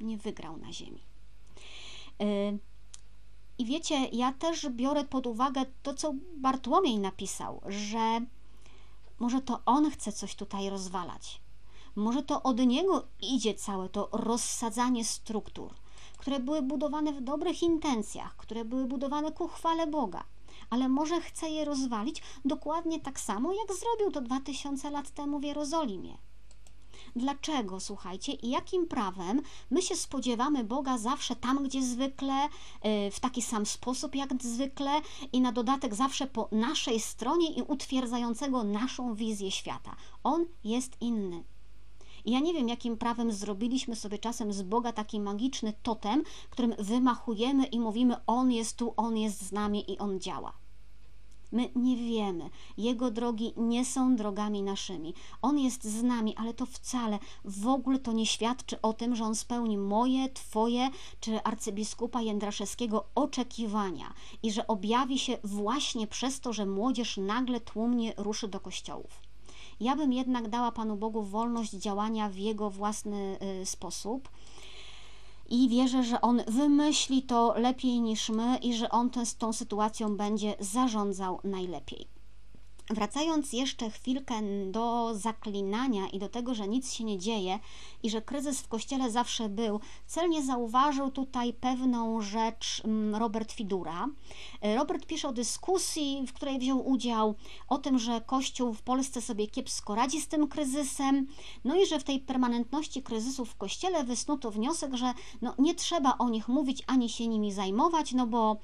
Nie 0.00 0.18
wygrał 0.18 0.56
na 0.56 0.72
ziemi. 0.72 1.02
Yy, 2.18 2.58
i 3.58 3.64
wiecie, 3.64 4.04
ja 4.12 4.32
też 4.32 4.68
biorę 4.68 5.04
pod 5.04 5.26
uwagę 5.26 5.64
to, 5.82 5.94
co 5.94 6.14
Bartłomiej 6.36 6.98
napisał, 6.98 7.60
że 7.66 8.20
może 9.18 9.40
to 9.40 9.60
on 9.66 9.90
chce 9.90 10.12
coś 10.12 10.34
tutaj 10.34 10.70
rozwalać. 10.70 11.40
Może 11.96 12.22
to 12.22 12.42
od 12.42 12.58
niego 12.58 13.04
idzie 13.20 13.54
całe 13.54 13.88
to 13.88 14.08
rozsadzanie 14.12 15.04
struktur, 15.04 15.74
które 16.16 16.40
były 16.40 16.62
budowane 16.62 17.12
w 17.12 17.20
dobrych 17.20 17.62
intencjach, 17.62 18.36
które 18.36 18.64
były 18.64 18.84
budowane 18.86 19.32
ku 19.32 19.48
chwale 19.48 19.86
Boga, 19.86 20.24
ale 20.70 20.88
może 20.88 21.20
chce 21.20 21.50
je 21.50 21.64
rozwalić 21.64 22.22
dokładnie 22.44 23.00
tak 23.00 23.20
samo, 23.20 23.52
jak 23.52 23.78
zrobił 23.78 24.12
to 24.12 24.20
2000 24.20 24.90
lat 24.90 25.10
temu 25.10 25.40
w 25.40 25.44
Jerozolimie. 25.44 26.18
Dlaczego, 27.16 27.80
słuchajcie, 27.80 28.32
i 28.32 28.50
jakim 28.50 28.86
prawem 28.86 29.42
my 29.70 29.82
się 29.82 29.96
spodziewamy 29.96 30.64
Boga 30.64 30.98
zawsze 30.98 31.36
tam, 31.36 31.64
gdzie 31.64 31.82
zwykle, 31.82 32.46
y, 32.46 33.10
w 33.10 33.20
taki 33.20 33.42
sam 33.42 33.66
sposób 33.66 34.14
jak 34.14 34.42
zwykle 34.42 34.90
i 35.32 35.40
na 35.40 35.52
dodatek 35.52 35.94
zawsze 35.94 36.26
po 36.26 36.48
naszej 36.52 37.00
stronie 37.00 37.50
i 37.50 37.62
utwierdzającego 37.62 38.64
naszą 38.64 39.14
wizję 39.14 39.50
świata. 39.50 39.96
On 40.24 40.46
jest 40.64 40.96
inny. 41.00 41.44
Ja 42.24 42.40
nie 42.40 42.54
wiem, 42.54 42.68
jakim 42.68 42.96
prawem 42.96 43.32
zrobiliśmy 43.32 43.96
sobie 43.96 44.18
czasem 44.18 44.52
z 44.52 44.62
Boga 44.62 44.92
taki 44.92 45.20
magiczny 45.20 45.72
totem, 45.82 46.22
którym 46.50 46.74
wymachujemy 46.78 47.64
i 47.66 47.80
mówimy: 47.80 48.16
On 48.26 48.52
jest 48.52 48.76
tu, 48.76 48.94
On 48.96 49.16
jest 49.16 49.42
z 49.42 49.52
nami 49.52 49.92
i 49.92 49.98
On 49.98 50.20
działa. 50.20 50.63
My 51.54 51.70
nie 51.76 51.96
wiemy. 51.96 52.50
Jego 52.78 53.10
drogi 53.10 53.52
nie 53.56 53.84
są 53.84 54.16
drogami 54.16 54.62
naszymi. 54.62 55.14
On 55.42 55.58
jest 55.58 55.84
z 55.84 56.02
nami, 56.02 56.36
ale 56.36 56.54
to 56.54 56.66
wcale 56.66 57.18
w 57.44 57.68
ogóle 57.68 57.98
to 57.98 58.12
nie 58.12 58.26
świadczy 58.26 58.80
o 58.82 58.92
tym, 58.92 59.16
że 59.16 59.24
on 59.24 59.34
spełni 59.34 59.78
moje, 59.78 60.28
Twoje 60.28 60.90
czy 61.20 61.42
arcybiskupa 61.42 62.22
Jędraszewskiego 62.22 63.04
oczekiwania 63.14 64.14
i 64.42 64.52
że 64.52 64.66
objawi 64.66 65.18
się 65.18 65.38
właśnie 65.44 66.06
przez 66.06 66.40
to, 66.40 66.52
że 66.52 66.66
młodzież 66.66 67.16
nagle 67.16 67.60
tłumnie 67.60 68.14
ruszy 68.16 68.48
do 68.48 68.60
kościołów. 68.60 69.20
Ja 69.80 69.96
bym 69.96 70.12
jednak 70.12 70.48
dała 70.48 70.72
Panu 70.72 70.96
Bogu 70.96 71.22
wolność 71.22 71.72
działania 71.72 72.28
w 72.28 72.36
jego 72.36 72.70
własny 72.70 73.38
y, 73.62 73.66
sposób 73.66 74.28
i 75.50 75.68
wierzę, 75.68 76.02
że 76.02 76.20
On 76.20 76.42
wymyśli 76.48 77.22
to 77.22 77.54
lepiej 77.56 78.00
niż 78.00 78.28
my 78.28 78.58
i 78.58 78.74
że 78.74 78.90
On 78.90 79.10
ten, 79.10 79.24
tą 79.38 79.52
sytuacją 79.52 80.16
będzie 80.16 80.54
zarządzał 80.60 81.40
najlepiej. 81.44 82.06
Wracając 82.90 83.52
jeszcze 83.52 83.90
chwilkę 83.90 84.34
do 84.70 85.14
zaklinania 85.14 86.08
i 86.08 86.18
do 86.18 86.28
tego, 86.28 86.54
że 86.54 86.68
nic 86.68 86.92
się 86.92 87.04
nie 87.04 87.18
dzieje 87.18 87.58
i 88.04 88.10
że 88.10 88.22
kryzys 88.22 88.60
w 88.60 88.68
kościele 88.68 89.10
zawsze 89.10 89.48
był, 89.48 89.80
celnie 90.06 90.42
zauważył 90.42 91.10
tutaj 91.10 91.52
pewną 91.52 92.20
rzecz 92.20 92.82
mm, 92.84 93.14
Robert 93.14 93.52
Fidura. 93.52 94.06
E, 94.60 94.76
Robert 94.76 95.06
pisze 95.06 95.28
o 95.28 95.32
dyskusji, 95.32 96.24
w 96.28 96.32
której 96.32 96.58
wziął 96.58 96.88
udział, 96.88 97.34
o 97.68 97.78
tym, 97.78 97.98
że 97.98 98.20
Kościół 98.20 98.72
w 98.72 98.82
Polsce 98.82 99.22
sobie 99.22 99.46
kiepsko 99.46 99.94
radzi 99.94 100.20
z 100.20 100.28
tym 100.28 100.48
kryzysem, 100.48 101.26
no 101.64 101.74
i 101.74 101.86
że 101.86 101.98
w 101.98 102.04
tej 102.04 102.20
permanentności 102.20 103.02
kryzysów 103.02 103.50
w 103.50 103.56
kościele 103.56 104.04
wysnuto 104.04 104.50
wniosek, 104.50 104.94
że 104.94 105.12
no, 105.42 105.54
nie 105.58 105.74
trzeba 105.74 106.18
o 106.18 106.28
nich 106.28 106.48
mówić 106.48 106.82
ani 106.86 107.08
się 107.08 107.28
nimi 107.28 107.52
zajmować, 107.52 108.12
no 108.12 108.26
bo 108.26 108.56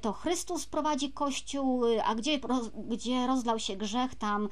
to 0.00 0.12
Chrystus 0.12 0.66
prowadzi 0.66 1.12
Kościół, 1.12 1.82
a 2.04 2.14
gdzie, 2.14 2.40
gdzie 2.88 3.26
rozlał 3.26 3.58
się 3.58 3.76
grzech, 3.76 4.14
tam 4.14 4.48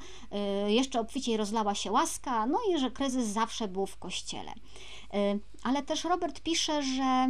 jeszcze 0.67 0.99
obficiej 0.99 1.37
rozlała 1.37 1.75
się 1.75 1.91
łaska, 1.91 2.45
no 2.45 2.59
i 2.69 2.79
że 2.79 2.91
kryzys 2.91 3.27
zawsze 3.27 3.67
był 3.67 3.85
w 3.85 3.97
kościele. 3.97 4.34
Y, 4.43 5.39
ale 5.63 5.83
też 5.83 6.03
Robert 6.03 6.39
pisze, 6.39 6.83
że 6.83 7.29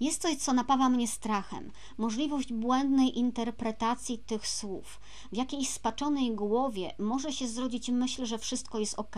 jest 0.00 0.22
coś, 0.22 0.36
co 0.36 0.52
napawa 0.52 0.88
mnie 0.88 1.08
strachem, 1.08 1.72
możliwość 1.98 2.52
błędnej 2.52 3.18
interpretacji 3.18 4.18
tych 4.18 4.46
słów. 4.46 5.00
W 5.32 5.36
jakiejś 5.36 5.68
spaczonej 5.68 6.34
głowie 6.34 6.94
może 6.98 7.32
się 7.32 7.48
zrodzić 7.48 7.88
myśl, 7.88 8.26
że 8.26 8.38
wszystko 8.38 8.78
jest 8.78 8.98
ok. 8.98 9.16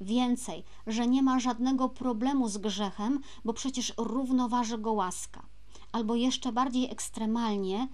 Więcej, 0.00 0.64
że 0.86 1.06
nie 1.06 1.22
ma 1.22 1.40
żadnego 1.40 1.88
problemu 1.88 2.48
z 2.48 2.58
grzechem, 2.58 3.20
bo 3.44 3.52
przecież 3.52 3.92
równoważy 3.96 4.78
go 4.78 4.92
łaska. 4.92 5.42
Albo 5.92 6.14
jeszcze 6.14 6.52
bardziej 6.52 6.90
ekstremalnie, 6.90 7.88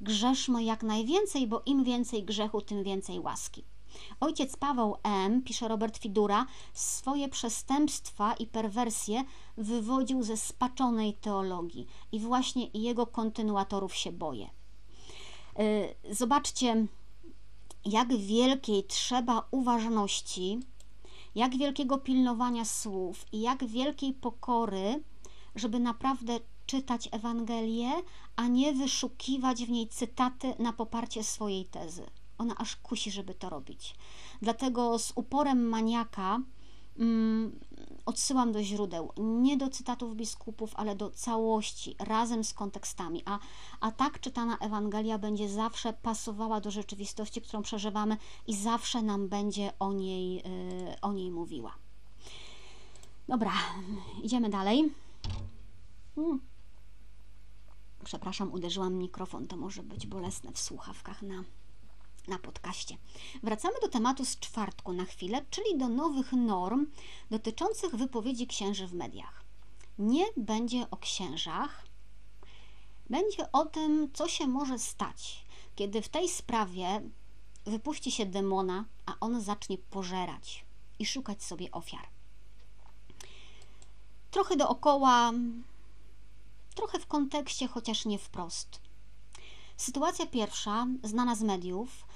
grzeszmy 0.00 0.64
jak 0.64 0.82
najwięcej, 0.82 1.46
bo 1.46 1.62
im 1.66 1.84
więcej 1.84 2.24
grzechu, 2.24 2.60
tym 2.60 2.84
więcej 2.84 3.20
łaski. 3.20 3.64
Ojciec 4.20 4.56
Paweł 4.56 4.96
M., 5.02 5.42
pisze 5.42 5.68
Robert 5.68 5.98
Fidura, 5.98 6.46
swoje 6.72 7.28
przestępstwa 7.28 8.34
i 8.34 8.46
perwersje 8.46 9.24
wywodził 9.56 10.22
ze 10.22 10.36
spaczonej 10.36 11.14
teologii 11.14 11.86
i 12.12 12.20
właśnie 12.20 12.66
jego 12.74 13.06
kontynuatorów 13.06 13.94
się 13.94 14.12
boję. 14.12 14.50
Y, 15.60 16.14
zobaczcie, 16.14 16.86
jak 17.84 18.16
wielkiej 18.16 18.84
trzeba 18.84 19.48
uważności, 19.50 20.60
jak 21.34 21.56
wielkiego 21.56 21.98
pilnowania 21.98 22.64
słów 22.64 23.26
i 23.32 23.40
jak 23.40 23.64
wielkiej 23.64 24.12
pokory, 24.12 25.02
żeby 25.54 25.80
naprawdę 25.80 26.40
czytać 26.66 27.08
Ewangelię, 27.12 27.90
a 28.36 28.46
nie 28.46 28.72
wyszukiwać 28.72 29.64
w 29.64 29.70
niej 29.70 29.88
cytaty 29.88 30.54
na 30.58 30.72
poparcie 30.72 31.24
swojej 31.24 31.64
tezy. 31.64 32.06
Ona 32.40 32.54
aż 32.56 32.76
kusi, 32.76 33.10
żeby 33.10 33.34
to 33.34 33.48
robić. 33.48 33.94
Dlatego 34.42 34.98
z 34.98 35.12
uporem 35.14 35.68
maniaka 35.68 36.40
mm, 36.98 37.60
odsyłam 38.06 38.52
do 38.52 38.62
źródeł, 38.62 39.12
nie 39.18 39.56
do 39.56 39.68
cytatów 39.68 40.16
biskupów, 40.16 40.72
ale 40.76 40.96
do 40.96 41.10
całości, 41.10 41.96
razem 41.98 42.44
z 42.44 42.54
kontekstami. 42.54 43.22
A, 43.24 43.38
a 43.80 43.92
tak 43.92 44.20
czytana 44.20 44.58
Ewangelia 44.58 45.18
będzie 45.18 45.48
zawsze 45.48 45.92
pasowała 45.92 46.60
do 46.60 46.70
rzeczywistości, 46.70 47.40
którą 47.40 47.62
przeżywamy 47.62 48.16
i 48.46 48.56
zawsze 48.56 49.02
nam 49.02 49.28
będzie 49.28 49.72
o 49.78 49.92
niej, 49.92 50.34
yy, 50.34 51.00
o 51.02 51.12
niej 51.12 51.30
mówiła. 51.30 51.74
Dobra, 53.28 53.52
idziemy 54.22 54.50
dalej. 54.50 54.92
Hmm. 56.14 56.40
Przepraszam, 58.04 58.52
uderzyłam 58.52 58.94
mikrofon, 58.94 59.46
to 59.46 59.56
może 59.56 59.82
być 59.82 60.06
bolesne 60.06 60.52
w 60.52 60.58
słuchawkach 60.58 61.22
na, 61.22 61.44
na 62.28 62.38
podcaście. 62.38 62.96
Wracamy 63.42 63.74
do 63.82 63.88
tematu 63.88 64.24
z 64.24 64.38
czwartku 64.38 64.92
na 64.92 65.04
chwilę, 65.04 65.44
czyli 65.50 65.78
do 65.78 65.88
nowych 65.88 66.32
norm 66.32 66.86
dotyczących 67.30 67.94
wypowiedzi 67.94 68.46
księży 68.46 68.86
w 68.86 68.94
mediach. 68.94 69.44
Nie 69.98 70.24
będzie 70.36 70.86
o 70.90 70.96
księżach, 70.96 71.86
będzie 73.10 73.52
o 73.52 73.66
tym, 73.66 74.10
co 74.12 74.28
się 74.28 74.46
może 74.46 74.78
stać, 74.78 75.44
kiedy 75.76 76.02
w 76.02 76.08
tej 76.08 76.28
sprawie 76.28 77.02
wypuści 77.64 78.10
się 78.10 78.26
demona, 78.26 78.84
a 79.06 79.14
on 79.20 79.40
zacznie 79.40 79.78
pożerać 79.78 80.64
i 80.98 81.06
szukać 81.06 81.42
sobie 81.42 81.70
ofiar. 81.70 82.08
Trochę 84.30 84.56
dookoła, 84.56 85.32
trochę 86.74 87.00
w 87.00 87.06
kontekście, 87.06 87.68
chociaż 87.68 88.04
nie 88.04 88.18
wprost. 88.18 88.80
Sytuacja 89.76 90.26
pierwsza, 90.26 90.86
znana 91.02 91.36
z 91.36 91.42
mediów, 91.42 92.06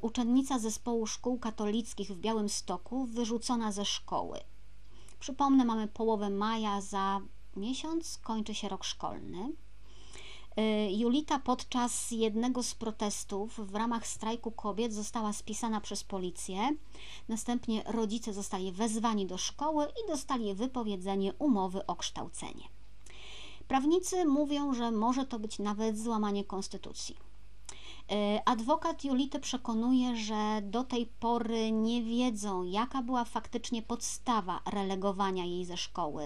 uczennica 0.00 0.58
zespołu 0.58 1.06
szkół 1.06 1.38
katolickich 1.38 2.08
w 2.08 2.18
Białymstoku 2.18 3.06
wyrzucona 3.06 3.72
ze 3.72 3.84
szkoły. 3.84 4.40
Przypomnę, 5.20 5.64
mamy 5.64 5.88
połowę 5.88 6.30
maja, 6.30 6.80
za 6.80 7.20
miesiąc 7.56 8.18
kończy 8.18 8.54
się 8.54 8.68
rok 8.68 8.84
szkolny. 8.84 9.52
Y, 10.58 10.92
Julita 10.92 11.38
podczas 11.38 12.10
jednego 12.10 12.62
z 12.62 12.74
protestów 12.74 13.70
w 13.70 13.74
ramach 13.74 14.06
strajku 14.06 14.50
kobiet 14.50 14.92
została 14.92 15.32
spisana 15.32 15.80
przez 15.80 16.04
policję. 16.04 16.76
Następnie 17.28 17.82
rodzice 17.86 18.32
zostali 18.32 18.72
wezwani 18.72 19.26
do 19.26 19.38
szkoły 19.38 19.86
i 19.86 20.10
dostali 20.10 20.54
wypowiedzenie 20.54 21.32
umowy 21.38 21.86
o 21.86 21.96
kształcenie. 21.96 22.64
Prawnicy 23.68 24.24
mówią, 24.24 24.74
że 24.74 24.90
może 24.90 25.26
to 25.26 25.38
być 25.38 25.58
nawet 25.58 25.98
złamanie 25.98 26.44
konstytucji. 26.44 27.25
Y, 28.12 28.40
adwokat 28.44 29.04
Julity 29.04 29.40
przekonuje, 29.40 30.16
że 30.16 30.62
do 30.62 30.84
tej 30.84 31.06
pory 31.06 31.70
nie 31.72 32.02
wiedzą, 32.02 32.62
jaka 32.62 33.02
była 33.02 33.24
faktycznie 33.24 33.82
podstawa 33.82 34.60
relegowania 34.72 35.44
jej 35.44 35.64
ze 35.64 35.76
szkoły. 35.76 36.24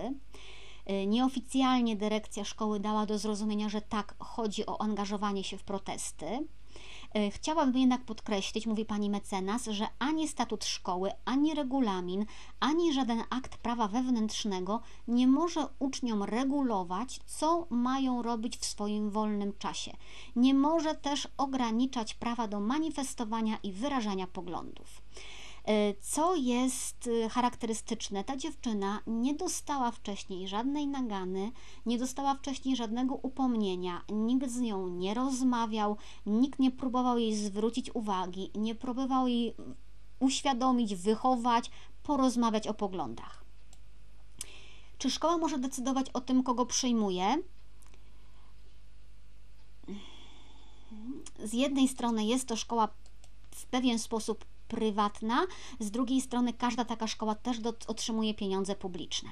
Y, 0.90 1.06
nieoficjalnie 1.06 1.96
dyrekcja 1.96 2.44
szkoły 2.44 2.80
dała 2.80 3.06
do 3.06 3.18
zrozumienia, 3.18 3.68
że 3.68 3.80
tak, 3.80 4.14
chodzi 4.18 4.66
o 4.66 4.80
angażowanie 4.80 5.44
się 5.44 5.58
w 5.58 5.62
protesty. 5.62 6.46
Y, 7.16 7.30
chciałabym 7.30 7.78
jednak 7.78 8.04
podkreślić, 8.04 8.66
mówi 8.66 8.84
pani 8.84 9.10
mecenas, 9.10 9.64
że 9.64 9.86
ani 9.98 10.28
statut 10.28 10.64
szkoły, 10.64 11.10
ani 11.24 11.54
regulamin, 11.54 12.26
ani 12.60 12.92
żaden 12.92 13.22
akt 13.30 13.56
prawa 13.56 13.88
wewnętrznego 13.88 14.80
nie 15.08 15.26
może 15.26 15.66
uczniom 15.78 16.22
regulować, 16.22 17.20
co 17.26 17.66
mają 17.70 18.22
robić 18.22 18.56
w 18.56 18.64
swoim 18.64 19.10
wolnym 19.10 19.52
czasie. 19.58 19.96
Nie 20.36 20.54
może 20.54 20.94
też 20.94 21.28
ograniczać 21.36 22.14
prawa 22.14 22.48
do 22.48 22.60
manifestowania 22.60 23.58
i 23.62 23.72
wyrażania 23.72 24.26
poglądów. 24.26 24.99
E, 25.70 25.94
co 26.00 26.36
jest 26.36 27.08
e, 27.24 27.28
charakterystyczne, 27.28 28.24
ta 28.24 28.36
dziewczyna 28.36 29.00
nie 29.06 29.34
dostała 29.34 29.90
wcześniej 29.90 30.48
żadnej 30.48 30.88
nagany, 30.88 31.52
nie 31.86 31.98
dostała 31.98 32.34
wcześniej 32.34 32.76
żadnego 32.76 33.14
upomnienia, 33.14 34.02
nikt 34.12 34.50
z 34.50 34.60
nią 34.60 34.88
nie 34.88 35.14
rozmawiał, 35.14 35.96
nikt 36.26 36.58
nie 36.58 36.70
próbował 36.70 37.18
jej 37.18 37.34
zwrócić 37.34 37.94
uwagi, 37.94 38.50
nie 38.54 38.74
próbował 38.74 39.28
jej 39.28 39.54
uświadomić, 40.20 40.94
wychować, 40.94 41.70
porozmawiać 42.02 42.66
o 42.66 42.74
poglądach. 42.74 43.44
Czy 44.98 45.10
szkoła 45.10 45.38
może 45.38 45.58
decydować 45.58 46.10
o 46.10 46.20
tym, 46.20 46.42
kogo 46.42 46.66
przyjmuje? 46.66 47.36
Z 51.44 51.52
jednej 51.52 51.88
strony 51.88 52.24
jest 52.24 52.48
to 52.48 52.56
szkoła 52.56 52.88
w 53.50 53.66
pewien 53.66 53.98
sposób 53.98 54.49
prywatna, 54.70 55.46
z 55.80 55.90
drugiej 55.90 56.20
strony 56.20 56.52
każda 56.52 56.84
taka 56.84 57.06
szkoła 57.06 57.34
też 57.34 57.58
do, 57.58 57.74
otrzymuje 57.86 58.34
pieniądze 58.34 58.76
publiczne. 58.76 59.30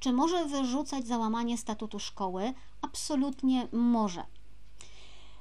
Czy 0.00 0.12
może 0.12 0.44
wyrzucać 0.44 1.06
załamanie 1.06 1.58
statutu 1.58 1.98
szkoły? 1.98 2.52
Absolutnie 2.82 3.68
może. 3.72 4.24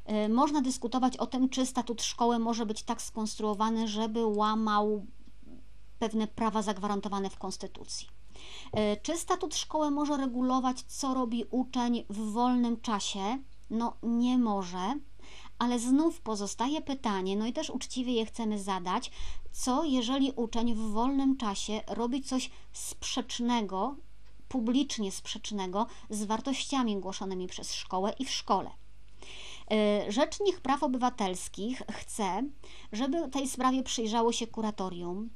E, 0.06 0.30
można 0.30 0.62
dyskutować 0.62 1.18
o 1.18 1.28
tym, 1.28 1.50
czy 1.50 1.66
statut 1.66 2.04
szkoły 2.04 2.40
może 2.40 2.66
być 2.66 2.84
tak 2.84 3.02
skonstruowany, 3.02 3.88
żeby 3.88 4.26
łamał 4.26 5.06
pewne 6.00 6.28
prawa 6.28 6.62
zagwarantowane 6.62 7.30
w 7.30 7.38
Konstytucji. 7.38 8.08
E, 8.74 8.98
czy 8.98 9.18
statut 9.18 9.56
szkoły 9.56 9.92
może 9.92 10.18
regulować, 10.18 10.82
co 10.82 11.14
robi 11.14 11.44
uczeń 11.52 12.06
w 12.10 12.32
wolnym 12.32 12.82
czasie? 12.82 13.38
No, 13.70 13.98
nie 14.04 14.38
może 14.38 14.94
ale 15.60 15.80
znów 15.80 16.22
pozostaje 16.22 16.82
pytanie, 16.82 17.38
no 17.38 17.46
i 17.46 17.54
też 17.54 17.70
uczciwie 17.70 18.14
je 18.14 18.26
chcemy 18.26 18.60
zadać, 18.60 19.12
co 19.52 19.84
jeżeli 19.84 20.32
uczeń 20.32 20.74
w 20.76 20.92
wolnym 20.92 21.38
czasie 21.38 21.82
robi 21.88 22.22
coś 22.22 22.50
sprzecznego, 22.72 23.96
publicznie 24.48 25.12
sprzecznego 25.12 25.88
z 26.10 26.24
wartościami 26.24 26.98
głoszonymi 26.98 27.48
przez 27.48 27.74
szkołę 27.74 28.14
i 28.20 28.26
w 28.26 28.32
szkole. 28.32 28.70
E, 29.72 30.12
Rzecznik 30.12 30.60
Praw 30.60 30.84
Obywatelskich 30.84 31.82
chce, 31.92 32.44
żeby 32.92 33.30
tej 33.30 33.48
sprawie 33.48 33.84
przyjrzało 33.84 34.32
się 34.32 34.48
kuratorium, 34.48 35.30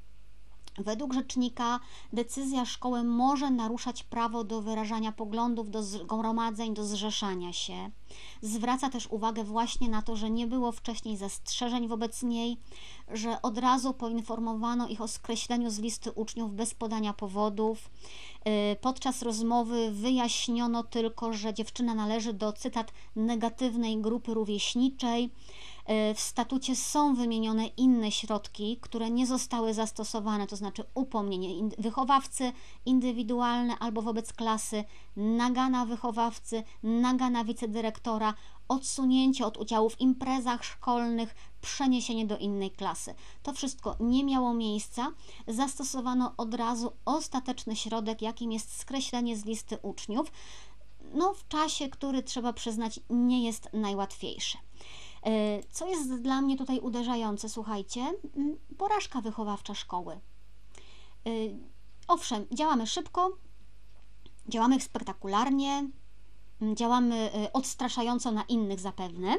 Według 0.77 1.13
rzecznika 1.13 1.79
decyzja 2.13 2.65
szkoły 2.65 3.03
może 3.03 3.51
naruszać 3.51 4.03
prawo 4.03 4.43
do 4.43 4.61
wyrażania 4.61 5.11
poglądów, 5.11 5.69
do 5.69 5.83
zgromadzeń, 5.83 6.73
do 6.73 6.85
zrzeszania 6.85 7.53
się. 7.53 7.91
Zwraca 8.41 8.89
też 8.89 9.07
uwagę 9.07 9.43
właśnie 9.43 9.89
na 9.89 10.01
to, 10.01 10.15
że 10.15 10.29
nie 10.29 10.47
było 10.47 10.71
wcześniej 10.71 11.17
zastrzeżeń 11.17 11.87
wobec 11.87 12.23
niej, 12.23 12.57
że 13.11 13.41
od 13.41 13.57
razu 13.57 13.93
poinformowano 13.93 14.87
ich 14.87 15.01
o 15.01 15.07
skreśleniu 15.07 15.69
z 15.69 15.79
listy 15.79 16.11
uczniów 16.11 16.55
bez 16.55 16.73
podania 16.73 17.13
powodów. 17.13 17.89
Y, 18.71 18.75
podczas 18.81 19.21
rozmowy 19.21 19.91
wyjaśniono 19.91 20.83
tylko, 20.83 21.33
że 21.33 21.53
dziewczyna 21.53 21.95
należy 21.95 22.33
do 22.33 22.53
cytat 22.53 22.91
negatywnej 23.15 24.01
grupy 24.01 24.33
rówieśniczej 24.33 25.31
w 26.15 26.19
statucie 26.19 26.75
są 26.75 27.15
wymienione 27.15 27.67
inne 27.67 28.11
środki, 28.11 28.77
które 28.81 29.09
nie 29.09 29.27
zostały 29.27 29.73
zastosowane, 29.73 30.47
to 30.47 30.55
znaczy 30.55 30.83
upomnienie 30.93 31.69
wychowawcy 31.77 32.51
indywidualne 32.85 33.79
albo 33.79 34.01
wobec 34.01 34.33
klasy, 34.33 34.83
nagana 35.15 35.85
wychowawcy, 35.85 36.63
nagana 36.83 37.43
wicedyrektora, 37.43 38.33
odsunięcie 38.67 39.45
od 39.45 39.57
udziału 39.57 39.89
w 39.89 40.01
imprezach 40.01 40.63
szkolnych, 40.63 41.35
przeniesienie 41.61 42.25
do 42.25 42.37
innej 42.37 42.71
klasy. 42.71 43.13
To 43.43 43.53
wszystko 43.53 43.95
nie 43.99 44.23
miało 44.23 44.53
miejsca. 44.53 45.11
Zastosowano 45.47 46.33
od 46.37 46.53
razu 46.53 46.91
ostateczny 47.05 47.75
środek, 47.75 48.21
jakim 48.21 48.51
jest 48.51 48.79
skreślenie 48.79 49.37
z 49.37 49.45
listy 49.45 49.77
uczniów. 49.81 50.31
No, 51.13 51.33
w 51.33 51.47
czasie, 51.47 51.89
który 51.89 52.23
trzeba 52.23 52.53
przyznać, 52.53 52.99
nie 53.09 53.45
jest 53.45 53.69
najłatwiejszy. 53.73 54.57
E, 55.25 55.63
co 55.63 55.87
jest 55.87 56.21
dla 56.21 56.41
mnie 56.41 56.57
tutaj 56.57 56.79
uderzające, 56.79 57.49
słuchajcie, 57.49 58.01
mm, 58.01 58.57
porażka 58.77 59.21
wychowawcza 59.21 59.75
szkoły. 59.75 60.13
E, 60.13 61.29
owszem, 62.07 62.45
działamy 62.53 62.87
szybko, 62.87 63.37
działamy 64.47 64.79
spektakularnie, 64.79 65.89
mm, 66.61 66.75
działamy 66.75 67.31
e, 67.33 67.53
odstraszająco 67.53 68.31
na 68.31 68.43
innych 68.43 68.79
zapewne, 68.79 69.37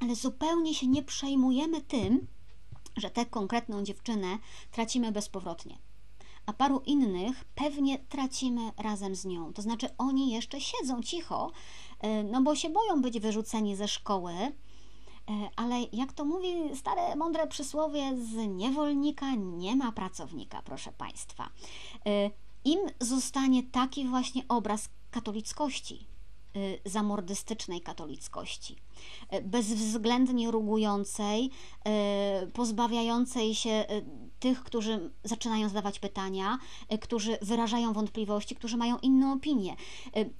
ale 0.00 0.14
zupełnie 0.14 0.74
się 0.74 0.86
nie 0.86 1.02
przejmujemy 1.02 1.80
tym, 1.80 2.26
że 2.96 3.10
tę 3.10 3.26
konkretną 3.26 3.82
dziewczynę 3.82 4.38
tracimy 4.70 5.12
bezpowrotnie 5.12 5.78
a 6.50 6.52
paru 6.52 6.82
innych 6.86 7.44
pewnie 7.44 7.98
tracimy 7.98 8.72
razem 8.76 9.14
z 9.14 9.24
nią. 9.24 9.52
To 9.52 9.62
znaczy, 9.62 9.88
oni 9.98 10.30
jeszcze 10.30 10.60
siedzą 10.60 11.02
cicho, 11.02 11.52
no 12.24 12.42
bo 12.42 12.56
się 12.56 12.70
boją 12.70 13.02
być 13.02 13.20
wyrzuceni 13.20 13.76
ze 13.76 13.88
szkoły. 13.88 14.32
E, 14.32 14.52
ale 15.56 15.80
jak 15.92 16.12
to 16.12 16.24
mówi 16.24 16.48
stare, 16.74 17.16
mądre 17.16 17.46
przysłowie, 17.46 18.16
z 18.16 18.48
niewolnika 18.48 19.34
nie 19.34 19.76
ma 19.76 19.92
pracownika, 19.92 20.62
proszę 20.62 20.92
Państwa. 20.92 21.50
E, 22.06 22.30
Im 22.64 22.78
zostanie 23.00 23.62
taki 23.62 24.08
właśnie 24.08 24.42
obraz 24.48 24.88
katolickości, 25.10 26.06
zamordystycznej 26.84 27.80
katolickości, 27.80 28.76
bezwzględnie 29.42 30.50
rugującej, 30.50 31.50
pozbawiającej 32.52 33.54
się 33.54 33.84
tych, 34.40 34.62
którzy 34.62 35.10
zaczynają 35.24 35.68
zadawać 35.68 35.98
pytania, 35.98 36.58
którzy 37.00 37.38
wyrażają 37.42 37.92
wątpliwości, 37.92 38.54
którzy 38.54 38.76
mają 38.76 38.98
inną 38.98 39.32
opinię. 39.32 39.76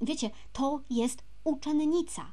Wiecie, 0.02 0.30
to 0.52 0.80
jest 0.90 1.22
uczennica. 1.44 2.32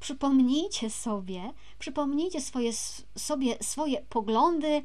Przypomnijcie 0.00 0.90
sobie, 0.90 1.52
przypomnijcie 1.78 2.40
swoje, 2.40 2.72
sobie 3.16 3.56
swoje 3.62 4.02
poglądy, 4.02 4.82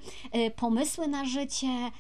pomysły 0.56 1.08
na 1.08 1.26
życie, 1.26 1.92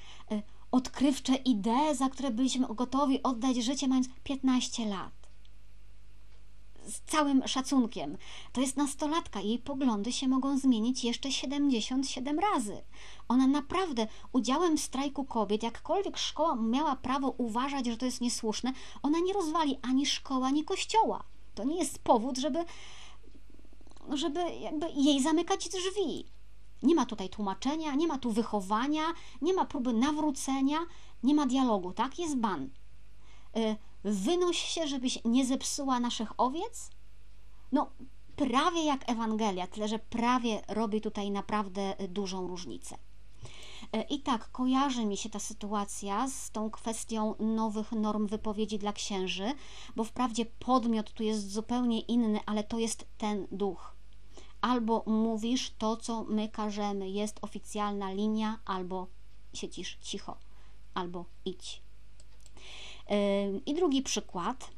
odkrywcze 0.72 1.36
idee, 1.36 1.96
za 1.96 2.10
które 2.10 2.32
byliśmy 2.32 2.68
gotowi 2.70 3.24
oddać 3.24 3.56
życie, 3.56 3.88
mając 3.88 4.08
15 4.24 4.86
lat 4.86 5.12
z 6.88 7.02
całym 7.02 7.48
szacunkiem. 7.48 8.18
To 8.54 8.62
jest 8.62 8.78
nastolatka, 8.78 9.42
jej 9.42 9.60
poglądy 9.60 10.12
się 10.12 10.28
mogą 10.28 10.58
zmienić 10.58 11.04
jeszcze 11.04 11.32
77 11.32 12.40
razy. 12.40 12.82
Ona 13.28 13.48
naprawdę 13.48 14.08
udziałem 14.34 14.78
w 14.78 14.82
strajku 14.82 15.26
kobiet, 15.26 15.64
jakkolwiek 15.64 16.18
szkoła 16.18 16.56
miała 16.56 16.96
prawo 16.96 17.30
uważać, 17.30 17.86
że 17.86 17.98
to 17.98 18.06
jest 18.06 18.22
niesłuszne, 18.22 18.74
ona 19.04 19.20
nie 19.20 19.34
rozwali 19.34 19.78
ani 19.82 20.06
szkoła, 20.06 20.48
ani 20.48 20.64
kościoła. 20.64 21.24
To 21.56 21.64
nie 21.64 21.78
jest 21.78 22.00
powód, 22.00 22.38
żeby, 22.38 22.66
żeby 24.14 24.40
jej 24.96 25.24
zamykać 25.24 25.70
drzwi. 25.70 26.26
Nie 26.84 26.96
ma 26.96 27.06
tutaj 27.06 27.30
tłumaczenia, 27.30 27.96
nie 27.96 28.08
ma 28.08 28.18
tu 28.18 28.32
wychowania, 28.32 29.04
nie 29.42 29.54
ma 29.54 29.66
próby 29.66 29.94
nawrócenia, 29.94 30.78
nie 31.24 31.36
ma 31.36 31.46
dialogu, 31.46 31.94
tak? 31.94 32.20
Jest 32.20 32.38
ban. 32.38 32.70
Y, 33.58 33.76
wynoś 34.04 34.58
się, 34.58 34.88
żebyś 34.88 35.20
nie 35.26 35.46
zepsuła 35.46 36.00
naszych 36.00 36.40
owiec? 36.40 36.90
No, 37.72 37.92
prawie 38.36 38.86
jak 38.86 39.10
Ewangelia, 39.10 39.68
tyle 39.68 39.88
że 39.88 40.00
prawie 40.00 40.62
robi 40.68 41.02
tutaj 41.02 41.32
naprawdę 41.32 41.96
dużą 42.10 42.48
różnicę. 42.48 42.98
Y, 43.96 44.02
I 44.10 44.20
tak, 44.20 44.52
kojarzy 44.52 45.06
mi 45.06 45.18
się 45.18 45.30
ta 45.30 45.40
sytuacja 45.40 46.28
z 46.28 46.52
tą 46.52 46.70
kwestią 46.70 47.36
nowych 47.40 47.92
norm 47.92 48.28
wypowiedzi 48.28 48.80
dla 48.80 48.94
księży, 48.94 49.52
bo 49.96 50.04
wprawdzie 50.04 50.46
podmiot 50.46 51.14
tu 51.14 51.24
jest 51.24 51.52
zupełnie 51.52 52.00
inny, 52.00 52.40
ale 52.46 52.64
to 52.64 52.80
jest 52.80 53.06
ten 53.18 53.48
duch. 53.52 53.96
Albo 54.62 55.04
mówisz 55.06 55.72
to, 55.78 55.98
co 55.98 56.24
my 56.24 56.50
każemy, 56.50 57.10
jest 57.10 57.40
oficjalna 57.42 58.12
linia, 58.12 58.60
albo 58.66 59.08
siedzisz 59.54 59.98
cicho, 60.02 60.38
albo 60.94 61.26
idź. 61.46 61.82
I 63.66 63.74
drugi 63.74 64.02
przykład. 64.02 64.73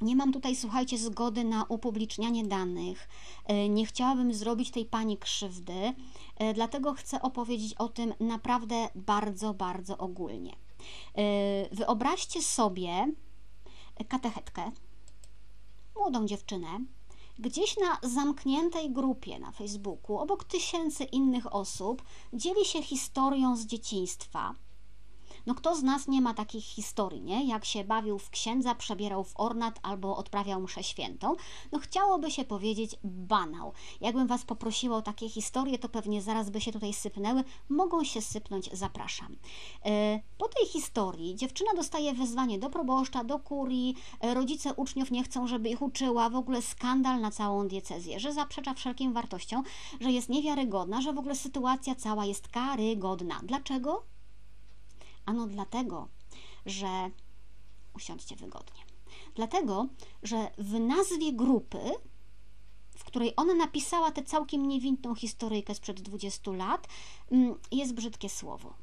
Nie 0.00 0.16
mam 0.16 0.32
tutaj, 0.32 0.56
słuchajcie, 0.56 0.98
zgody 0.98 1.44
na 1.44 1.64
upublicznianie 1.64 2.44
danych. 2.44 3.08
E, 3.44 3.68
nie 3.68 3.86
chciałabym 3.86 4.34
zrobić 4.34 4.70
tej 4.70 4.84
pani 4.84 5.16
krzywdy, 5.16 5.94
e, 6.36 6.54
dlatego 6.54 6.94
chcę 6.94 7.22
opowiedzieć 7.22 7.74
o 7.74 7.88
tym 7.88 8.14
naprawdę 8.20 8.88
bardzo, 8.94 9.54
bardzo 9.54 9.98
ogólnie. 9.98 10.52
E, 10.52 11.74
wyobraźcie 11.74 12.42
sobie 12.42 13.12
katechetkę, 14.08 14.70
młodą 15.96 16.26
dziewczynę, 16.26 16.80
gdzieś 17.38 17.76
na 17.76 18.08
zamkniętej 18.08 18.90
grupie 18.90 19.38
na 19.38 19.52
Facebooku, 19.52 20.18
obok 20.18 20.44
tysięcy 20.44 21.04
innych 21.04 21.54
osób, 21.54 22.02
dzieli 22.32 22.64
się 22.64 22.82
historią 22.82 23.56
z 23.56 23.66
dzieciństwa 23.66 24.54
no 25.46 25.54
kto 25.54 25.76
z 25.76 25.82
nas 25.82 26.08
nie 26.08 26.20
ma 26.20 26.34
takich 26.34 26.64
historii, 26.64 27.22
nie? 27.22 27.46
Jak 27.46 27.64
się 27.64 27.84
bawił 27.84 28.18
w 28.18 28.30
księdza, 28.30 28.74
przebierał 28.74 29.24
w 29.24 29.40
ornat 29.40 29.80
albo 29.82 30.16
odprawiał 30.16 30.60
mszę 30.60 30.82
świętą. 30.82 31.34
No 31.72 31.78
chciałoby 31.78 32.30
się 32.30 32.44
powiedzieć 32.44 32.96
banał. 33.04 33.72
Jakbym 34.00 34.26
Was 34.26 34.44
poprosiła 34.44 34.96
o 34.96 35.02
takie 35.02 35.28
historie, 35.28 35.78
to 35.78 35.88
pewnie 35.88 36.22
zaraz 36.22 36.50
by 36.50 36.60
się 36.60 36.72
tutaj 36.72 36.92
sypnęły. 36.92 37.44
Mogą 37.68 38.04
się 38.04 38.22
sypnąć, 38.22 38.70
zapraszam. 38.72 39.36
E, 39.84 40.20
po 40.38 40.48
tej 40.48 40.66
historii 40.66 41.36
dziewczyna 41.36 41.70
dostaje 41.76 42.14
wezwanie 42.14 42.58
do 42.58 42.70
proboszcza, 42.70 43.24
do 43.24 43.38
kurii, 43.38 43.96
e, 44.20 44.34
rodzice 44.34 44.74
uczniów 44.74 45.10
nie 45.10 45.24
chcą, 45.24 45.46
żeby 45.46 45.68
ich 45.68 45.82
uczyła, 45.82 46.30
w 46.30 46.36
ogóle 46.36 46.62
skandal 46.62 47.20
na 47.20 47.30
całą 47.30 47.68
diecezję, 47.68 48.20
że 48.20 48.32
zaprzecza 48.32 48.74
wszelkim 48.74 49.12
wartościom, 49.12 49.64
że 50.00 50.12
jest 50.12 50.28
niewiarygodna, 50.28 51.00
że 51.00 51.12
w 51.12 51.18
ogóle 51.18 51.34
sytuacja 51.34 51.94
cała 51.94 52.24
jest 52.24 52.48
karygodna. 52.48 53.40
Dlaczego? 53.42 54.19
Ano 55.30 55.46
dlatego, 55.46 56.08
że 56.66 57.10
usiądźcie 57.94 58.36
wygodnie. 58.36 58.82
Dlatego, 59.34 59.86
że 60.22 60.50
w 60.58 60.80
nazwie 60.80 61.32
grupy, 61.32 61.78
w 62.96 63.04
której 63.04 63.32
ona 63.36 63.54
napisała 63.54 64.10
tę 64.10 64.22
całkiem 64.22 64.68
niewinną 64.68 65.14
historyjkę 65.14 65.74
sprzed 65.74 66.00
20 66.00 66.50
lat, 66.52 66.88
mm, 67.30 67.54
jest 67.72 67.94
brzydkie 67.94 68.28
słowo. 68.28 68.74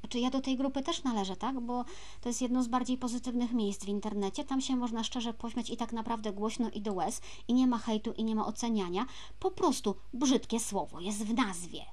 Znaczy 0.00 0.18
ja 0.18 0.30
do 0.30 0.40
tej 0.40 0.56
grupy 0.56 0.82
też 0.82 1.04
należę, 1.04 1.36
tak? 1.36 1.60
Bo 1.60 1.84
to 2.20 2.28
jest 2.28 2.42
jedno 2.42 2.62
z 2.62 2.68
bardziej 2.68 2.98
pozytywnych 2.98 3.52
miejsc 3.52 3.84
w 3.84 3.88
internecie. 3.88 4.44
Tam 4.44 4.60
się 4.60 4.76
można 4.76 5.04
szczerze 5.04 5.34
pośmiać 5.34 5.70
i 5.70 5.76
tak 5.76 5.92
naprawdę 5.92 6.32
głośno 6.32 6.70
i 6.70 6.80
do 6.80 6.92
łez. 6.92 7.20
I 7.48 7.54
nie 7.54 7.66
ma 7.66 7.78
hejtu 7.78 8.12
i 8.12 8.24
nie 8.24 8.34
ma 8.34 8.46
oceniania. 8.46 9.06
Po 9.40 9.50
prostu 9.50 9.94
brzydkie 10.14 10.60
słowo 10.60 11.00
jest 11.00 11.24
w 11.24 11.34
nazwie. 11.34 11.84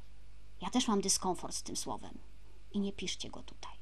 Ja 0.61 0.69
też 0.69 0.87
mam 0.87 1.01
dyskomfort 1.01 1.55
z 1.55 1.63
tym 1.63 1.75
słowem 1.75 2.34
i 2.75 2.79
nie 2.79 2.93
piszcie 2.93 3.29
go 3.29 3.43
tutaj. 3.43 3.73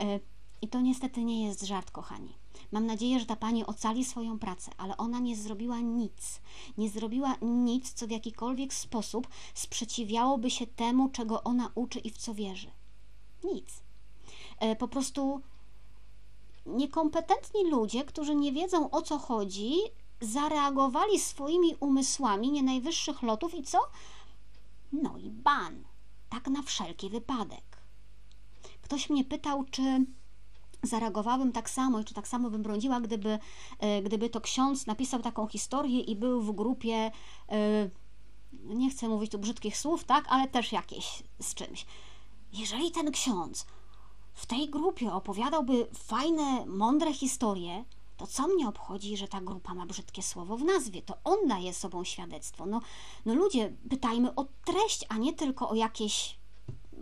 E, 0.00 0.20
I 0.62 0.68
to 0.68 0.80
niestety 0.80 1.24
nie 1.24 1.46
jest 1.46 1.62
żart, 1.62 1.90
kochani. 1.90 2.34
Mam 2.72 2.86
nadzieję, 2.86 3.20
że 3.20 3.26
ta 3.26 3.36
pani 3.36 3.66
ocali 3.66 4.04
swoją 4.04 4.38
pracę, 4.38 4.70
ale 4.76 4.96
ona 4.96 5.18
nie 5.18 5.36
zrobiła 5.36 5.80
nic. 5.80 6.40
Nie 6.78 6.90
zrobiła 6.90 7.36
nic, 7.42 7.92
co 7.92 8.06
w 8.06 8.10
jakikolwiek 8.10 8.74
sposób 8.74 9.28
sprzeciwiałoby 9.54 10.50
się 10.50 10.66
temu, 10.66 11.08
czego 11.08 11.42
ona 11.42 11.70
uczy 11.74 11.98
i 11.98 12.10
w 12.10 12.18
co 12.18 12.34
wierzy. 12.34 12.70
Nic. 13.44 13.82
E, 14.58 14.76
po 14.76 14.88
prostu 14.88 15.40
niekompetentni 16.66 17.70
ludzie, 17.70 18.04
którzy 18.04 18.34
nie 18.34 18.52
wiedzą 18.52 18.90
o 18.90 19.02
co 19.02 19.18
chodzi, 19.18 19.72
zareagowali 20.20 21.20
swoimi 21.20 21.76
umysłami 21.80 22.50
nie 22.50 22.62
najwyższych 22.62 23.22
lotów 23.22 23.54
i 23.54 23.62
co? 23.62 23.78
No 24.92 25.18
i 25.18 25.30
ban. 25.30 25.84
Tak 26.28 26.48
na 26.48 26.62
wszelki 26.62 27.10
wypadek. 27.10 27.65
Ktoś 28.86 29.10
mnie 29.10 29.24
pytał, 29.24 29.64
czy 29.70 30.06
zareagowałabym 30.82 31.52
tak 31.52 31.70
samo 31.70 32.04
czy 32.04 32.14
tak 32.14 32.28
samo 32.28 32.50
bym 32.50 32.62
broniła, 32.62 33.00
gdyby, 33.00 33.38
e, 33.78 34.02
gdyby 34.02 34.30
to 34.30 34.40
ksiądz 34.40 34.86
napisał 34.86 35.22
taką 35.22 35.46
historię 35.46 36.00
i 36.00 36.16
był 36.16 36.42
w 36.42 36.52
grupie, 36.52 37.10
e, 37.48 37.90
nie 38.52 38.90
chcę 38.90 39.08
mówić 39.08 39.32
tu 39.32 39.38
brzydkich 39.38 39.76
słów, 39.76 40.04
tak, 40.04 40.24
ale 40.28 40.48
też 40.48 40.72
jakieś 40.72 41.22
z 41.40 41.54
czymś. 41.54 41.86
Jeżeli 42.52 42.90
ten 42.90 43.12
ksiądz 43.12 43.66
w 44.34 44.46
tej 44.46 44.70
grupie 44.70 45.12
opowiadałby 45.12 45.86
fajne, 45.94 46.66
mądre 46.66 47.14
historie, 47.14 47.84
to 48.16 48.26
co 48.26 48.48
mnie 48.48 48.68
obchodzi, 48.68 49.16
że 49.16 49.28
ta 49.28 49.40
grupa 49.40 49.74
ma 49.74 49.86
brzydkie 49.86 50.22
słowo 50.22 50.56
w 50.56 50.64
nazwie? 50.64 51.02
To 51.02 51.18
on 51.24 51.48
daje 51.48 51.74
sobą 51.74 52.04
świadectwo. 52.04 52.66
No, 52.66 52.80
no 53.24 53.34
ludzie, 53.34 53.72
pytajmy 53.90 54.34
o 54.34 54.46
treść, 54.64 55.04
a 55.08 55.16
nie 55.16 55.32
tylko 55.32 55.68
o 55.68 55.74
jakieś 55.74 56.38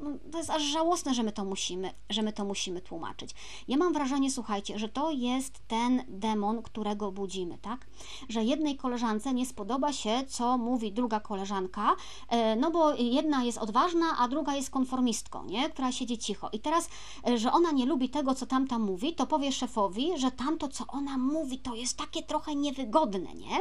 no, 0.04 0.18
to 0.32 0.38
jest 0.38 0.50
aż 0.50 0.62
żałosne, 0.62 1.14
że 1.14 1.22
my 1.22 1.32
to 1.32 1.44
musimy, 1.44 1.90
że 2.10 2.22
my 2.22 2.32
to 2.32 2.44
musimy 2.44 2.80
tłumaczyć. 2.80 3.30
Ja 3.68 3.76
mam 3.76 3.92
wrażenie, 3.92 4.30
słuchajcie, 4.30 4.78
że 4.78 4.88
to 4.88 5.10
jest 5.10 5.60
ten 5.68 6.02
demon, 6.08 6.62
którego 6.62 7.12
budzimy, 7.12 7.58
tak? 7.58 7.86
Że 8.28 8.44
jednej 8.44 8.76
koleżance 8.76 9.34
nie 9.34 9.46
spodoba 9.46 9.92
się, 9.92 10.24
co 10.28 10.58
mówi 10.58 10.92
druga 10.92 11.20
koleżanka, 11.20 11.96
e, 12.28 12.56
no 12.56 12.70
bo 12.70 12.94
jedna 12.94 13.44
jest 13.44 13.58
odważna, 13.58 14.06
a 14.18 14.28
druga 14.28 14.54
jest 14.54 14.70
konformistką, 14.70 15.44
nie? 15.44 15.70
Która 15.70 15.92
siedzi 15.92 16.18
cicho. 16.18 16.50
I 16.52 16.60
teraz, 16.60 16.88
e, 17.28 17.38
że 17.38 17.52
ona 17.52 17.70
nie 17.70 17.86
lubi 17.86 18.08
tego, 18.08 18.34
co 18.34 18.46
tamta 18.46 18.78
mówi, 18.78 19.14
to 19.14 19.26
powie 19.26 19.52
szefowi, 19.52 20.18
że 20.18 20.30
tamto, 20.30 20.68
co 20.68 20.84
ona 20.86 21.18
mówi, 21.18 21.58
to 21.58 21.74
jest 21.74 21.98
takie 21.98 22.22
trochę 22.22 22.54
niewygodne, 22.54 23.34
nie? 23.34 23.58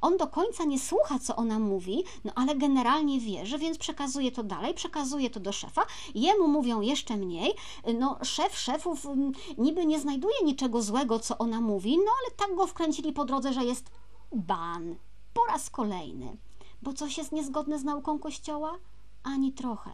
On 0.00 0.16
do 0.16 0.26
końca 0.26 0.64
nie 0.64 0.78
słucha, 0.78 1.18
co 1.18 1.36
ona 1.36 1.58
mówi, 1.58 2.04
no 2.24 2.32
ale 2.34 2.54
generalnie 2.54 3.20
wierzy, 3.20 3.58
więc 3.58 3.78
przekazuje 3.78 4.32
to 4.32 4.42
dalej, 4.42 4.74
przekazuje 4.74 5.30
to 5.30 5.40
do 5.40 5.52
szefa 5.52 5.77
szefa, 5.78 5.86
jemu 6.14 6.48
mówią 6.48 6.80
jeszcze 6.80 7.16
mniej. 7.16 7.52
No, 7.98 8.18
szef 8.22 8.58
szefów 8.58 9.06
mm, 9.06 9.32
niby 9.58 9.86
nie 9.86 10.00
znajduje 10.00 10.36
niczego 10.44 10.82
złego, 10.82 11.18
co 11.18 11.38
ona 11.38 11.60
mówi, 11.60 11.96
no 11.96 12.10
ale 12.22 12.36
tak 12.36 12.56
go 12.56 12.66
wkręcili 12.66 13.12
po 13.12 13.24
drodze, 13.24 13.52
że 13.52 13.64
jest 13.64 13.90
ban. 14.32 14.96
Po 15.34 15.44
raz 15.44 15.70
kolejny. 15.70 16.36
Bo 16.82 16.92
coś 16.92 17.18
jest 17.18 17.32
niezgodne 17.32 17.78
z 17.78 17.84
nauką 17.84 18.18
Kościoła? 18.18 18.78
Ani 19.22 19.52
trochę. 19.52 19.90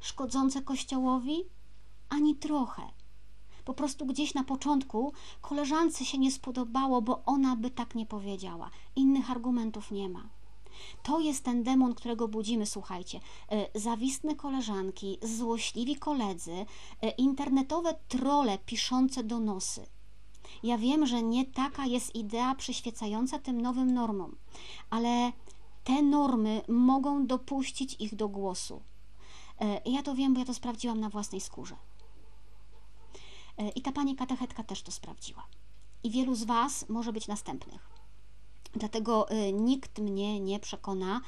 Szkodzące 0.00 0.62
Kościołowi? 0.62 1.44
Ani 2.08 2.36
trochę. 2.36 2.82
Po 3.64 3.74
prostu 3.74 4.06
gdzieś 4.06 4.34
na 4.34 4.44
początku 4.44 5.12
koleżance 5.40 6.04
się 6.04 6.18
nie 6.18 6.32
spodobało, 6.32 7.02
bo 7.02 7.22
ona 7.26 7.56
by 7.56 7.70
tak 7.70 7.94
nie 7.94 8.06
powiedziała. 8.06 8.70
Innych 8.96 9.30
argumentów 9.30 9.90
nie 9.90 10.08
ma. 10.08 10.28
To 11.02 11.20
jest 11.20 11.44
ten 11.44 11.62
demon, 11.62 11.94
którego 11.94 12.28
budzimy, 12.28 12.66
słuchajcie. 12.66 13.20
E, 13.50 13.80
zawistne 13.80 14.36
koleżanki, 14.36 15.18
złośliwi 15.22 15.96
koledzy, 15.96 16.52
e, 17.02 17.10
internetowe 17.10 17.94
trole 18.08 18.58
piszące 18.58 19.24
donosy. 19.24 19.86
Ja 20.62 20.78
wiem, 20.78 21.06
że 21.06 21.22
nie 21.22 21.44
taka 21.44 21.86
jest 21.86 22.14
idea 22.14 22.54
przyświecająca 22.54 23.38
tym 23.38 23.60
nowym 23.60 23.94
normom, 23.94 24.36
ale 24.90 25.32
te 25.84 26.02
normy 26.02 26.62
mogą 26.68 27.26
dopuścić 27.26 27.96
ich 27.98 28.14
do 28.14 28.28
głosu. 28.28 28.82
E, 29.60 29.80
ja 29.90 30.02
to 30.02 30.14
wiem, 30.14 30.34
bo 30.34 30.40
ja 30.40 30.46
to 30.46 30.54
sprawdziłam 30.54 31.00
na 31.00 31.08
własnej 31.08 31.40
skórze. 31.40 31.76
I 33.74 33.82
ta 33.82 33.92
pani 33.92 34.16
katechetka 34.16 34.64
też 34.64 34.82
to 34.82 34.92
sprawdziła. 34.92 35.46
I 36.04 36.10
wielu 36.10 36.34
z 36.34 36.44
Was 36.44 36.88
może 36.88 37.12
być 37.12 37.28
następnych. 37.28 37.95
Dlatego 38.76 39.30
y, 39.30 39.52
nikt 39.52 39.98
mnie 39.98 40.40
nie 40.40 40.60
przekona, 40.60 41.20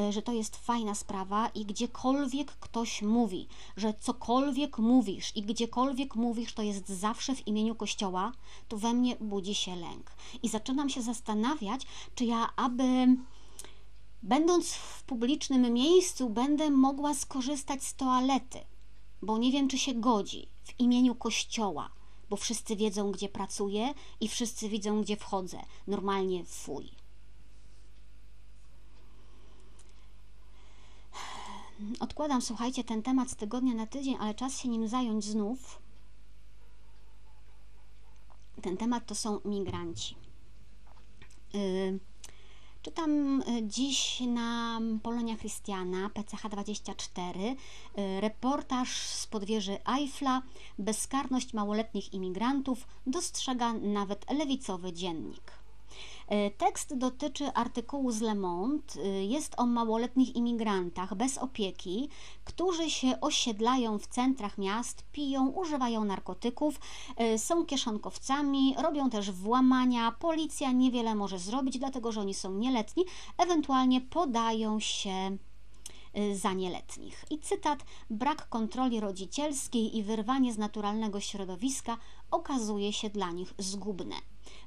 y, 0.00 0.12
że 0.12 0.22
to 0.22 0.32
jest 0.32 0.56
fajna 0.56 0.94
sprawa 0.94 1.48
i 1.48 1.64
gdziekolwiek 1.64 2.52
ktoś 2.52 3.02
mówi, 3.02 3.48
że 3.76 3.94
cokolwiek 3.94 4.78
mówisz 4.78 5.36
i 5.36 5.42
gdziekolwiek 5.42 6.14
mówisz, 6.14 6.54
to 6.54 6.62
jest 6.62 6.88
zawsze 6.88 7.34
w 7.34 7.46
imieniu 7.46 7.74
Kościoła, 7.74 8.32
to 8.68 8.76
we 8.76 8.94
mnie 8.94 9.16
budzi 9.16 9.54
się 9.54 9.76
lęk. 9.76 10.12
I 10.42 10.48
zaczynam 10.48 10.88
się 10.88 11.02
zastanawiać, 11.02 11.86
czy 12.14 12.24
ja 12.24 12.48
aby 12.56 13.16
będąc 14.22 14.72
w 14.72 15.02
publicznym 15.02 15.72
miejscu 15.72 16.30
będę 16.30 16.70
mogła 16.70 17.14
skorzystać 17.14 17.84
z 17.84 17.94
toalety, 17.94 18.58
bo 19.22 19.38
nie 19.38 19.52
wiem, 19.52 19.68
czy 19.68 19.78
się 19.78 19.94
godzi 19.94 20.48
w 20.64 20.80
imieniu 20.80 21.14
Kościoła 21.14 21.97
bo 22.30 22.36
wszyscy 22.36 22.76
wiedzą, 22.76 23.12
gdzie 23.12 23.28
pracuję 23.28 23.94
i 24.20 24.28
wszyscy 24.28 24.68
widzą, 24.68 25.02
gdzie 25.02 25.16
wchodzę. 25.16 25.58
Normalnie 25.86 26.44
fuj. 26.44 26.90
Odkładam, 32.00 32.42
słuchajcie, 32.42 32.84
ten 32.84 33.02
temat 33.02 33.30
z 33.30 33.36
tygodnia 33.36 33.74
na 33.74 33.86
tydzień, 33.86 34.16
ale 34.20 34.34
czas 34.34 34.58
się 34.58 34.68
nim 34.68 34.88
zająć 34.88 35.24
znów. 35.24 35.82
Ten 38.62 38.76
temat 38.76 39.06
to 39.06 39.14
są 39.14 39.40
migranci. 39.44 40.16
Yy, 41.52 41.98
Czytam 42.88 43.42
y, 43.42 43.44
dziś 43.62 44.20
na 44.20 44.80
Polonia 45.02 45.36
Christiana, 45.36 46.10
PCH24, 46.14 47.36
y, 47.38 48.20
reportaż 48.20 48.98
z 48.98 49.26
podwieży 49.26 49.78
Eiffla. 49.98 50.42
Bezkarność 50.78 51.54
małoletnich 51.54 52.14
imigrantów 52.14 52.86
dostrzega 53.06 53.72
nawet 53.72 54.32
lewicowy 54.32 54.92
dziennik. 54.92 55.57
E, 56.28 56.50
tekst 56.50 56.96
dotyczy 56.96 57.52
artykułu 57.52 58.12
z 58.12 58.20
Le 58.20 58.34
Monde. 58.34 58.82
E, 58.96 59.24
jest 59.24 59.54
o 59.56 59.66
małoletnich 59.66 60.36
imigrantach 60.36 61.14
bez 61.14 61.38
opieki, 61.38 62.08
którzy 62.44 62.90
się 62.90 63.20
osiedlają 63.20 63.98
w 63.98 64.06
centrach 64.06 64.58
miast, 64.58 65.04
piją, 65.12 65.48
używają 65.48 66.04
narkotyków, 66.04 66.80
e, 67.16 67.38
są 67.38 67.66
kieszonkowcami, 67.66 68.74
robią 68.78 69.10
też 69.10 69.30
włamania. 69.30 70.12
Policja 70.12 70.72
niewiele 70.72 71.14
może 71.14 71.38
zrobić, 71.38 71.78
dlatego 71.78 72.12
że 72.12 72.20
oni 72.20 72.34
są 72.34 72.54
nieletni, 72.54 73.04
ewentualnie 73.38 74.00
podają 74.00 74.80
się 74.80 75.36
za 76.34 76.52
nieletnich. 76.52 77.24
I 77.30 77.38
cytat: 77.38 77.84
Brak 78.10 78.48
kontroli 78.48 79.00
rodzicielskiej 79.00 79.96
i 79.96 80.02
wyrwanie 80.02 80.52
z 80.52 80.58
naturalnego 80.58 81.20
środowiska 81.20 81.96
okazuje 82.30 82.92
się 82.92 83.10
dla 83.10 83.30
nich 83.30 83.54
zgubne. 83.58 84.16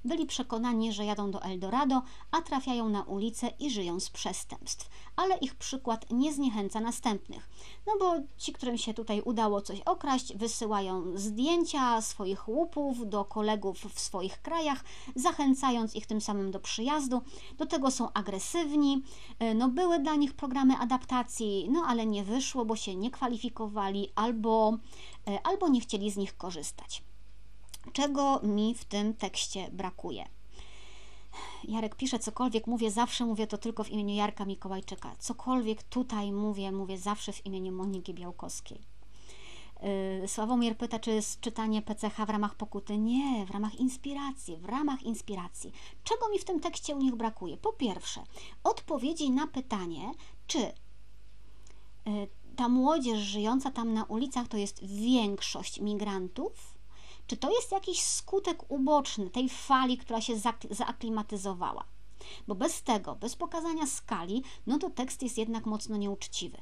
Byli 0.05 0.25
przekonani, 0.25 0.93
że 0.93 1.05
jadą 1.05 1.31
do 1.31 1.41
Eldorado, 1.41 2.01
a 2.31 2.41
trafiają 2.41 2.89
na 2.89 3.03
ulicę 3.03 3.47
i 3.59 3.71
żyją 3.71 3.99
z 3.99 4.09
przestępstw. 4.09 4.89
Ale 5.15 5.37
ich 5.37 5.55
przykład 5.55 6.05
nie 6.11 6.33
zniechęca 6.33 6.79
następnych. 6.79 7.49
No 7.87 7.93
bo 7.99 8.13
ci, 8.37 8.53
którym 8.53 8.77
się 8.77 8.93
tutaj 8.93 9.21
udało 9.21 9.61
coś 9.61 9.79
okraść, 9.79 10.35
wysyłają 10.35 11.03
zdjęcia 11.15 12.01
swoich 12.01 12.47
łupów 12.47 13.09
do 13.09 13.25
kolegów 13.25 13.77
w 13.93 13.99
swoich 13.99 14.41
krajach, 14.41 14.83
zachęcając 15.15 15.95
ich 15.95 16.07
tym 16.07 16.21
samym 16.21 16.51
do 16.51 16.59
przyjazdu. 16.59 17.21
Do 17.57 17.65
tego 17.65 17.91
są 17.91 18.13
agresywni. 18.13 19.03
E, 19.39 19.53
no 19.53 19.69
były 19.69 19.99
dla 19.99 20.15
nich 20.15 20.33
programy 20.33 20.77
adaptacji, 20.77 21.67
no 21.69 21.83
ale 21.87 22.05
nie 22.05 22.23
wyszło, 22.23 22.65
bo 22.65 22.75
się 22.75 22.95
nie 22.95 23.11
kwalifikowali 23.11 24.11
albo, 24.15 24.77
e, 25.27 25.47
albo 25.47 25.67
nie 25.67 25.81
chcieli 25.81 26.11
z 26.11 26.17
nich 26.17 26.37
korzystać. 26.37 27.10
Czego 27.93 28.39
mi 28.43 28.75
w 28.75 28.85
tym 28.85 29.13
tekście 29.13 29.69
brakuje? 29.71 30.27
Jarek 31.63 31.95
pisze, 31.95 32.19
cokolwiek 32.19 32.67
mówię, 32.67 32.91
zawsze 32.91 33.25
mówię 33.25 33.47
to 33.47 33.57
tylko 33.57 33.83
w 33.83 33.89
imieniu 33.89 34.15
Jarka 34.15 34.45
Mikołajczyka. 34.45 35.15
Cokolwiek 35.19 35.83
tutaj 35.83 36.31
mówię, 36.31 36.71
mówię 36.71 36.97
zawsze 36.97 37.33
w 37.33 37.45
imieniu 37.45 37.71
Moniki 37.71 38.13
Białkowskiej. 38.13 38.81
Yy, 40.21 40.27
Sławomir 40.27 40.77
pyta, 40.77 40.99
czy 40.99 41.11
jest 41.11 41.39
czytanie 41.39 41.81
PCH 41.81 42.25
w 42.25 42.29
ramach 42.29 42.55
pokuty? 42.55 42.97
Nie, 42.97 43.45
w 43.45 43.51
ramach 43.51 43.75
inspiracji, 43.75 44.57
w 44.57 44.65
ramach 44.65 45.03
inspiracji. 45.03 45.71
Czego 46.03 46.29
mi 46.29 46.39
w 46.39 46.45
tym 46.45 46.59
tekście 46.59 46.95
u 46.95 46.99
nich 46.99 47.15
brakuje? 47.15 47.57
Po 47.57 47.73
pierwsze, 47.73 48.23
odpowiedzi 48.63 49.31
na 49.31 49.47
pytanie, 49.47 50.11
czy 50.47 50.59
yy, 50.59 52.27
ta 52.55 52.69
młodzież 52.69 53.19
żyjąca 53.19 53.71
tam 53.71 53.93
na 53.93 54.03
ulicach 54.03 54.47
to 54.47 54.57
jest 54.57 54.85
większość 54.85 55.79
migrantów, 55.79 56.70
czy 57.31 57.37
to 57.37 57.51
jest 57.51 57.71
jakiś 57.71 58.01
skutek 58.01 58.71
uboczny 58.71 59.29
tej 59.29 59.49
fali, 59.49 59.97
która 59.97 60.21
się 60.21 60.33
zaaklimatyzowała? 60.69 61.83
Bo 62.47 62.55
bez 62.55 62.83
tego, 62.83 63.15
bez 63.15 63.35
pokazania 63.35 63.87
skali, 63.87 64.43
no 64.67 64.77
to 64.77 64.89
tekst 64.89 65.23
jest 65.23 65.37
jednak 65.37 65.65
mocno 65.65 65.97
nieuczciwy. 65.97 66.57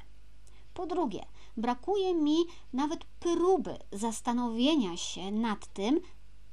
Po 0.74 0.86
drugie, 0.86 1.26
brakuje 1.56 2.14
mi 2.14 2.36
nawet 2.72 3.04
próby 3.04 3.78
zastanowienia 3.92 4.96
się 4.96 5.30
nad 5.30 5.66
tym, 5.66 6.00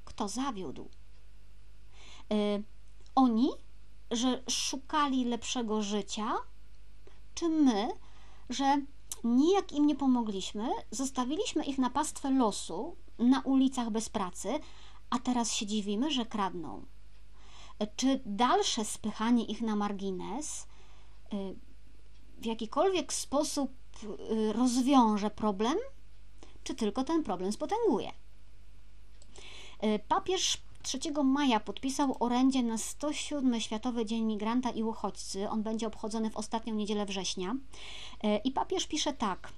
kto 0.06 0.28
zawiódł. 0.28 0.90
Yy, 2.30 2.64
oni, 3.16 3.50
że 4.12 4.44
szukali 4.50 5.26
lepszego 5.26 5.82
życia, 5.82 6.34
czy 7.36 7.50
my, 7.50 7.88
że 8.50 8.82
nijak 9.24 9.72
im 9.72 9.88
nie 9.88 9.96
pomogliśmy, 9.96 10.70
zostawiliśmy 10.92 11.66
ich 11.66 11.78
na 11.78 11.90
pastwę 11.90 12.32
losu, 12.32 12.96
na 13.20 13.42
ulicach 13.42 13.90
bez 13.90 14.10
pracy, 14.10 14.60
a 15.10 15.20
teraz 15.20 15.54
się 15.54 15.66
dziwimy, 15.66 16.12
że 16.12 16.26
kradną. 16.26 16.86
Czy 17.96 18.22
dalsze 18.26 18.86
spychanie 18.86 19.46
ich 19.46 19.62
na 19.62 19.76
margines 19.76 20.68
y, 21.34 21.56
w 22.38 22.46
jakikolwiek 22.46 23.14
sposób 23.14 23.72
y, 24.04 24.54
rozwiąże 24.54 25.30
problem, 25.30 25.78
czy 26.64 26.76
tylko 26.76 27.04
ten 27.04 27.24
problem 27.24 27.52
spotęguje? 27.52 28.12
Y, 29.84 30.00
papież 30.08 30.58
3 30.84 31.00
maja 31.24 31.60
podpisał 31.60 32.18
orędzie 32.20 32.64
na 32.64 32.78
107 32.78 33.62
Światowy 33.62 34.06
Dzień 34.06 34.24
Migranta 34.24 34.70
i 34.70 34.84
Uchodźcy. 34.84 35.50
On 35.50 35.64
będzie 35.64 35.88
obchodzony 35.88 36.30
w 36.30 36.38
ostatnią 36.38 36.76
niedzielę 36.76 37.06
września. 37.06 37.56
I 38.44 38.52
papież 38.52 38.88
pisze 38.88 39.14
tak– 39.14 39.50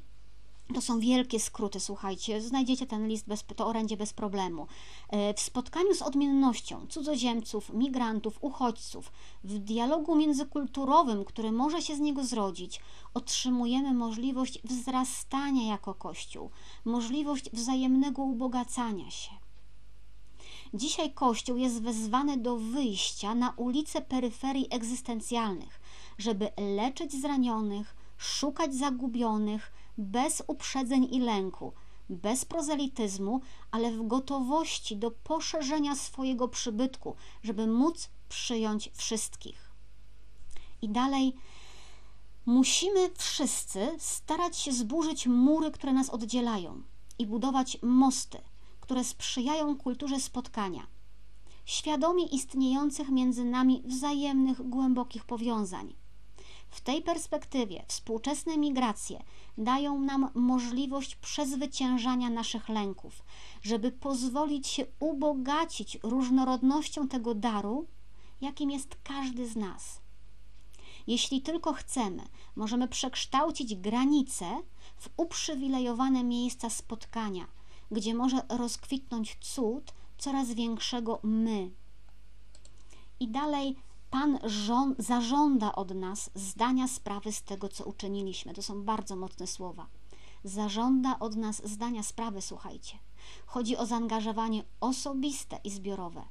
to 0.74 0.82
są 0.82 1.00
wielkie 1.00 1.40
skróty, 1.40 1.80
słuchajcie. 1.80 2.42
Znajdziecie 2.42 2.86
ten 2.86 3.08
list, 3.08 3.28
bez, 3.28 3.46
to 3.56 3.68
orędzie 3.68 3.98
bez 3.98 4.14
problemu. 4.14 4.68
E, 5.10 5.34
w 5.34 5.40
spotkaniu 5.40 5.96
z 5.96 6.02
odmiennością 6.02 6.88
cudzoziemców, 6.88 7.74
migrantów, 7.74 8.38
uchodźców, 8.42 9.12
w 9.44 9.58
dialogu 9.58 10.16
międzykulturowym, 10.16 11.26
który 11.26 11.52
może 11.52 11.82
się 11.82 11.96
z 11.96 12.00
niego 12.00 12.24
zrodzić, 12.24 12.80
otrzymujemy 13.14 13.94
możliwość 13.94 14.60
wzrastania 14.64 15.68
jako 15.68 15.94
Kościół, 15.94 16.50
możliwość 16.86 17.50
wzajemnego 17.52 18.22
ubogacania 18.22 19.12
się. 19.12 19.32
Dzisiaj 20.74 21.14
Kościół 21.14 21.58
jest 21.58 21.82
wezwany 21.82 22.38
do 22.38 22.58
wyjścia 22.58 23.36
na 23.36 23.54
ulice 23.58 24.02
peryferii 24.02 24.68
egzystencjalnych, 24.72 25.80
żeby 26.18 26.50
leczyć 26.76 27.22
zranionych, 27.22 27.96
szukać 28.18 28.76
zagubionych, 28.76 29.72
bez 30.00 30.44
uprzedzeń 30.48 31.08
i 31.12 31.20
lęku, 31.20 31.74
bez 32.10 32.46
prozelityzmu, 32.46 33.42
ale 33.72 33.92
w 33.92 34.08
gotowości 34.08 34.98
do 34.98 35.12
poszerzenia 35.12 35.96
swojego 35.96 36.48
przybytku, 36.48 37.16
żeby 37.44 37.68
móc 37.68 38.10
przyjąć 38.30 38.92
wszystkich. 38.94 39.72
I 40.82 40.90
dalej 40.90 41.36
musimy 42.46 43.10
wszyscy 43.18 43.96
starać 43.98 44.58
się 44.58 44.72
zburzyć 44.72 45.28
mury, 45.28 45.72
które 45.72 45.94
nas 45.94 46.10
oddzielają 46.10 46.82
i 47.20 47.28
budować 47.28 47.78
mosty, 47.82 48.38
które 48.80 49.04
sprzyjają 49.04 49.78
kulturze 49.78 50.20
spotkania, 50.20 50.88
świadomie 51.66 52.26
istniejących 52.26 53.10
między 53.10 53.46
nami 53.46 53.84
wzajemnych, 53.86 54.70
głębokich 54.70 55.26
powiązań. 55.26 55.99
W 56.70 56.82
tej 56.82 57.02
perspektywie 57.02 57.86
współczesne 57.88 58.58
migracje 58.58 59.24
dają 59.58 60.00
nam 60.00 60.30
możliwość 60.34 61.16
przezwyciężania 61.16 62.30
naszych 62.30 62.70
lęków, 62.70 63.24
żeby 63.62 63.92
pozwolić 63.92 64.68
się 64.68 64.86
ubogacić 65.00 65.98
różnorodnością 66.04 67.08
tego 67.08 67.36
daru, 67.36 67.88
jakim 68.42 68.72
jest 68.72 68.98
każdy 69.04 69.48
z 69.48 69.56
nas. 69.56 70.02
Jeśli 71.08 71.42
tylko 71.42 71.74
chcemy, 71.74 72.24
możemy 72.56 72.88
przekształcić 72.88 73.76
granice 73.76 74.46
w 74.98 75.10
uprzywilejowane 75.18 76.24
miejsca 76.24 76.70
spotkania, 76.70 77.48
gdzie 77.92 78.14
może 78.14 78.42
rozkwitnąć 78.50 79.38
cud 79.42 79.94
coraz 80.18 80.54
większego 80.54 81.20
my. 81.24 81.72
I 83.20 83.28
dalej 83.28 83.76
Pan 84.10 84.40
żon, 84.44 84.96
zażąda 84.98 85.76
od 85.76 85.96
nas 85.96 86.30
zdania 86.36 86.88
sprawy 86.88 87.32
z 87.32 87.44
tego, 87.44 87.70
co 87.70 87.86
uczyniliśmy. 87.86 88.54
To 88.54 88.62
są 88.62 88.84
bardzo 88.84 89.16
mocne 89.16 89.48
słowa. 89.48 89.88
Zażąda 90.44 91.20
od 91.20 91.36
nas 91.36 91.62
zdania 91.70 92.04
sprawy, 92.04 92.42
słuchajcie. 92.42 92.98
Chodzi 93.46 93.78
o 93.78 93.86
zaangażowanie 93.86 94.64
osobiste 94.80 95.60
i 95.64 95.70
zbiorowe. 95.70 96.26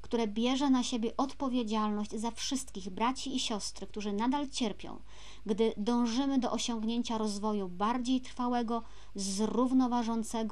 które 0.00 0.26
bierze 0.28 0.70
na 0.70 0.82
siebie 0.82 1.16
odpowiedzialność 1.16 2.10
za 2.10 2.30
wszystkich 2.30 2.90
braci 2.90 3.36
i 3.36 3.40
siostry, 3.40 3.86
którzy 3.86 4.12
nadal 4.12 4.48
cierpią, 4.48 5.00
gdy 5.46 5.72
dążymy 5.76 6.38
do 6.38 6.52
osiągnięcia 6.52 7.18
rozwoju 7.18 7.68
bardziej 7.68 8.20
trwałego, 8.20 8.82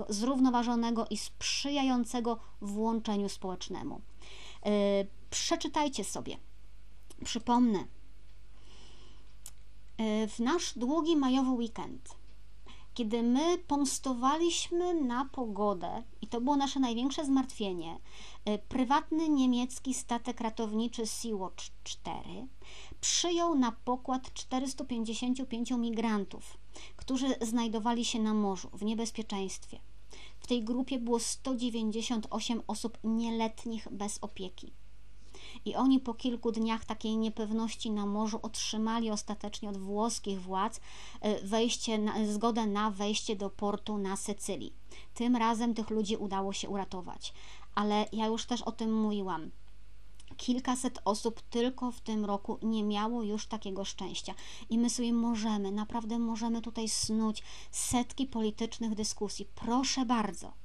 zrównoważonego 0.09 1.07
i 1.11 1.17
sprzyjającego 1.17 2.39
włączeniu 2.61 3.29
społecznemu. 3.29 4.01
Yy, 4.65 4.71
przeczytajcie 5.31 6.05
sobie. 6.05 6.37
Przypomnę, 7.25 7.79
yy, 9.99 10.29
w 10.29 10.39
nasz 10.39 10.79
długi 10.79 11.17
majowy 11.17 11.51
weekend 11.51 12.23
kiedy 12.95 13.23
my 13.23 13.59
pomstowaliśmy 13.59 14.95
na 14.95 15.25
pogodę, 15.25 16.03
i 16.21 16.27
to 16.27 16.41
było 16.41 16.57
nasze 16.57 16.81
największe 16.81 17.25
zmartwienie, 17.25 17.99
e, 18.45 18.59
prywatny 18.59 19.29
niemiecki 19.29 19.95
statek 19.95 20.41
ratowniczy 20.41 21.07
Sea-Watch 21.07 21.71
4 21.85 22.47
przyjął 23.01 23.55
na 23.55 23.73
pokład 23.73 24.33
455 24.35 25.71
migrantów, 25.71 26.59
którzy 26.97 27.35
znajdowali 27.41 28.05
się 28.05 28.19
na 28.19 28.35
morzu 28.35 28.71
w 28.73 28.85
niebezpieczeństwie. 28.85 29.81
W 30.41 30.47
tej 30.47 30.65
grupie 30.65 30.99
było 30.99 31.19
198 31.19 32.63
osób 32.67 32.99
nieletnich 33.05 33.89
bez 33.91 34.19
opieki 34.21 34.73
i 35.65 35.75
oni 35.75 36.01
po 36.01 36.15
kilku 36.15 36.53
dniach 36.53 36.85
takiej 36.85 37.17
niepewności 37.17 37.91
na 37.91 38.07
morzu 38.07 38.39
otrzymali 38.43 39.11
ostatecznie 39.11 39.69
od 39.69 39.79
włoskich 39.79 40.43
władz 40.43 40.81
e, 41.21 41.47
wejście, 41.47 41.99
zgodę 42.29 42.67
na 42.67 42.91
wejście 42.91 43.37
do 43.37 43.51
portu 43.51 43.99
na 43.99 44.17
Sycylii. 44.17 44.73
Tym 45.15 45.37
razem 45.37 45.75
tych 45.75 45.91
ludzi 45.91 46.17
udało 46.17 46.53
się 46.53 46.69
uratować, 46.69 47.35
ale 47.75 48.07
ja 48.13 48.27
już 48.27 48.47
też 48.47 48.63
o 48.63 48.73
tym 48.73 48.95
mówiłam 49.03 49.51
kilkaset 50.37 50.99
osób 51.05 51.41
tylko 51.41 51.93
w 51.93 52.01
tym 52.01 52.25
roku 52.25 52.59
nie 52.63 52.85
miało 52.85 53.23
już 53.23 53.47
takiego 53.47 53.85
szczęścia. 53.85 54.35
I 54.71 54.79
my 54.79 54.91
sobie 54.91 55.13
możemy, 55.13 55.73
naprawdę 55.73 56.19
możemy 56.19 56.63
tutaj 56.63 56.89
snuć 56.89 57.43
setki 57.71 58.27
politycznych 58.27 58.95
dyskusji. 58.95 59.47
Proszę 59.55 60.07
bardzo 60.07 60.62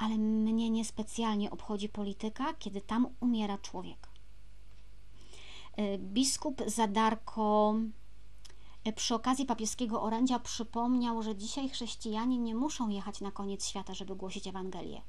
ale 0.00 0.18
mnie 0.18 0.70
niespecjalnie 0.70 1.50
obchodzi 1.50 1.88
polityka, 1.88 2.54
kiedy 2.54 2.80
tam 2.80 3.08
umiera 3.20 3.58
człowiek. 3.58 4.08
E, 5.76 5.98
biskup 5.98 6.62
Zadarko 6.66 7.74
e, 8.84 8.92
przy 8.92 9.14
okazji 9.14 9.46
papieskiego 9.46 10.02
orędzia 10.02 10.38
przypomniał, 10.38 11.22
że 11.22 11.36
dzisiaj 11.36 11.68
chrześcijanie 11.68 12.38
nie 12.38 12.54
muszą 12.54 12.88
jechać 12.88 13.20
na 13.20 13.30
koniec 13.30 13.66
świata, 13.66 13.94
żeby 13.94 14.16
głosić 14.16 14.46
Ewangelię. 14.46 15.02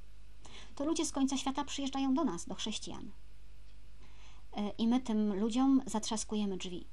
To 0.75 0.85
ludzie 0.85 1.05
z 1.05 1.11
końca 1.11 1.37
świata 1.37 1.63
przyjeżdżają 1.63 2.13
do 2.13 2.23
nas, 2.23 2.45
do 2.45 2.55
chrześcijan. 2.55 3.11
E, 4.53 4.69
I 4.69 4.87
my 4.87 4.99
tym 4.99 5.39
ludziom 5.39 5.81
zatrzaskujemy 5.85 6.57
drzwi. 6.57 6.87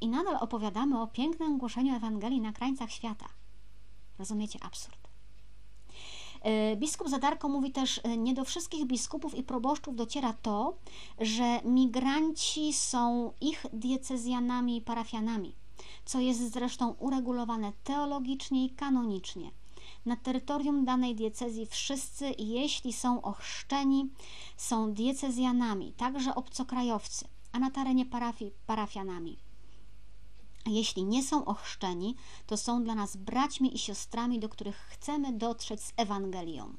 I 0.00 0.08
nadal 0.08 0.36
opowiadamy 0.40 1.02
o 1.02 1.06
pięknym 1.06 1.58
głoszeniu 1.58 1.96
Ewangelii 1.96 2.40
na 2.40 2.52
krańcach 2.52 2.90
świata. 2.90 3.28
Rozumiecie 4.18 4.58
absurd? 4.62 4.99
E, 6.42 6.76
biskup 6.76 7.08
Zadarko 7.08 7.48
mówi 7.48 7.72
też, 7.72 8.00
e, 8.04 8.16
nie 8.16 8.34
do 8.34 8.44
wszystkich 8.44 8.86
biskupów 8.86 9.34
i 9.34 9.42
proboszczów 9.42 9.96
dociera 9.96 10.32
to, 10.32 10.76
że 11.20 11.60
migranci 11.64 12.72
są 12.72 13.32
ich 13.40 13.66
diecezjanami 13.72 14.76
i 14.76 14.80
parafianami, 14.80 15.54
co 16.04 16.20
jest 16.20 16.52
zresztą 16.52 16.94
uregulowane 16.98 17.72
teologicznie 17.84 18.64
i 18.64 18.70
kanonicznie. 18.70 19.50
Na 20.06 20.16
terytorium 20.16 20.84
danej 20.84 21.14
diecezji 21.14 21.66
wszyscy, 21.66 22.34
jeśli 22.38 22.92
są 22.92 23.22
ochrzczeni, 23.22 24.10
są 24.56 24.92
diecezjanami, 24.92 25.92
także 25.92 26.34
obcokrajowcy, 26.34 27.28
a 27.52 27.58
na 27.58 27.70
terenie 27.70 28.06
parafii 28.06 28.52
parafianami. 28.66 29.49
Jeśli 30.66 31.04
nie 31.04 31.22
są 31.22 31.44
ochrzczeni, 31.44 32.16
to 32.46 32.56
są 32.56 32.84
dla 32.84 32.94
nas 32.94 33.16
braćmi 33.16 33.74
i 33.74 33.78
siostrami, 33.78 34.38
do 34.38 34.48
których 34.48 34.76
chcemy 34.76 35.32
dotrzeć 35.32 35.80
z 35.80 35.92
Ewangelią. 35.96 36.74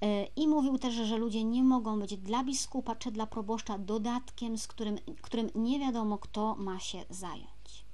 E, 0.00 0.24
I 0.24 0.48
mówił 0.48 0.78
też, 0.78 0.94
że 0.94 1.18
ludzie 1.18 1.44
nie 1.44 1.62
mogą 1.62 2.00
być 2.00 2.16
dla 2.16 2.44
biskupa 2.44 2.96
czy 2.96 3.10
dla 3.10 3.26
proboszcza 3.26 3.78
dodatkiem, 3.78 4.58
z 4.58 4.66
którym, 4.66 4.98
którym 5.22 5.50
nie 5.54 5.80
wiadomo, 5.80 6.18
kto 6.18 6.54
ma 6.54 6.80
się 6.80 7.04
zająć. 7.10 7.84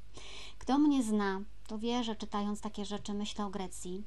Kto 0.58 0.78
mnie 0.78 1.02
zna, 1.02 1.40
to 1.66 1.78
wie, 1.78 2.04
że 2.04 2.16
czytając 2.16 2.60
takie 2.60 2.84
rzeczy 2.84 3.14
myślę 3.14 3.46
o 3.46 3.50
Grecji. 3.50 4.04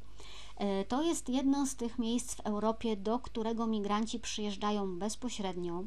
E, 0.58 0.86
to 0.86 1.02
jest 1.04 1.30
jedno 1.30 1.66
z 1.66 1.76
tych 1.76 2.00
miejsc 2.00 2.36
w 2.36 2.40
Europie, 2.40 2.98
do 2.98 3.20
którego 3.20 3.68
migranci 3.68 4.20
przyjeżdżają 4.20 5.00
bezpośrednio 5.00 5.84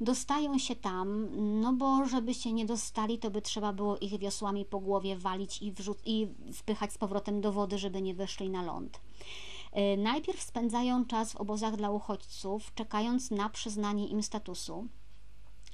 dostają 0.00 0.58
się 0.58 0.76
tam, 0.76 1.28
no 1.60 1.72
bo 1.72 2.06
żeby 2.06 2.34
się 2.34 2.52
nie 2.52 2.66
dostali, 2.66 3.18
to 3.18 3.30
by 3.30 3.42
trzeba 3.42 3.72
było 3.72 3.98
ich 3.98 4.18
wiosłami 4.18 4.64
po 4.64 4.80
głowie 4.80 5.16
walić 5.16 5.62
i, 5.62 5.74
i 6.04 6.28
wpychać 6.52 6.92
z 6.92 6.98
powrotem 6.98 7.40
do 7.40 7.52
wody, 7.52 7.78
żeby 7.78 8.02
nie 8.02 8.14
wyszli 8.14 8.50
na 8.50 8.62
ląd. 8.62 9.00
E, 9.72 9.96
najpierw 9.96 10.42
spędzają 10.42 11.04
czas 11.04 11.32
w 11.32 11.36
obozach 11.36 11.76
dla 11.76 11.90
uchodźców, 11.90 12.74
czekając 12.74 13.30
na 13.30 13.48
przyznanie 13.48 14.08
im 14.08 14.22
statusu, 14.22 14.88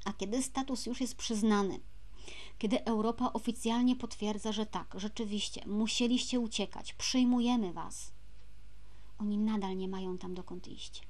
a 0.05 0.13
kiedy 0.13 0.43
status 0.43 0.87
już 0.87 1.01
jest 1.01 1.15
przyznany, 1.15 1.81
kiedy 2.59 2.85
Europa 2.85 3.33
oficjalnie 3.33 3.97
potwierdza, 3.97 4.53
że 4.53 4.67
tak, 4.67 4.95
rzeczywiście, 4.97 5.67
musieliście 5.67 6.41
uciekać, 6.41 6.93
przyjmujemy 6.93 7.73
was, 7.73 8.13
oni 9.19 9.39
nadal 9.39 9.77
nie 9.77 9.89
mają 9.89 10.19
tam 10.19 10.35
dokąd 10.35 10.69
iść. 10.69 11.03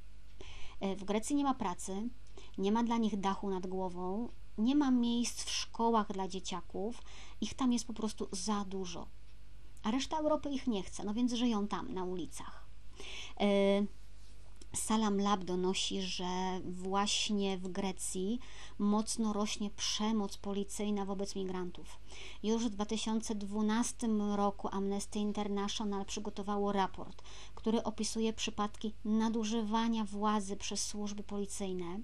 E, 0.80 0.96
w 0.96 1.04
Grecji 1.04 1.36
nie 1.36 1.44
ma 1.44 1.54
pracy, 1.54 2.08
nie 2.58 2.72
ma 2.72 2.82
dla 2.82 2.98
nich 2.98 3.20
dachu 3.20 3.50
nad 3.50 3.66
głową, 3.66 4.28
nie 4.58 4.76
ma 4.76 4.90
miejsc 4.90 5.44
w 5.44 5.50
szkołach 5.50 6.12
dla 6.12 6.28
dzieciaków, 6.28 7.02
ich 7.40 7.54
tam 7.54 7.72
jest 7.72 7.86
po 7.86 7.92
prostu 7.92 8.28
za 8.32 8.64
dużo. 8.64 9.06
A 9.82 9.90
reszta 9.90 10.18
Europy 10.18 10.50
ich 10.50 10.66
nie 10.66 10.82
chce, 10.82 11.04
no 11.04 11.14
więc 11.14 11.32
żyją 11.32 11.68
tam, 11.68 11.94
na 11.94 12.04
ulicach. 12.04 12.66
E, 13.40 13.46
Salam 14.74 15.20
Lab 15.20 15.44
donosi, 15.44 16.02
że 16.02 16.60
właśnie 16.64 17.58
w 17.58 17.68
Grecji 17.68 18.38
mocno 18.78 19.32
rośnie 19.32 19.70
przemoc 19.70 20.36
policyjna 20.36 21.04
wobec 21.04 21.36
migrantów. 21.36 21.98
Już 22.42 22.66
w 22.66 22.70
2012 22.70 24.08
roku 24.36 24.68
Amnesty 24.72 25.18
International 25.18 26.04
przygotowało 26.04 26.72
raport, 26.72 27.22
który 27.54 27.82
opisuje 27.82 28.32
przypadki 28.32 28.94
nadużywania 29.04 30.04
władzy 30.04 30.56
przez 30.56 30.86
służby 30.86 31.22
policyjne 31.22 32.00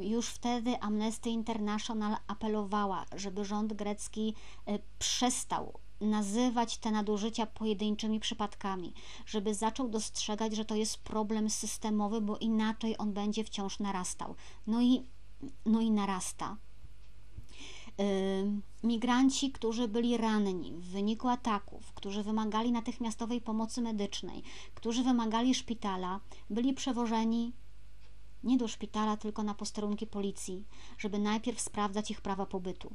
już 0.00 0.28
wtedy 0.28 0.80
Amnesty 0.80 1.30
International 1.30 2.16
apelowała, 2.26 3.04
żeby 3.16 3.44
rząd 3.44 3.72
grecki 3.72 4.34
y, 4.68 4.78
przestał 4.98 5.72
nazywać 6.00 6.78
te 6.78 6.90
nadużycia 6.90 7.46
pojedynczymi 7.46 8.20
przypadkami, 8.20 8.92
żeby 9.26 9.54
zaczął 9.54 9.88
dostrzegać, 9.88 10.56
że 10.56 10.64
to 10.64 10.74
jest 10.74 10.98
problem 10.98 11.50
systemowy, 11.50 12.20
bo 12.20 12.38
inaczej 12.38 12.94
on 12.98 13.12
będzie 13.12 13.44
wciąż 13.44 13.78
narastał. 13.78 14.34
No 14.66 14.82
i, 14.82 15.02
no 15.66 15.80
i 15.80 15.90
narasta. 15.90 16.56
Migranci, 18.82 19.52
którzy 19.52 19.88
byli 19.88 20.16
ranni 20.16 20.72
w 20.72 20.84
wyniku 20.84 21.28
ataków, 21.28 21.92
którzy 21.92 22.22
wymagali 22.22 22.72
natychmiastowej 22.72 23.40
pomocy 23.40 23.82
medycznej, 23.82 24.42
którzy 24.74 25.02
wymagali 25.02 25.54
szpitala, 25.54 26.20
byli 26.50 26.74
przewożeni 26.74 27.52
nie 28.46 28.56
do 28.56 28.68
szpitala, 28.68 29.16
tylko 29.16 29.42
na 29.42 29.54
posterunki 29.54 30.06
policji, 30.06 30.64
żeby 30.98 31.18
najpierw 31.18 31.60
sprawdzać 31.60 32.10
ich 32.10 32.20
prawa 32.20 32.46
pobytu. 32.46 32.94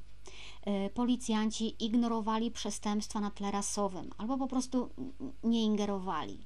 E, 0.65 0.89
policjanci 0.89 1.85
ignorowali 1.85 2.51
przestępstwa 2.51 3.19
na 3.19 3.31
tle 3.31 3.51
rasowym 3.51 4.09
albo 4.17 4.37
po 4.37 4.47
prostu 4.47 4.89
nie 5.43 5.63
ingerowali. 5.63 6.37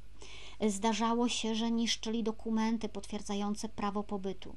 E, 0.60 0.70
zdarzało 0.70 1.30
się, 1.30 1.56
że 1.56 1.72
niszczyli 1.72 2.24
dokumenty 2.24 2.90
potwierdzające 2.90 3.70
prawo 3.70 4.04
pobytu, 4.04 4.56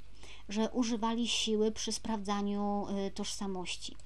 że 0.49 0.71
używali 0.71 1.29
siły 1.29 1.73
przy 1.73 1.93
sprawdzaniu 1.93 2.87
e, 2.89 3.11
tożsamości. 3.11 3.97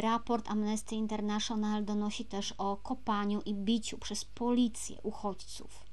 Raport 0.00 0.50
Amnesty 0.50 0.94
International 0.94 1.84
donosi 1.84 2.24
też 2.24 2.54
o 2.58 2.76
kopaniu 2.76 3.42
i 3.42 3.54
biciu 3.54 3.98
przez 3.98 4.24
policję 4.24 4.98
uchodźców. 5.02 5.85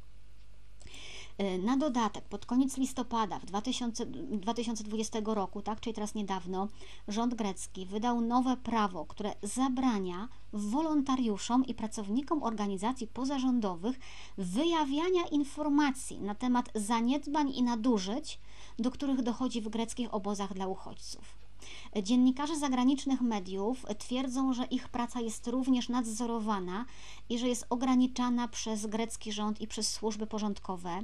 E, 1.38 1.58
na 1.58 1.78
dodatek, 1.78 2.24
pod 2.24 2.46
koniec 2.46 2.78
listopada 2.78 3.40
w 3.40 3.46
2000, 3.46 4.06
2020 4.06 5.20
roku, 5.26 5.62
tak, 5.62 5.80
czyli 5.80 5.94
teraz 5.94 6.16
niedawno, 6.16 6.68
rząd 7.08 7.36
grecki 7.36 7.86
wydał 7.86 8.22
nowe 8.22 8.58
prawo, 8.58 9.06
które 9.06 9.36
zabrania 9.44 10.30
wolontariuszom 10.54 11.66
i 11.66 11.74
pracownikom 11.74 12.44
organizacji 12.44 13.08
pozarządowych 13.08 14.00
wyjawiania 14.38 15.26
informacji 15.32 16.22
na 16.22 16.36
temat 16.36 16.70
zaniedbań 16.76 17.50
i 17.50 17.64
nadużyć, 17.64 18.40
do 18.80 18.92
których 18.92 19.22
dochodzi 19.22 19.62
w 19.62 19.70
greckich 19.70 20.14
obozach 20.14 20.54
dla 20.54 20.68
uchodźców. 20.68 21.44
Dziennikarze 22.04 22.60
zagranicznych 22.60 23.22
mediów 23.22 23.86
twierdzą, 23.98 24.54
że 24.54 24.66
ich 24.66 24.90
praca 24.90 25.22
jest 25.22 25.48
również 25.48 25.90
nadzorowana 25.90 26.86
i 27.30 27.40
że 27.40 27.48
jest 27.48 27.66
ograniczana 27.70 28.48
przez 28.48 28.86
grecki 28.86 29.32
rząd 29.32 29.62
i 29.62 29.68
przez 29.68 29.92
służby 29.92 30.28
porządkowe. 30.28 31.04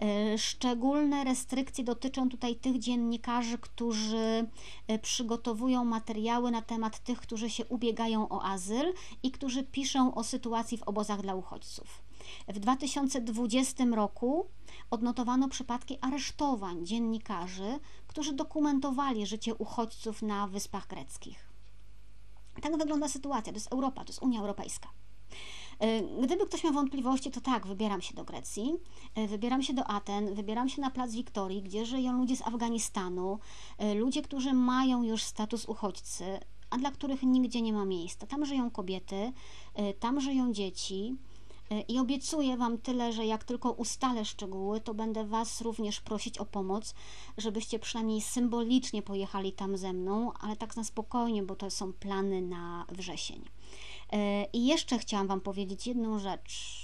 E, 0.00 0.38
szczególne 0.38 1.24
restrykcje 1.24 1.84
dotyczą 1.84 2.28
tutaj 2.28 2.56
tych 2.56 2.78
dziennikarzy, 2.78 3.58
którzy 3.58 4.46
e, 4.86 4.98
przygotowują 4.98 5.84
materiały 5.84 6.50
na 6.50 6.62
temat 6.62 6.98
tych, 6.98 7.20
którzy 7.20 7.50
się 7.50 7.66
ubiegają 7.66 8.28
o 8.28 8.44
azyl 8.44 8.94
i 9.22 9.30
którzy 9.30 9.64
piszą 9.64 10.14
o 10.14 10.24
sytuacji 10.24 10.78
w 10.78 10.82
obozach 10.82 11.22
dla 11.22 11.34
uchodźców. 11.34 12.02
W 12.48 12.58
2020 12.58 13.84
roku 13.84 14.46
odnotowano 14.90 15.48
przypadki 15.48 15.98
aresztowań 16.00 16.86
dziennikarzy, 16.86 17.78
którzy 18.06 18.32
dokumentowali 18.32 19.26
życie 19.26 19.54
uchodźców 19.54 20.22
na 20.22 20.46
Wyspach 20.46 20.86
Greckich. 20.86 21.48
Tak 22.62 22.78
wygląda 22.78 23.08
sytuacja. 23.08 23.52
To 23.52 23.56
jest 23.56 23.72
Europa, 23.72 24.04
to 24.04 24.10
jest 24.10 24.22
Unia 24.22 24.40
Europejska. 24.40 24.88
E, 25.78 26.02
gdyby 26.02 26.46
ktoś 26.46 26.64
miał 26.64 26.72
wątpliwości, 26.72 27.30
to 27.30 27.40
tak, 27.40 27.66
wybieram 27.66 28.00
się 28.00 28.14
do 28.14 28.24
Grecji, 28.24 28.72
e, 29.14 29.26
wybieram 29.26 29.62
się 29.62 29.74
do 29.74 29.84
Aten, 29.84 30.34
wybieram 30.34 30.68
się 30.68 30.80
na 30.80 30.90
plac 30.90 31.12
Wiktorii, 31.12 31.62
gdzie 31.62 31.86
żyją 31.86 32.18
ludzie 32.18 32.36
z 32.36 32.42
Afganistanu, 32.42 33.38
e, 33.78 33.94
ludzie, 33.94 34.22
którzy 34.22 34.52
mają 34.52 35.02
już 35.02 35.22
status 35.22 35.64
uchodźcy, 35.64 36.40
a 36.70 36.78
dla 36.78 36.90
których 36.90 37.22
nigdzie 37.22 37.62
nie 37.62 37.72
ma 37.72 37.84
miejsca. 37.84 38.26
Tam 38.26 38.46
żyją 38.46 38.70
kobiety, 38.70 39.32
tam 40.00 40.20
żyją 40.20 40.52
dzieci. 40.52 41.16
I 41.88 41.98
obiecuję 41.98 42.56
Wam 42.56 42.78
tyle, 42.78 43.12
że 43.12 43.26
jak 43.26 43.44
tylko 43.44 43.72
ustalę 43.72 44.24
szczegóły, 44.24 44.80
to 44.80 44.94
będę 44.94 45.24
Was 45.24 45.60
również 45.60 46.00
prosić 46.00 46.38
o 46.38 46.44
pomoc, 46.44 46.94
żebyście 47.38 47.78
przynajmniej 47.78 48.20
symbolicznie 48.20 49.02
pojechali 49.02 49.52
tam 49.52 49.76
ze 49.76 49.92
mną, 49.92 50.32
ale 50.40 50.56
tak 50.56 50.76
na 50.76 50.84
spokojnie, 50.84 51.42
bo 51.42 51.56
to 51.56 51.70
są 51.70 51.92
plany 51.92 52.42
na 52.42 52.86
wrzesień. 52.92 53.44
E, 54.12 54.44
I 54.52 54.66
jeszcze 54.66 54.98
chciałam 54.98 55.26
Wam 55.26 55.40
powiedzieć 55.40 55.86
jedną 55.86 56.18
rzecz, 56.18 56.78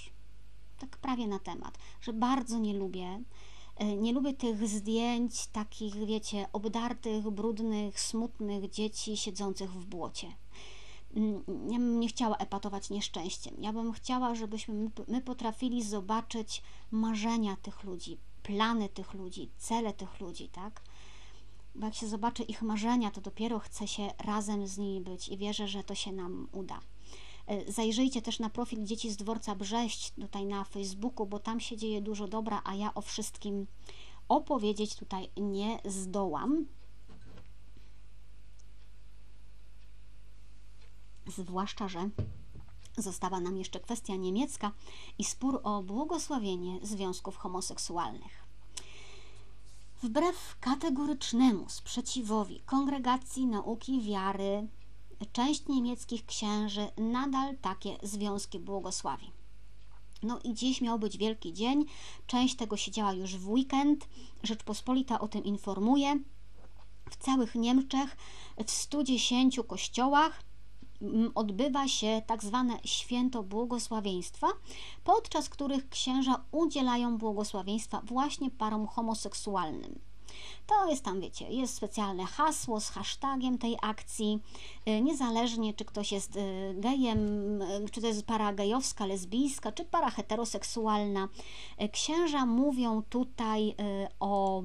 tak 0.78 0.96
prawie 0.96 1.26
na 1.26 1.38
temat, 1.38 1.78
że 2.00 2.12
bardzo 2.12 2.58
nie 2.58 2.74
lubię. 2.74 3.22
E, 3.76 3.96
nie 3.96 4.12
lubię 4.12 4.32
tych 4.32 4.68
zdjęć 4.68 5.46
takich, 5.46 5.94
wiecie, 5.94 6.46
obdartych, 6.52 7.30
brudnych, 7.30 8.00
smutnych 8.00 8.70
dzieci 8.70 9.16
siedzących 9.16 9.72
w 9.72 9.86
błocie. 9.86 10.32
Mm, 11.16 11.44
ja 11.46 11.78
bym 11.78 12.00
nie 12.00 12.08
chciała 12.08 12.36
epatować 12.36 12.90
nieszczęściem. 12.90 13.54
Ja 13.58 13.72
bym 13.72 13.92
chciała, 13.92 14.34
żebyśmy 14.34 14.90
my 15.08 15.20
potrafili 15.20 15.82
zobaczyć 15.82 16.62
marzenia 16.90 17.56
tych 17.56 17.84
ludzi, 17.84 18.18
plany 18.42 18.88
tych 18.88 19.14
ludzi, 19.14 19.50
cele 19.58 19.92
tych 19.92 20.20
ludzi, 20.20 20.48
tak? 20.48 20.82
Bo 21.74 21.86
jak 21.86 21.94
się 21.94 22.06
zobaczy 22.06 22.42
ich 22.42 22.62
marzenia, 22.62 23.10
to 23.10 23.20
dopiero 23.20 23.58
chce 23.58 23.88
się 23.88 24.10
razem 24.18 24.66
z 24.66 24.78
nimi 24.78 25.00
być 25.00 25.28
i 25.28 25.36
wierzę, 25.36 25.68
że 25.68 25.84
to 25.84 25.94
się 25.94 26.12
nam 26.12 26.48
uda. 26.52 26.80
E, 27.46 27.72
zajrzyjcie 27.72 28.22
też 28.22 28.38
na 28.38 28.50
profil 28.50 28.84
Dzieci 28.84 29.10
z 29.10 29.16
Dworca 29.16 29.54
Brześć 29.54 30.10
tutaj 30.10 30.46
na 30.46 30.64
Facebooku, 30.64 31.26
bo 31.26 31.38
tam 31.38 31.60
się 31.60 31.76
dzieje 31.76 32.02
dużo 32.02 32.28
dobra, 32.28 32.62
a 32.64 32.74
ja 32.74 32.94
o 32.94 33.00
wszystkim 33.00 33.66
opowiedzieć 34.28 34.96
tutaj 34.96 35.30
nie 35.36 35.80
zdołam. 35.84 36.66
Zwłaszcza, 41.26 41.88
że 41.88 42.08
została 42.96 43.40
nam 43.40 43.56
jeszcze 43.56 43.80
kwestia 43.80 44.16
niemiecka 44.16 44.72
i 45.18 45.24
spór 45.24 45.60
o 45.62 45.82
błogosławienie 45.82 46.78
związków 46.82 47.36
homoseksualnych. 47.36 48.44
Wbrew 50.02 50.56
kategorycznemu 50.60 51.68
sprzeciwowi 51.68 52.60
Kongregacji 52.60 53.46
Nauki 53.46 54.02
Wiary 54.02 54.68
część 55.26 55.68
niemieckich 55.68 56.26
księży 56.26 56.86
nadal 56.96 57.56
takie 57.56 57.96
związki 58.02 58.58
błogosławi. 58.58 59.30
No 60.22 60.38
i 60.44 60.54
dziś 60.54 60.80
miał 60.80 60.98
być 60.98 61.18
wielki 61.18 61.52
dzień, 61.52 61.84
część 62.26 62.56
tego 62.56 62.76
się 62.76 62.90
działa 62.90 63.12
już 63.12 63.36
w 63.36 63.48
weekend, 63.48 64.08
Rzeczpospolita 64.42 65.20
o 65.20 65.28
tym 65.28 65.44
informuje. 65.44 66.18
W 67.10 67.16
całych 67.16 67.54
Niemczech 67.54 68.16
w 68.66 68.70
110 68.70 69.60
kościołach 69.66 70.42
mm, 71.02 71.32
odbywa 71.34 71.88
się 71.88 72.22
tak 72.26 72.44
zwane 72.44 72.78
święto 72.84 73.42
błogosławieństwa, 73.42 74.46
podczas 75.04 75.48
których 75.48 75.88
księża 75.88 76.44
udzielają 76.52 77.18
błogosławieństwa 77.18 78.02
właśnie 78.04 78.50
parom 78.50 78.86
homoseksualnym. 78.86 79.98
To 80.66 80.90
jest 80.90 81.04
tam, 81.04 81.20
wiecie, 81.20 81.48
jest 81.48 81.74
specjalne 81.74 82.24
hasło 82.24 82.80
z 82.80 82.88
hashtagiem 82.90 83.58
tej 83.58 83.76
akcji, 83.82 84.40
y, 84.88 85.00
niezależnie 85.00 85.74
czy 85.74 85.84
ktoś 85.84 86.12
jest 86.12 86.36
y, 86.36 86.74
gejem, 86.74 87.62
y, 87.62 87.90
czy 87.92 88.00
to 88.00 88.06
jest 88.06 88.26
para 88.26 88.52
gejowska, 88.52 89.06
lesbijska, 89.06 89.72
czy 89.72 89.84
para 89.84 90.10
heteroseksualna. 90.10 91.28
Księża 91.92 92.46
mówią 92.46 93.02
tutaj 93.02 93.74
o 94.20 94.62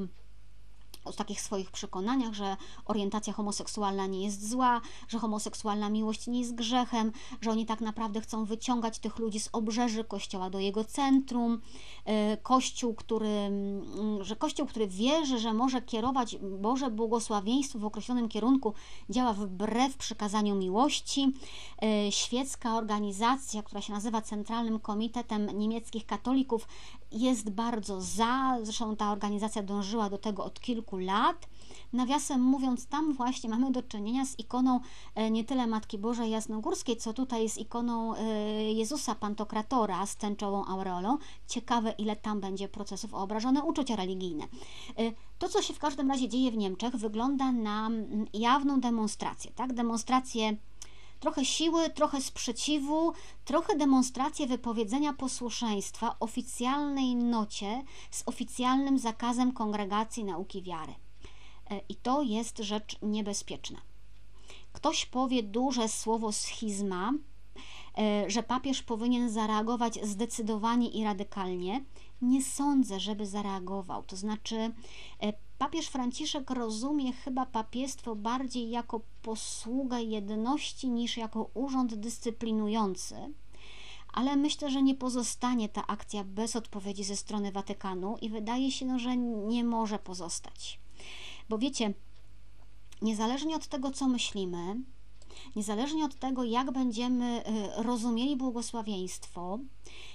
o 1.05 1.13
takich 1.13 1.41
swoich 1.41 1.71
przekonaniach, 1.71 2.33
że 2.33 2.57
orientacja 2.85 3.33
homoseksualna 3.33 4.07
nie 4.07 4.23
jest 4.23 4.49
zła, 4.49 4.81
że 5.07 5.19
homoseksualna 5.19 5.89
miłość 5.89 6.27
nie 6.27 6.39
jest 6.39 6.55
grzechem, 6.55 7.11
że 7.41 7.51
oni 7.51 7.65
tak 7.65 7.81
naprawdę 7.81 8.21
chcą 8.21 8.45
wyciągać 8.45 8.99
tych 8.99 9.19
ludzi 9.19 9.39
z 9.39 9.49
obrzeży 9.51 10.03
kościoła 10.03 10.49
do 10.49 10.59
jego 10.59 10.83
centrum. 10.83 11.61
E, 12.05 12.37
kościół, 12.37 12.93
który, 12.93 13.27
mm, 13.27 14.23
że 14.23 14.35
Kościół, 14.35 14.67
który 14.67 14.87
wierzy, 14.87 15.39
że 15.39 15.53
może 15.53 15.81
kierować 15.81 16.37
Boże 16.59 16.91
błogosławieństwo 16.91 17.79
w 17.79 17.85
określonym 17.85 18.29
kierunku, 18.29 18.73
działa 19.09 19.33
wbrew 19.33 19.97
przykazaniu 19.97 20.55
miłości. 20.55 21.33
E, 21.83 22.11
świecka 22.11 22.77
organizacja, 22.77 23.63
która 23.63 23.81
się 23.81 23.93
nazywa 23.93 24.21
Centralnym 24.21 24.79
Komitetem 24.79 25.59
Niemieckich 25.59 26.05
Katolików, 26.05 26.67
jest 27.11 27.49
bardzo 27.49 28.01
za, 28.01 28.57
zresztą 28.63 28.95
ta 28.95 29.11
organizacja 29.11 29.63
dążyła 29.63 30.09
do 30.09 30.17
tego 30.17 30.43
od 30.43 30.59
kilku 30.59 30.97
lat. 30.97 31.47
Nawiasem 31.93 32.41
mówiąc, 32.41 32.87
tam 32.87 33.13
właśnie 33.13 33.49
mamy 33.49 33.71
do 33.71 33.83
czynienia 33.83 34.25
z 34.25 34.39
ikoną 34.39 34.79
e, 35.15 35.31
nie 35.31 35.43
tyle 35.43 35.67
Matki 35.67 35.97
Bożej 35.97 36.31
Jasnogórskiej, 36.31 36.97
co 36.97 37.13
tutaj 37.13 37.49
z 37.49 37.57
ikoną 37.57 38.15
e, 38.15 38.23
Jezusa 38.73 39.15
Pantokratora 39.15 40.05
z 40.05 40.15
tęczową 40.15 40.65
aureolą. 40.65 41.17
Ciekawe, 41.47 41.91
ile 41.97 42.15
tam 42.15 42.41
będzie 42.41 42.67
procesów 42.67 43.13
o 43.13 43.17
obrażone 43.17 43.63
uczucia 43.63 43.95
religijne. 43.95 44.43
E, 44.43 45.11
to, 45.39 45.49
co 45.49 45.61
się 45.61 45.73
w 45.73 45.79
każdym 45.79 46.09
razie 46.11 46.29
dzieje 46.29 46.51
w 46.51 46.57
Niemczech, 46.57 46.95
wygląda 46.95 47.51
na 47.51 47.87
mm, 47.87 48.25
jawną 48.33 48.79
demonstrację, 48.79 49.51
tak? 49.55 49.73
Demonstrację 49.73 50.57
trochę 51.19 51.45
siły, 51.45 51.89
trochę 51.89 52.21
sprzeciwu, 52.21 53.13
trochę 53.45 53.75
demonstrację 53.75 54.47
wypowiedzenia 54.47 55.13
posłuszeństwa 55.13 56.15
oficjalnej 56.19 57.15
nocie 57.15 57.83
z 58.11 58.23
oficjalnym 58.25 58.99
zakazem 58.99 59.51
kongregacji 59.51 60.23
nauki 60.23 60.63
wiary. 60.63 60.93
E, 61.69 61.81
I 61.89 61.95
to 61.95 62.21
jest 62.21 62.57
rzecz 62.57 62.95
niebezpieczna. 63.01 63.81
Ktoś 64.73 65.05
powie 65.05 65.43
duże 65.43 65.87
słowo 65.87 66.31
schizma, 66.31 67.13
e, 67.97 68.29
że 68.29 68.43
papież 68.43 68.83
powinien 68.83 69.29
zareagować 69.29 69.99
zdecydowanie 70.03 70.89
i 70.89 71.03
radykalnie. 71.03 71.85
Nie 72.21 72.43
sądzę, 72.43 72.99
żeby 72.99 73.25
zareagował. 73.25 74.03
To 74.03 74.15
znaczy, 74.15 74.71
e, 75.23 75.33
papież 75.59 75.87
Franciszek 75.87 76.49
rozumie 76.49 77.13
chyba 77.13 77.45
papiestwo 77.45 78.15
bardziej 78.15 78.69
jako 78.69 79.01
posługę 79.21 80.03
jedności 80.03 80.89
niż 80.89 81.17
jako 81.17 81.49
urząd 81.53 81.95
dyscyplinujący. 81.95 83.15
Ale 84.13 84.35
myślę, 84.35 84.71
że 84.71 84.83
nie 84.83 84.95
pozostanie 84.95 85.69
ta 85.69 85.87
akcja 85.87 86.23
bez 86.23 86.55
odpowiedzi 86.55 87.03
ze 87.03 87.17
strony 87.17 87.51
Watykanu 87.51 88.17
i 88.21 88.29
wydaje 88.29 88.71
się, 88.71 88.99
że 88.99 89.17
nie 89.17 89.63
może 89.63 89.99
pozostać. 89.99 90.79
Bo 91.49 91.57
wiecie, 91.57 91.93
niezależnie 93.01 93.55
od 93.55 93.67
tego, 93.67 93.91
co 93.91 94.07
myślimy, 94.07 94.75
niezależnie 95.55 96.05
od 96.05 96.15
tego, 96.15 96.43
jak 96.43 96.71
będziemy 96.71 97.43
y, 97.79 97.83
rozumieli 97.83 98.35
błogosławieństwo, 98.35 99.59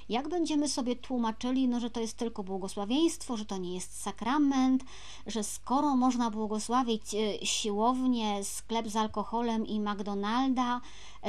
jak 0.09 0.28
będziemy 0.28 0.68
sobie 0.68 0.96
tłumaczyli, 0.96 1.68
no, 1.68 1.80
że 1.80 1.90
to 1.90 2.00
jest 2.00 2.16
tylko 2.16 2.44
błogosławieństwo, 2.44 3.36
że 3.36 3.44
to 3.44 3.57
nie 3.57 3.74
jest 3.74 4.02
sakrament, 4.02 4.84
że 5.26 5.44
skoro 5.44 5.96
można 5.96 6.30
błogosławić 6.30 7.14
y, 7.14 7.46
siłownię, 7.46 8.44
sklep 8.44 8.88
z 8.88 8.96
alkoholem 8.96 9.66
i 9.66 9.80
McDonalda, 9.80 10.80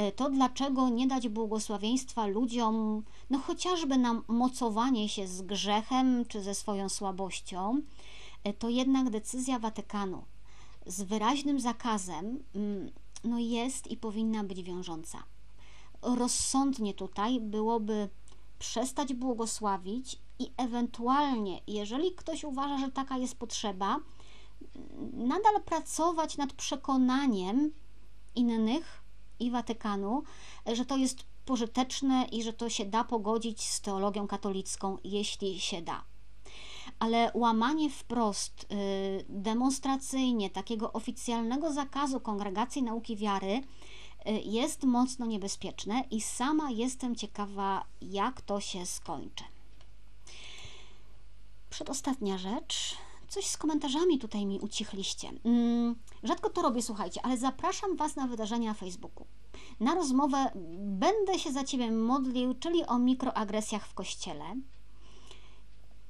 y, 0.08 0.12
to 0.12 0.30
dlaczego 0.30 0.88
nie 0.88 1.06
dać 1.06 1.28
błogosławieństwa 1.28 2.26
ludziom, 2.26 3.02
no 3.30 3.38
chociażby 3.38 3.98
na 3.98 4.22
mocowanie 4.28 5.08
się 5.08 5.26
z 5.26 5.42
grzechem 5.42 6.24
czy 6.28 6.42
ze 6.42 6.54
swoją 6.54 6.88
słabością? 6.88 7.80
To 8.58 8.68
jednak 8.68 9.10
decyzja 9.10 9.58
Watykanu 9.58 10.24
z 10.86 11.02
wyraźnym 11.02 11.60
zakazem 11.60 12.38
mm, 12.54 12.90
no 13.24 13.38
jest 13.38 13.86
i 13.86 13.96
powinna 13.96 14.44
być 14.44 14.62
wiążąca. 14.62 15.22
Rozsądnie 16.02 16.94
tutaj 16.94 17.40
byłoby 17.40 18.08
przestać 18.58 19.14
błogosławić 19.14 20.18
i 20.38 20.50
ewentualnie, 20.56 21.60
jeżeli 21.66 22.14
ktoś 22.14 22.44
uważa, 22.44 22.78
że 22.78 22.92
taka 22.92 23.18
jest 23.18 23.38
potrzeba, 23.38 24.00
nadal 25.12 25.62
pracować 25.62 26.36
nad 26.36 26.52
przekonaniem 26.52 27.72
innych 28.34 29.02
i 29.40 29.50
Watykanu, 29.50 30.22
że 30.72 30.84
to 30.84 30.96
jest 30.96 31.24
pożyteczne 31.44 32.24
i 32.32 32.42
że 32.42 32.52
to 32.52 32.68
się 32.68 32.84
da 32.84 33.04
pogodzić 33.04 33.62
z 33.62 33.80
teologią 33.80 34.26
katolicką, 34.26 34.98
jeśli 35.04 35.60
się 35.60 35.82
da. 35.82 36.04
ale 36.98 37.30
łamanie 37.34 37.90
wprost, 37.90 38.66
y, 38.72 39.24
demonstracyjnie 39.28 40.50
takiego 40.50 40.92
oficjalnego 40.92 41.72
zakazu 41.72 42.20
kongregacji 42.20 42.82
nauki 42.82 43.16
wiary 43.16 43.62
jest 44.32 44.84
mocno 44.84 45.26
niebezpieczne 45.26 46.04
i 46.10 46.20
sama 46.20 46.70
jestem 46.70 47.16
ciekawa, 47.16 47.84
jak 48.02 48.40
to 48.40 48.60
się 48.60 48.86
skończy. 48.86 49.44
Przedostatnia 51.70 52.38
rzecz. 52.38 52.96
Coś 53.28 53.46
z 53.46 53.56
komentarzami 53.56 54.18
tutaj 54.18 54.46
mi 54.46 54.60
ucichliście. 54.60 55.30
Mm, 55.44 55.96
rzadko 56.22 56.50
to 56.50 56.62
robię, 56.62 56.82
słuchajcie, 56.82 57.20
ale 57.22 57.38
zapraszam 57.38 57.96
Was 57.96 58.16
na 58.16 58.26
wydarzenia 58.26 58.68
na 58.68 58.74
Facebooku. 58.74 59.26
Na 59.80 59.94
rozmowę 59.94 60.50
Będę 60.78 61.38
się 61.38 61.52
za 61.52 61.64
Ciebie 61.64 61.90
modlił, 61.90 62.54
czyli 62.54 62.86
o 62.86 62.98
mikroagresjach 62.98 63.86
w 63.86 63.94
kościele. 63.94 64.44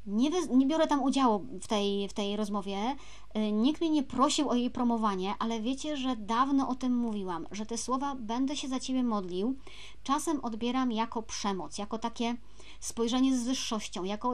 Nie, 0.07 0.31
nie, 0.31 0.67
biorę 0.67 0.87
tam 0.87 1.03
udziału 1.03 1.47
w 1.63 1.67
tej, 1.67 2.09
w 2.09 2.13
tej 2.13 2.37
rozmowie. 2.37 2.97
Y, 3.37 3.53
nikt 3.53 3.81
mnie 3.81 3.91
nie 3.91 4.03
prosił 4.03 4.49
o 4.49 4.55
jej 4.55 4.71
promowanie, 4.71 5.35
ale 5.39 5.61
wiecie, 5.61 5.97
że 5.97 6.17
dawno 6.17 6.69
o 6.69 6.75
tym 6.75 6.97
mówiłam, 6.97 7.47
że 7.51 7.67
te 7.67 7.79
słowa 7.79 8.15
będę 8.15 8.57
się 8.57 8.69
za 8.69 8.81
ciebie 8.81 9.03
modlił, 9.03 9.57
czasem 10.03 10.45
odbieram 10.45 10.93
jako 10.93 11.23
przemoc, 11.23 11.79
jako 11.79 11.99
takie 11.99 12.37
spojrzenie 12.81 13.39
z 13.39 13.45
wyższością, 13.45 14.05
jako 14.05 14.33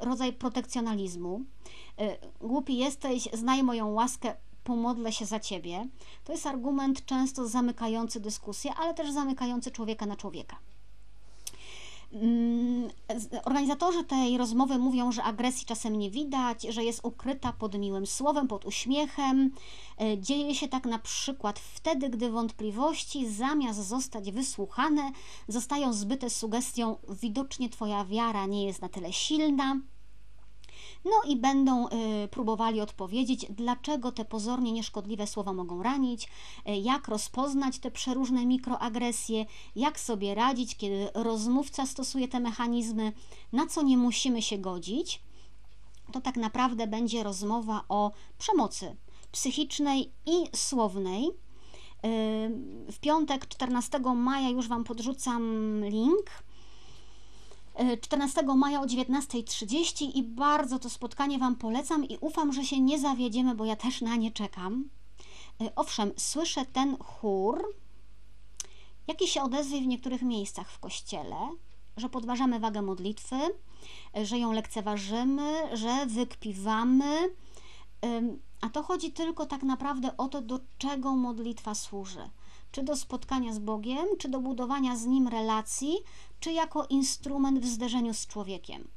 rodzaj 0.00 0.32
protekcjonalizmu. 0.32 1.40
Y, 2.00 2.46
głupi 2.46 2.76
jesteś, 2.76 3.28
znaj 3.32 3.62
moją 3.62 3.92
łaskę, 3.92 4.34
pomodlę 4.64 5.12
się 5.12 5.26
za 5.26 5.40
ciebie. 5.40 5.88
To 6.24 6.32
jest 6.32 6.46
argument 6.46 7.06
często 7.06 7.48
zamykający 7.48 8.20
dyskusję, 8.20 8.74
ale 8.74 8.94
też 8.94 9.12
zamykający 9.12 9.70
człowieka 9.70 10.06
na 10.06 10.16
człowieka. 10.16 10.56
Mm, 12.14 12.90
organizatorzy 13.44 14.04
tej 14.04 14.38
rozmowy 14.38 14.78
mówią, 14.78 15.12
że 15.12 15.22
agresji 15.22 15.66
czasem 15.66 15.98
nie 15.98 16.10
widać, 16.10 16.62
że 16.62 16.84
jest 16.84 17.00
ukryta 17.02 17.52
pod 17.52 17.78
miłym 17.78 18.06
słowem, 18.06 18.48
pod 18.48 18.64
uśmiechem. 18.64 19.50
E, 20.00 20.18
dzieje 20.18 20.54
się 20.54 20.68
tak 20.68 20.86
na 20.86 20.98
przykład 20.98 21.58
wtedy, 21.58 22.10
gdy 22.10 22.30
wątpliwości 22.30 23.28
zamiast 23.28 23.88
zostać 23.88 24.32
wysłuchane, 24.32 25.12
zostają 25.48 25.92
zbyte 25.92 26.30
sugestią: 26.30 26.96
widocznie 27.08 27.68
Twoja 27.68 28.04
wiara 28.04 28.46
nie 28.46 28.66
jest 28.66 28.82
na 28.82 28.88
tyle 28.88 29.12
silna 29.12 29.80
no 31.04 31.30
i 31.30 31.36
będą 31.36 31.88
y, 31.88 31.90
próbowali 32.28 32.80
odpowiedzieć, 32.80 33.46
dlaczego 33.50 34.12
te 34.12 34.24
pozornie 34.24 34.72
nieszkodliwe 34.72 35.26
słowa 35.26 35.52
mogą 35.52 35.82
ranić, 35.82 36.28
y, 36.68 36.76
jak 36.76 37.08
rozpoznać 37.08 37.78
te 37.78 37.90
przeróżne 37.90 38.46
mikroagresje, 38.46 39.46
jak 39.76 40.00
sobie 40.00 40.34
radzić, 40.34 40.76
kiedy 40.76 41.08
rozmówca 41.14 41.86
stosuje 41.86 42.28
te 42.28 42.40
mechanizmy, 42.40 43.12
na 43.52 43.66
co 43.66 43.82
nie 43.82 43.96
musimy 43.96 44.42
się 44.42 44.58
godzić. 44.58 45.22
To 46.12 46.20
tak 46.20 46.36
naprawdę 46.36 46.86
będzie 46.86 47.22
rozmowa 47.22 47.84
o 47.88 48.12
przemocy 48.38 48.96
psychicznej 49.32 50.12
i 50.26 50.56
słownej. 50.56 51.26
Y, 51.26 51.32
w 52.92 52.98
piątek 53.00 53.48
14 53.48 54.14
maja 54.14 54.48
już 54.48 54.68
Wam 54.68 54.84
podrzucam 54.84 55.80
link 55.84 56.43
14 58.00 58.42
maja 58.42 58.80
o 58.80 58.84
19.30 58.84 60.10
i 60.14 60.22
bardzo 60.22 60.78
to 60.78 60.90
spotkanie 60.90 61.38
Wam 61.38 61.56
polecam 61.56 62.04
i 62.04 62.18
ufam, 62.20 62.52
że 62.52 62.64
się 62.64 62.80
nie 62.80 62.98
zawiedziemy, 62.98 63.54
bo 63.54 63.64
ja 63.64 63.76
też 63.76 64.00
na 64.00 64.16
nie 64.16 64.30
czekam. 64.30 64.88
E, 65.60 65.74
owszem, 65.76 66.12
słyszę 66.16 66.64
ten 66.66 66.96
chór, 66.96 67.74
jaki 69.06 69.28
się 69.28 69.42
odezwie 69.42 69.80
w 69.80 69.86
niektórych 69.86 70.22
miejscach 70.22 70.70
w 70.70 70.78
kościele, 70.78 71.36
że 71.96 72.08
podważamy 72.08 72.60
wagę 72.60 72.82
modlitwy, 72.82 73.36
e, 74.16 74.26
że 74.26 74.38
ją 74.38 74.52
lekceważymy, 74.52 75.76
że 75.76 76.06
wykpiwamy. 76.06 77.34
A 78.60 78.68
to 78.68 78.82
chodzi 78.82 79.12
tylko 79.12 79.46
tak 79.46 79.62
naprawdę 79.62 80.16
o 80.16 80.28
to, 80.28 80.42
do 80.42 80.60
czego 80.78 81.16
modlitwa 81.16 81.74
służy 81.74 82.30
czy 82.74 82.82
do 82.82 82.96
spotkania 82.96 83.52
z 83.52 83.58
Bogiem, 83.58 84.06
czy 84.18 84.28
do 84.28 84.40
budowania 84.40 84.96
z 84.96 85.06
Nim 85.06 85.28
relacji, 85.28 85.94
czy 86.44 86.52
jako 86.52 86.86
instrument 86.86 87.58
w 87.58 87.66
zderzeniu 87.66 88.14
z 88.14 88.26
człowiekiem. 88.26 88.88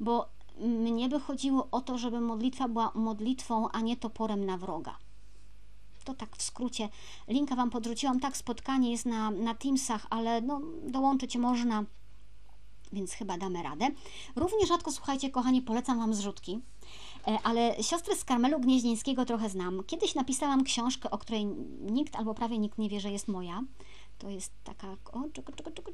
Bo 0.00 0.28
mnie 0.60 1.08
by 1.08 1.20
chodziło 1.20 1.68
o 1.70 1.80
to, 1.80 1.98
żeby 1.98 2.20
modlitwa 2.20 2.68
była 2.68 2.92
modlitwą, 2.94 3.68
a 3.68 3.80
nie 3.80 3.96
toporem 3.96 4.44
na 4.46 4.56
wroga. 4.56 4.98
To 6.04 6.14
tak 6.14 6.36
w 6.36 6.42
skrócie. 6.42 6.88
Linka 7.28 7.56
Wam 7.56 7.70
podrzuciłam. 7.70 8.20
Tak, 8.20 8.36
spotkanie 8.36 8.90
jest 8.90 9.06
na, 9.06 9.30
na 9.30 9.54
Teamsach, 9.54 10.06
ale 10.10 10.40
no, 10.40 10.60
dołączyć 10.86 11.36
można, 11.36 11.84
więc 12.92 13.12
chyba 13.12 13.38
damy 13.38 13.62
radę. 13.62 13.88
Równie 14.36 14.66
rzadko, 14.66 14.92
słuchajcie, 14.92 15.30
kochani, 15.30 15.62
polecam 15.62 15.98
Wam 15.98 16.14
zrzutki. 16.14 16.60
E, 17.26 17.38
ale 17.42 17.82
siostry 17.82 18.16
z 18.16 18.24
Karmelu 18.24 18.60
Gnieźnieńskiego 18.60 19.24
trochę 19.24 19.50
znam. 19.50 19.84
Kiedyś 19.84 20.14
napisałam 20.14 20.64
książkę, 20.64 21.10
o 21.10 21.18
której 21.18 21.46
nikt 21.80 22.16
albo 22.16 22.34
prawie 22.34 22.58
nikt 22.58 22.78
nie 22.78 22.88
wie, 22.88 23.00
że 23.00 23.10
jest 23.10 23.28
moja. 23.28 23.62
To 24.18 24.30
jest 24.30 24.52
taka, 24.64 24.96
o, 25.12 25.24
czeka, 25.32 25.52
czeka, 25.52 25.70
czeka, 25.70 25.90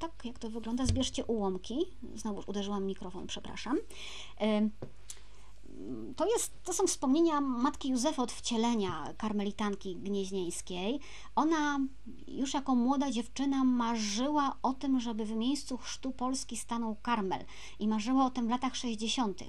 tak 0.00 0.24
jak 0.24 0.38
to 0.38 0.50
wygląda, 0.50 0.86
zbierzcie 0.86 1.24
ułomki. 1.24 1.76
Znowu 2.14 2.42
uderzyłam 2.46 2.86
mikrofon, 2.86 3.26
przepraszam. 3.26 3.78
E, 4.40 4.68
to, 6.16 6.26
jest, 6.26 6.62
to 6.64 6.72
są 6.72 6.86
wspomnienia 6.86 7.40
matki 7.40 7.88
Józefy 7.88 8.22
od 8.22 8.32
wcielenia 8.32 9.14
karmelitanki 9.18 9.96
gnieźnieńskiej. 9.96 11.00
Ona 11.36 11.78
już 12.28 12.54
jako 12.54 12.74
młoda 12.74 13.10
dziewczyna 13.10 13.64
marzyła 13.64 14.56
o 14.62 14.72
tym, 14.72 15.00
żeby 15.00 15.24
w 15.24 15.36
miejscu 15.36 15.78
chrztu 15.78 16.12
Polski 16.12 16.56
stanął 16.56 16.96
karmel 17.02 17.44
i 17.78 17.88
marzyła 17.88 18.26
o 18.26 18.30
tym 18.30 18.46
w 18.46 18.50
latach 18.50 18.76
60. 18.76 19.40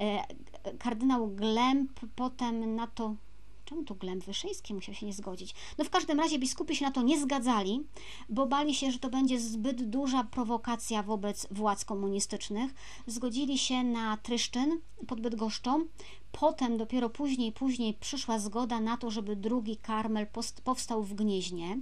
E, 0.00 0.24
kardynał 0.78 1.28
Glemp 1.28 2.00
potem 2.16 2.74
na 2.74 2.86
to 2.86 3.14
Czemu 3.66 3.84
tu 3.84 3.94
Glemp 3.94 4.24
Wyszyński 4.24 4.74
musiał 4.74 4.94
się 4.94 5.06
nie 5.06 5.12
zgodzić? 5.12 5.54
No 5.78 5.84
w 5.84 5.90
każdym 5.90 6.20
razie 6.20 6.38
biskupi 6.38 6.76
się 6.76 6.84
na 6.84 6.90
to 6.90 7.02
nie 7.02 7.20
zgadzali, 7.20 7.86
bo 8.28 8.46
bali 8.46 8.74
się, 8.74 8.90
że 8.90 8.98
to 8.98 9.10
będzie 9.10 9.40
zbyt 9.40 9.90
duża 9.90 10.24
prowokacja 10.24 11.02
wobec 11.02 11.46
władz 11.50 11.84
komunistycznych. 11.84 12.74
Zgodzili 13.06 13.58
się 13.58 13.82
na 13.82 14.16
Tryszczyn 14.16 14.80
pod 15.06 15.20
Bydgoszczą. 15.20 15.86
Potem 16.32 16.76
dopiero 16.76 17.10
później, 17.10 17.52
później 17.52 17.94
przyszła 17.94 18.38
zgoda 18.38 18.80
na 18.80 18.96
to, 18.96 19.10
żeby 19.10 19.36
drugi 19.36 19.76
karmel 19.76 20.26
powstał 20.64 21.02
w 21.02 21.14
Gnieźnie. 21.14 21.78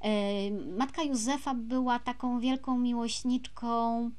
E, 0.00 0.50
matka 0.50 1.02
Józefa 1.02 1.54
była 1.54 1.98
taką 1.98 2.40
wielką 2.40 2.78
miłośniczką 2.78 4.10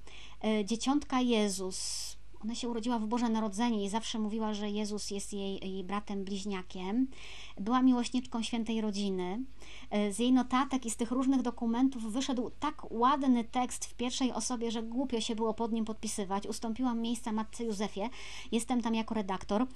e, 0.44 0.66
dzieciątka 0.66 1.22
Jezus 1.22 2.15
ona 2.46 2.56
się 2.56 2.70
urodziła 2.70 3.00
w 3.00 3.08
Boże 3.08 3.30
Narodzenie 3.30 3.86
i 3.86 3.90
zawsze 3.90 4.20
mówiła, 4.20 4.54
że 4.54 4.70
Jezus 4.70 5.12
jest 5.12 5.34
jej, 5.34 5.70
jej 5.70 5.84
bratem 5.84 6.24
bliźniakiem. 6.24 7.08
Była 7.60 7.82
miłośniczką 7.82 8.44
świętej 8.44 8.82
rodziny. 8.82 9.44
E, 9.90 10.14
z 10.14 10.20
jej 10.20 10.34
notatek 10.34 10.86
i 10.86 10.92
z 10.92 10.96
tych 10.96 11.12
różnych 11.12 11.42
dokumentów 11.42 12.04
wyszedł 12.12 12.52
tak 12.60 12.92
ładny 12.92 13.44
tekst 13.44 13.86
w 13.86 13.94
pierwszej 13.94 14.32
osobie, 14.32 14.72
że 14.72 14.84
głupio 14.84 15.22
się 15.22 15.36
było 15.36 15.54
pod 15.54 15.72
nim 15.72 15.86
podpisywać. 15.86 16.48
Ustąpiłam 16.48 17.02
miejsca 17.02 17.32
matce 17.32 17.64
Józefie. 17.64 18.10
Jestem 18.52 18.82
tam 18.82 18.96
jako 18.96 19.16
redaktor. 19.16 19.68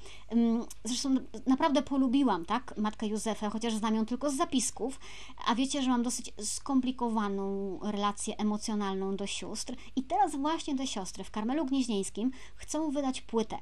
Zresztą 0.84 1.15
naprawdę 1.47 1.82
polubiłam, 1.82 2.45
tak, 2.45 2.73
matkę 2.77 3.07
Józefę, 3.07 3.49
chociaż 3.49 3.73
znam 3.73 3.95
ją 3.95 4.05
tylko 4.05 4.30
z 4.30 4.36
zapisków. 4.36 4.99
A 5.47 5.55
wiecie, 5.55 5.82
że 5.84 5.89
mam 5.89 6.03
dosyć 6.03 6.34
skomplikowaną 6.43 7.80
relację 7.84 8.38
emocjonalną 8.38 9.15
do 9.15 9.27
sióstr. 9.27 9.75
I 9.95 10.03
teraz 10.03 10.36
właśnie 10.36 10.75
te 10.75 10.88
siostry 10.88 11.23
w 11.23 11.32
Karmelu 11.32 11.65
Gnieźnieńskim 11.65 12.32
chcą 12.55 12.91
wydać 12.91 13.21
płytę. 13.21 13.57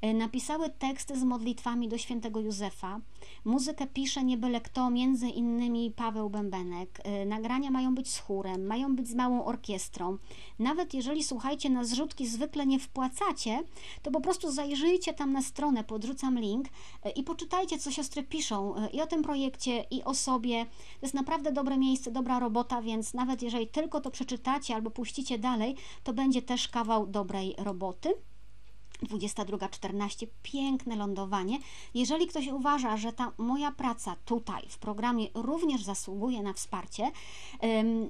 E, 0.00 0.14
napisały 0.14 0.70
teksty 0.70 1.18
z 1.18 1.24
modlitwami 1.24 1.88
do 1.88 1.98
świętego 1.98 2.40
Józefa. 2.40 3.00
Muzykę 3.44 3.86
pisze 3.86 4.24
nie 4.24 4.36
byle 4.36 4.60
kto, 4.60 4.90
między 4.90 5.28
innymi 5.28 5.90
Paweł 5.90 6.30
Bębenek. 6.30 7.00
E, 7.04 7.26
nagrania 7.26 7.70
mają 7.70 7.94
być 7.94 8.10
z 8.10 8.18
chórem, 8.18 8.66
mają 8.66 8.96
być 8.96 9.08
z 9.08 9.14
małą 9.14 9.44
orkiestrą. 9.44 10.18
Nawet 10.58 10.94
jeżeli, 10.94 11.24
słuchajcie, 11.24 11.70
na 11.70 11.84
zrzutki 11.84 12.26
zwykle 12.26 12.66
nie 12.66 12.78
wpłacacie, 12.78 13.62
to 14.02 14.10
po 14.10 14.20
prostu 14.20 14.52
zajrzyjcie 14.52 15.14
tam 15.14 15.32
na 15.32 15.42
stronę, 15.42 15.84
podrzucam 15.84 16.38
link 16.38 16.66
e, 17.02 17.10
i 17.10 17.22
poczytajcie, 17.22 17.78
co 17.78 17.90
siostry 17.90 18.22
piszą 18.22 18.74
i 18.92 19.00
o 19.00 19.06
tym 19.06 19.22
projekcie, 19.22 19.84
i 19.90 20.04
o 20.04 20.14
sobie. 20.14 20.64
To 21.00 21.06
jest 21.06 21.14
naprawdę 21.14 21.52
dobre 21.52 21.78
miejsce, 21.78 22.10
dobra 22.10 22.38
robota, 22.38 22.82
więc 22.82 23.14
nawet 23.14 23.42
jeżeli 23.42 23.66
tylko 23.66 24.00
to 24.00 24.10
przeczytacie 24.10 24.74
albo 24.74 24.90
puścicie 24.90 25.38
dalej, 25.38 25.76
to 26.04 26.12
będzie 26.12 26.42
też 26.42 26.68
kawał 26.68 27.06
dobrej 27.06 27.54
roboty. 27.58 28.29
22.14, 29.02 30.26
piękne 30.42 30.96
lądowanie. 30.96 31.58
Jeżeli 31.94 32.26
ktoś 32.26 32.46
uważa, 32.46 32.96
że 32.96 33.12
ta 33.12 33.32
moja 33.38 33.72
praca 33.72 34.16
tutaj 34.24 34.62
w 34.68 34.78
programie 34.78 35.26
również 35.34 35.82
zasługuje 35.82 36.42
na 36.42 36.52
wsparcie, 36.52 37.10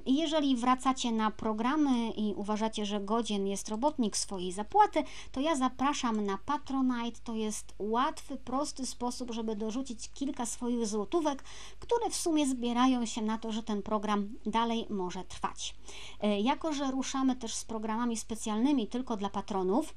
jeżeli 0.05 0.55
wracacie 0.55 1.11
na 1.11 1.31
programy 1.31 2.11
i 2.11 2.33
uważacie, 2.33 2.85
że 2.85 2.99
godzien 2.99 3.47
jest 3.47 3.69
robotnik 3.69 4.17
swojej 4.17 4.51
zapłaty, 4.51 5.03
to 5.31 5.39
ja 5.39 5.55
zapraszam 5.55 6.25
na 6.25 6.37
Patronite. 6.37 7.19
To 7.23 7.35
jest 7.35 7.73
łatwy, 7.79 8.37
prosty 8.37 8.85
sposób, 8.85 9.31
żeby 9.31 9.55
dorzucić 9.55 10.09
kilka 10.13 10.45
swoich 10.45 10.87
złotówek, 10.87 11.43
które 11.79 12.09
w 12.09 12.15
sumie 12.15 12.47
zbierają 12.47 13.05
się 13.05 13.21
na 13.21 13.37
to, 13.37 13.51
że 13.51 13.63
ten 13.63 13.81
program 13.81 14.29
dalej 14.45 14.85
może 14.89 15.23
trwać. 15.23 15.75
E, 16.21 16.39
jako, 16.39 16.73
że 16.73 16.91
ruszamy 16.91 17.35
też 17.35 17.55
z 17.55 17.65
programami 17.65 18.17
specjalnymi 18.17 18.87
tylko 18.87 19.17
dla 19.17 19.29
patronów, 19.29 19.93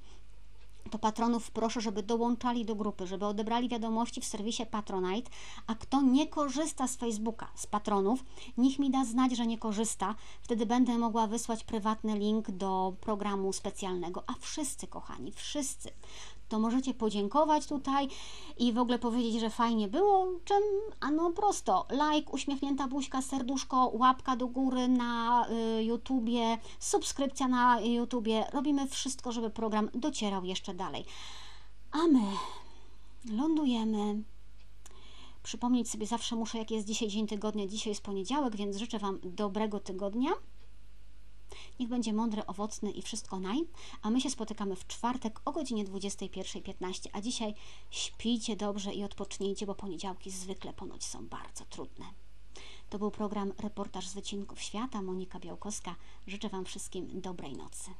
to 0.90 0.98
patronów 0.98 1.50
proszę, 1.50 1.80
żeby 1.80 2.02
dołączali 2.02 2.64
do 2.64 2.74
grupy, 2.74 3.06
żeby 3.06 3.26
odebrali 3.26 3.68
wiadomości 3.68 4.20
w 4.20 4.24
serwisie 4.24 4.66
Patronite, 4.66 5.30
a 5.66 5.74
kto 5.74 6.02
nie 6.02 6.26
korzysta 6.26 6.88
z 6.88 6.96
Facebooka, 6.96 7.48
z 7.54 7.66
patronów, 7.66 8.24
niech 8.58 8.78
mi 8.78 8.90
da 8.90 9.04
znać, 9.04 9.36
że 9.36 9.46
nie 9.46 9.58
korzysta, 9.58 10.14
wtedy 10.42 10.66
będę 10.66 10.98
mogła 10.98 11.26
wysłać 11.26 11.64
prywatny 11.64 12.18
link 12.18 12.50
do 12.50 12.96
programu 13.00 13.52
specjalnego. 13.52 14.24
A 14.26 14.32
wszyscy, 14.40 14.86
kochani, 14.86 15.32
wszyscy, 15.32 15.90
to 16.48 16.58
możecie 16.58 16.94
podziękować 16.94 17.66
tutaj 17.66 18.08
i 18.58 18.72
w 18.72 18.78
ogóle 18.78 18.98
powiedzieć, 18.98 19.40
że 19.40 19.50
fajnie 19.50 19.88
było, 19.88 20.26
czym, 20.44 20.62
a 21.00 21.10
no 21.10 21.30
prosto, 21.30 21.86
like, 21.90 22.30
uśmiechnięta 22.32 22.88
buźka, 22.88 23.22
serduszko, 23.22 23.90
łapka 23.94 24.36
do 24.36 24.46
góry 24.46 24.88
na 24.88 25.46
y, 25.78 25.84
YouTubie, 25.84 26.58
subskrypcja 26.78 27.48
na 27.48 27.80
YouTubie, 27.80 28.44
robimy 28.52 28.88
wszystko, 28.88 29.32
żeby 29.32 29.50
program 29.50 29.88
docierał 29.94 30.44
jeszcze 30.44 30.74
dalej. 30.74 31.04
A 31.92 31.98
my 31.98 32.22
lądujemy. 33.30 34.22
Przypomnieć 35.42 35.90
sobie 35.90 36.06
zawsze 36.06 36.36
muszę, 36.36 36.58
jak 36.58 36.70
jest 36.70 36.86
dzisiaj 36.86 37.08
dzień 37.08 37.26
tygodnia. 37.26 37.66
Dzisiaj 37.66 37.90
jest 37.90 38.02
poniedziałek, 38.02 38.56
więc 38.56 38.76
życzę 38.76 38.98
Wam 38.98 39.18
dobrego 39.22 39.80
tygodnia. 39.80 40.30
Niech 41.80 41.88
będzie 41.88 42.12
mądry, 42.12 42.46
owocny 42.46 42.90
i 42.90 43.02
wszystko 43.02 43.40
naj. 43.40 43.58
A 44.02 44.10
my 44.10 44.20
się 44.20 44.30
spotykamy 44.30 44.76
w 44.76 44.86
czwartek 44.86 45.40
o 45.44 45.52
godzinie 45.52 45.84
21.15. 45.84 47.08
A 47.12 47.20
dzisiaj 47.20 47.54
śpijcie 47.90 48.56
dobrze 48.56 48.94
i 48.94 49.04
odpocznijcie, 49.04 49.66
bo 49.66 49.74
poniedziałki 49.74 50.30
zwykle 50.30 50.72
ponoć 50.72 51.04
są 51.04 51.28
bardzo 51.28 51.64
trudne. 51.64 52.04
To 52.90 52.98
był 52.98 53.10
program 53.10 53.52
Reportaż 53.58 54.08
z 54.08 54.14
Wycinków 54.14 54.60
Świata. 54.60 55.02
Monika 55.02 55.40
Białkowska. 55.40 55.96
Życzę 56.26 56.48
Wam 56.48 56.64
wszystkim 56.64 57.20
dobrej 57.20 57.56
nocy. 57.56 57.90